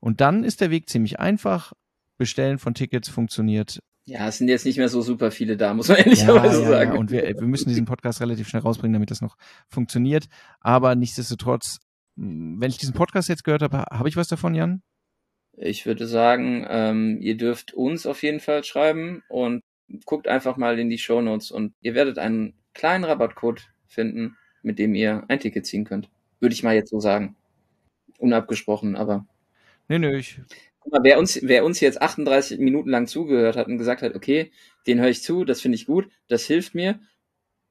Und 0.00 0.22
dann 0.22 0.44
ist 0.44 0.62
der 0.62 0.70
Weg 0.70 0.88
ziemlich 0.88 1.20
einfach. 1.20 1.72
Bestellen 2.16 2.58
von 2.58 2.74
Tickets 2.74 3.08
funktioniert. 3.08 3.80
Ja, 4.06 4.28
es 4.28 4.38
sind 4.38 4.48
jetzt 4.48 4.64
nicht 4.64 4.78
mehr 4.78 4.88
so 4.88 5.02
super 5.02 5.30
viele 5.30 5.56
da, 5.56 5.74
muss 5.74 5.88
man 5.88 5.96
ehrlicherweise 5.98 6.62
ja, 6.62 6.62
ja, 6.62 6.68
sagen. 6.68 6.92
Ja. 6.94 6.98
Und 6.98 7.10
wir, 7.10 7.22
wir 7.22 7.46
müssen 7.46 7.68
diesen 7.68 7.84
Podcast 7.84 8.20
relativ 8.20 8.48
schnell 8.48 8.62
rausbringen, 8.62 8.94
damit 8.94 9.10
das 9.10 9.20
noch 9.20 9.36
funktioniert. 9.68 10.26
Aber 10.60 10.94
nichtsdestotrotz, 10.94 11.80
wenn 12.16 12.70
ich 12.70 12.78
diesen 12.78 12.94
Podcast 12.94 13.28
jetzt 13.28 13.44
gehört 13.44 13.62
habe, 13.62 13.78
habe 13.90 14.08
ich 14.08 14.16
was 14.16 14.28
davon, 14.28 14.54
Jan? 14.54 14.82
Ich 15.56 15.86
würde 15.86 16.06
sagen, 16.06 16.66
ähm, 16.68 17.18
ihr 17.20 17.36
dürft 17.36 17.74
uns 17.74 18.06
auf 18.06 18.22
jeden 18.22 18.40
Fall 18.40 18.64
schreiben 18.64 19.22
und 19.28 19.62
guckt 20.04 20.28
einfach 20.28 20.56
mal 20.56 20.78
in 20.78 20.90
die 20.90 20.98
Show 20.98 21.20
Notes 21.20 21.50
und 21.50 21.74
ihr 21.80 21.94
werdet 21.94 22.18
einen 22.18 22.54
kleinen 22.72 23.04
Rabattcode 23.04 23.68
finden, 23.86 24.36
mit 24.62 24.78
dem 24.78 24.94
ihr 24.94 25.24
ein 25.28 25.40
Ticket 25.40 25.66
ziehen 25.66 25.84
könnt. 25.84 26.08
Würde 26.40 26.54
ich 26.54 26.62
mal 26.62 26.74
jetzt 26.74 26.90
so 26.90 27.00
sagen. 27.00 27.36
Unabgesprochen, 28.18 28.96
aber. 28.96 29.26
Nee, 29.88 29.98
nee, 29.98 30.16
ich. 30.16 30.40
Guck 30.80 30.92
mal, 30.92 31.04
wer 31.04 31.18
uns, 31.18 31.40
wer 31.42 31.64
uns 31.64 31.80
jetzt 31.80 32.02
38 32.02 32.58
Minuten 32.58 32.90
lang 32.90 33.06
zugehört 33.06 33.56
hat 33.56 33.68
und 33.68 33.78
gesagt 33.78 34.02
hat, 34.02 34.14
okay, 34.14 34.50
den 34.86 35.00
höre 35.00 35.08
ich 35.08 35.22
zu, 35.22 35.44
das 35.44 35.60
finde 35.60 35.76
ich 35.76 35.86
gut, 35.86 36.08
das 36.28 36.44
hilft 36.44 36.74
mir, 36.74 37.00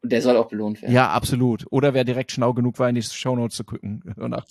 und 0.04 0.12
der 0.12 0.22
soll 0.22 0.36
auch 0.36 0.50
belohnt 0.50 0.82
werden. 0.82 0.94
Ja, 0.94 1.10
absolut. 1.10 1.66
Oder 1.72 1.94
wer 1.94 2.04
direkt 2.04 2.32
schlau 2.32 2.54
genug 2.54 2.78
war, 2.78 2.90
in 2.90 2.96
die 2.96 3.02
Show 3.02 3.36
Notes 3.36 3.56
zu 3.56 3.64
gucken. 3.64 4.04
Nach, 4.18 4.46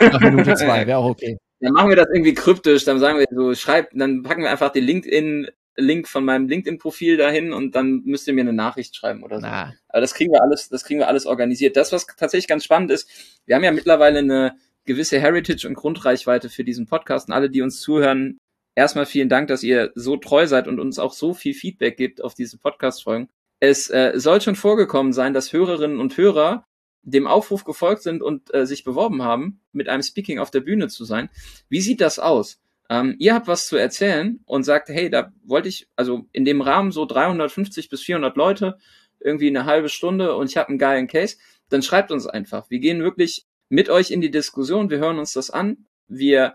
nach 0.00 0.20
Minute 0.20 0.54
zwei, 0.54 0.86
wäre 0.86 0.98
auch 0.98 1.10
okay. 1.10 1.38
Dann 1.60 1.72
machen 1.72 1.90
wir 1.90 1.96
das 1.96 2.08
irgendwie 2.12 2.34
kryptisch, 2.34 2.84
dann 2.84 2.98
sagen 2.98 3.18
wir 3.18 3.26
so, 3.30 3.54
schreibt, 3.54 3.92
dann 3.94 4.22
packen 4.22 4.42
wir 4.42 4.50
einfach 4.50 4.70
den 4.70 4.84
LinkedIn 4.84 5.48
Link 5.76 6.08
von 6.08 6.24
meinem 6.24 6.48
LinkedIn-Profil 6.48 7.16
dahin 7.16 7.52
und 7.52 7.74
dann 7.74 8.02
müsst 8.04 8.28
ihr 8.28 8.34
mir 8.34 8.42
eine 8.42 8.52
Nachricht 8.52 8.94
schreiben 8.94 9.22
oder 9.22 9.40
so. 9.40 9.46
Na. 9.46 9.74
Aber 9.88 10.00
das 10.00 10.14
kriegen 10.14 10.32
wir 10.32 10.40
alles, 10.40 10.68
das 10.68 10.84
kriegen 10.84 11.00
wir 11.00 11.08
alles 11.08 11.26
organisiert. 11.26 11.76
Das, 11.76 11.90
was 11.90 12.06
tatsächlich 12.06 12.46
ganz 12.46 12.64
spannend 12.64 12.90
ist, 12.90 13.08
wir 13.46 13.56
haben 13.56 13.64
ja 13.64 13.72
mittlerweile 13.72 14.20
eine 14.20 14.56
gewisse 14.84 15.18
Heritage 15.18 15.66
und 15.66 15.74
Grundreichweite 15.74 16.48
für 16.48 16.64
diesen 16.64 16.86
Podcast 16.86 17.28
und 17.28 17.34
alle, 17.34 17.50
die 17.50 17.62
uns 17.62 17.80
zuhören, 17.80 18.38
erstmal 18.74 19.06
vielen 19.06 19.28
Dank, 19.28 19.48
dass 19.48 19.62
ihr 19.62 19.90
so 19.94 20.16
treu 20.16 20.46
seid 20.46 20.68
und 20.68 20.78
uns 20.78 20.98
auch 20.98 21.12
so 21.12 21.34
viel 21.34 21.54
Feedback 21.54 21.96
gibt 21.96 22.22
auf 22.22 22.34
diese 22.34 22.58
Podcast-Folgen. 22.58 23.28
Es 23.66 23.88
äh, 23.88 24.12
soll 24.16 24.42
schon 24.42 24.56
vorgekommen 24.56 25.14
sein, 25.14 25.32
dass 25.32 25.54
Hörerinnen 25.54 25.98
und 25.98 26.18
Hörer 26.18 26.66
dem 27.02 27.26
Aufruf 27.26 27.64
gefolgt 27.64 28.02
sind 28.02 28.22
und 28.22 28.52
äh, 28.54 28.66
sich 28.66 28.84
beworben 28.84 29.22
haben, 29.22 29.60
mit 29.72 29.88
einem 29.88 30.02
Speaking 30.02 30.38
auf 30.38 30.50
der 30.50 30.60
Bühne 30.60 30.88
zu 30.88 31.06
sein. 31.06 31.30
Wie 31.70 31.80
sieht 31.80 32.02
das 32.02 32.18
aus? 32.18 32.60
Ähm, 32.90 33.16
ihr 33.18 33.34
habt 33.34 33.46
was 33.46 33.66
zu 33.66 33.76
erzählen 33.76 34.40
und 34.44 34.64
sagt, 34.64 34.90
hey, 34.90 35.08
da 35.08 35.32
wollte 35.44 35.68
ich, 35.68 35.88
also 35.96 36.26
in 36.32 36.44
dem 36.44 36.60
Rahmen 36.60 36.92
so 36.92 37.06
350 37.06 37.88
bis 37.88 38.02
400 38.02 38.36
Leute, 38.36 38.76
irgendwie 39.18 39.48
eine 39.48 39.64
halbe 39.64 39.88
Stunde 39.88 40.36
und 40.36 40.50
ich 40.50 40.58
habe 40.58 40.68
einen 40.68 40.78
geilen 40.78 41.06
Case, 41.06 41.36
dann 41.70 41.82
schreibt 41.82 42.12
uns 42.12 42.26
einfach. 42.26 42.68
Wir 42.68 42.80
gehen 42.80 43.02
wirklich 43.02 43.46
mit 43.70 43.88
euch 43.88 44.10
in 44.10 44.20
die 44.20 44.30
Diskussion, 44.30 44.90
wir 44.90 44.98
hören 44.98 45.18
uns 45.18 45.32
das 45.32 45.48
an, 45.48 45.86
wir 46.06 46.54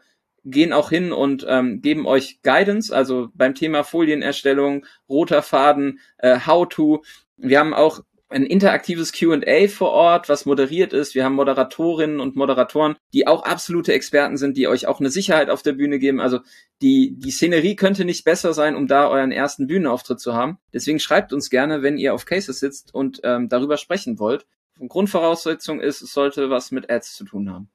gehen 0.52 0.74
auch 0.74 0.89
hin 0.89 1.12
und 1.12 1.45
ähm, 1.47 1.82
geben 1.82 2.06
euch 2.06 2.41
Guidance, 2.41 2.95
also 2.95 3.30
beim 3.34 3.56
Thema 3.56 3.84
Folienerstellung, 3.84 4.86
roter 5.08 5.41
Faden, 5.41 6.00
äh, 6.18 6.39
How-to. 6.45 7.04
Wir 7.38 7.60
haben 7.60 7.74
auch 7.74 8.02
ein 8.30 8.45
interaktives 8.45 9.12
QA 9.12 9.68
vor 9.68 9.89
Ort, 9.89 10.30
was 10.30 10.45
moderiert 10.45 10.93
ist. 10.93 11.16
Wir 11.16 11.26
haben 11.26 11.34
Moderatorinnen 11.34 12.20
und 12.20 12.36
Moderatoren, 12.36 12.95
die 13.12 13.26
auch 13.26 13.43
absolute 13.43 13.91
Experten 13.93 14.38
sind, 14.38 14.56
die 14.56 14.68
euch 14.68 14.86
auch 14.86 15.00
eine 15.00 15.10
Sicherheit 15.10 15.50
auf 15.50 15.64
der 15.64 15.74
Bühne 15.74 15.97
geben. 15.97 16.22
Also 16.22 16.39
die, 16.82 17.16
die 17.18 17.32
Szenerie 17.32 17.76
könnte 17.76 18.06
nicht 18.06 18.24
besser 18.24 18.54
sein, 18.54 18.76
um 18.76 18.88
da 18.88 19.08
euren 19.08 19.32
ersten 19.32 19.66
Bühnenauftritt 19.66 20.20
zu 20.20 20.36
haben. 20.36 20.60
Deswegen 20.74 21.00
schreibt 21.00 21.34
uns 21.34 21.50
gerne, 21.50 21.82
wenn 21.82 21.97
ihr 21.97 22.14
auf 22.14 22.26
Cases 22.26 22.60
sitzt 22.60 22.93
und 22.93 23.20
ähm, 23.24 23.50
darüber 23.50 23.78
sprechen 23.78 24.20
wollt. 24.20 24.45
Grundvoraussetzung 24.88 25.82
ist, 25.82 26.02
es 26.02 26.14
sollte 26.14 26.50
was 26.50 26.72
mit 26.72 26.89
Ads 26.89 27.16
zu 27.16 27.26
tun 27.26 27.52
haben. 27.52 27.70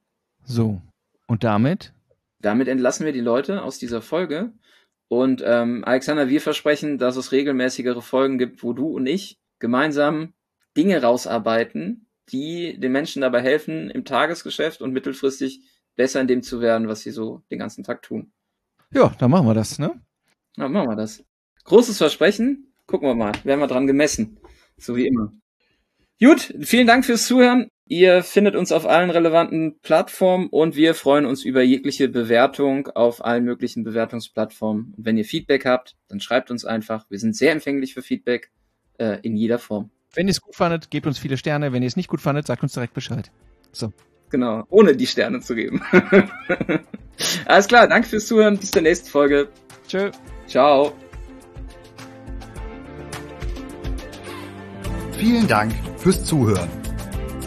So, 0.45 0.81
und 1.27 1.45
damit? 1.45 1.93
Damit 2.45 2.69
entlassen 2.69 3.07
wir 3.07 3.13
die 3.13 3.21
Leute 3.21 3.63
aus 3.63 3.79
dieser 3.79 4.03
Folge. 4.03 4.53
Und 5.09 5.43
ähm, 5.47 5.83
Alexander, 5.85 6.29
wir 6.29 6.43
versprechen, 6.43 6.99
dass 6.99 7.17
es 7.17 7.33
regelmäßigere 7.33 8.03
Folgen 8.03 8.37
gibt, 8.37 8.63
wo 8.63 8.75
du 8.75 8.89
und 8.89 9.07
ich 9.07 9.39
gemeinsam 9.61 10.35
Dinge 10.77 11.01
rausarbeiten, 11.01 12.07
die 12.29 12.79
den 12.79 12.93
Menschen 12.93 13.23
dabei 13.23 13.41
helfen, 13.41 13.89
im 13.89 14.05
Tagesgeschäft 14.05 14.83
und 14.83 14.93
mittelfristig 14.93 15.63
besser 15.97 16.21
in 16.21 16.27
dem 16.27 16.43
zu 16.43 16.61
werden, 16.61 16.87
was 16.87 17.01
sie 17.01 17.13
so 17.13 17.43
den 17.51 17.59
ganzen 17.59 17.83
Tag 17.83 18.03
tun. 18.03 18.31
Ja, 18.93 19.15
dann 19.19 19.31
machen 19.31 19.47
wir 19.47 19.55
das, 19.55 19.79
ne? 19.79 19.99
Dann 20.57 20.71
machen 20.71 20.91
wir 20.91 20.97
das. 20.97 21.25
Großes 21.65 21.97
Versprechen. 21.97 22.75
Gucken 22.87 23.09
wir 23.09 23.15
mal. 23.15 23.33
Werden 23.45 23.61
wir 23.61 23.69
dran 23.69 23.87
gemessen. 23.87 24.39
So 24.77 24.97
wie 24.97 25.07
immer. 25.07 25.33
Gut, 26.21 26.55
vielen 26.61 26.87
Dank 26.87 27.07
fürs 27.07 27.27
Zuhören. 27.27 27.69
Ihr 27.87 28.23
findet 28.23 28.57
uns 28.57 28.73
auf 28.73 28.87
allen 28.87 29.11
relevanten 29.11 29.79
Plattformen 29.81 30.49
und 30.49 30.75
wir 30.75 30.95
freuen 30.95 31.27
uns 31.27 31.45
über 31.45 31.63
jegliche 31.63 32.09
Bewertung 32.09 32.89
auf 32.89 33.23
allen 33.23 33.45
möglichen 33.45 33.85
Bewertungsplattformen. 33.85 34.95
Und 34.97 35.05
wenn 35.05 35.19
ihr 35.19 35.25
Feedback 35.27 35.67
habt, 35.67 35.95
dann 36.09 36.19
schreibt 36.21 36.51
uns 36.51 36.65
einfach. 36.65 37.05
Wir 37.11 37.19
sind 37.19 37.37
sehr 37.37 37.53
empfänglich 37.53 37.93
für 37.93 38.01
Feedback 38.01 38.51
äh, 38.99 39.19
in 39.21 39.37
jeder 39.37 39.59
Form. 39.59 39.91
Wenn 40.15 40.29
ihr 40.29 40.33
es 40.33 40.41
gut 40.41 40.55
fandet, 40.55 40.91
gebt 40.91 41.07
uns 41.07 41.19
viele 41.19 41.37
Sterne. 41.37 41.73
Wenn 41.75 41.83
ihr 41.83 41.89
es 41.89 41.97
nicht 41.97 42.09
gut 42.09 42.23
fandet, 42.23 42.47
sagt 42.47 42.63
uns 42.63 42.73
direkt 42.73 42.95
Bescheid. 42.95 43.31
So. 43.73 43.93
Genau, 44.31 44.65
ohne 44.71 44.97
die 44.97 45.07
Sterne 45.07 45.41
zu 45.41 45.55
geben. 45.55 45.83
Alles 47.45 47.69
klar, 47.69 47.87
danke 47.87 48.09
fürs 48.09 48.27
Zuhören. 48.27 48.57
Bis 48.57 48.71
zur 48.71 48.83
nächsten 48.83 49.09
Folge. 49.09 49.49
Tschö. 49.87 50.11
Ciao. 50.47 50.95
Vielen 55.19 55.47
Dank 55.47 55.73
fürs 55.99 56.25
Zuhören. 56.25 56.84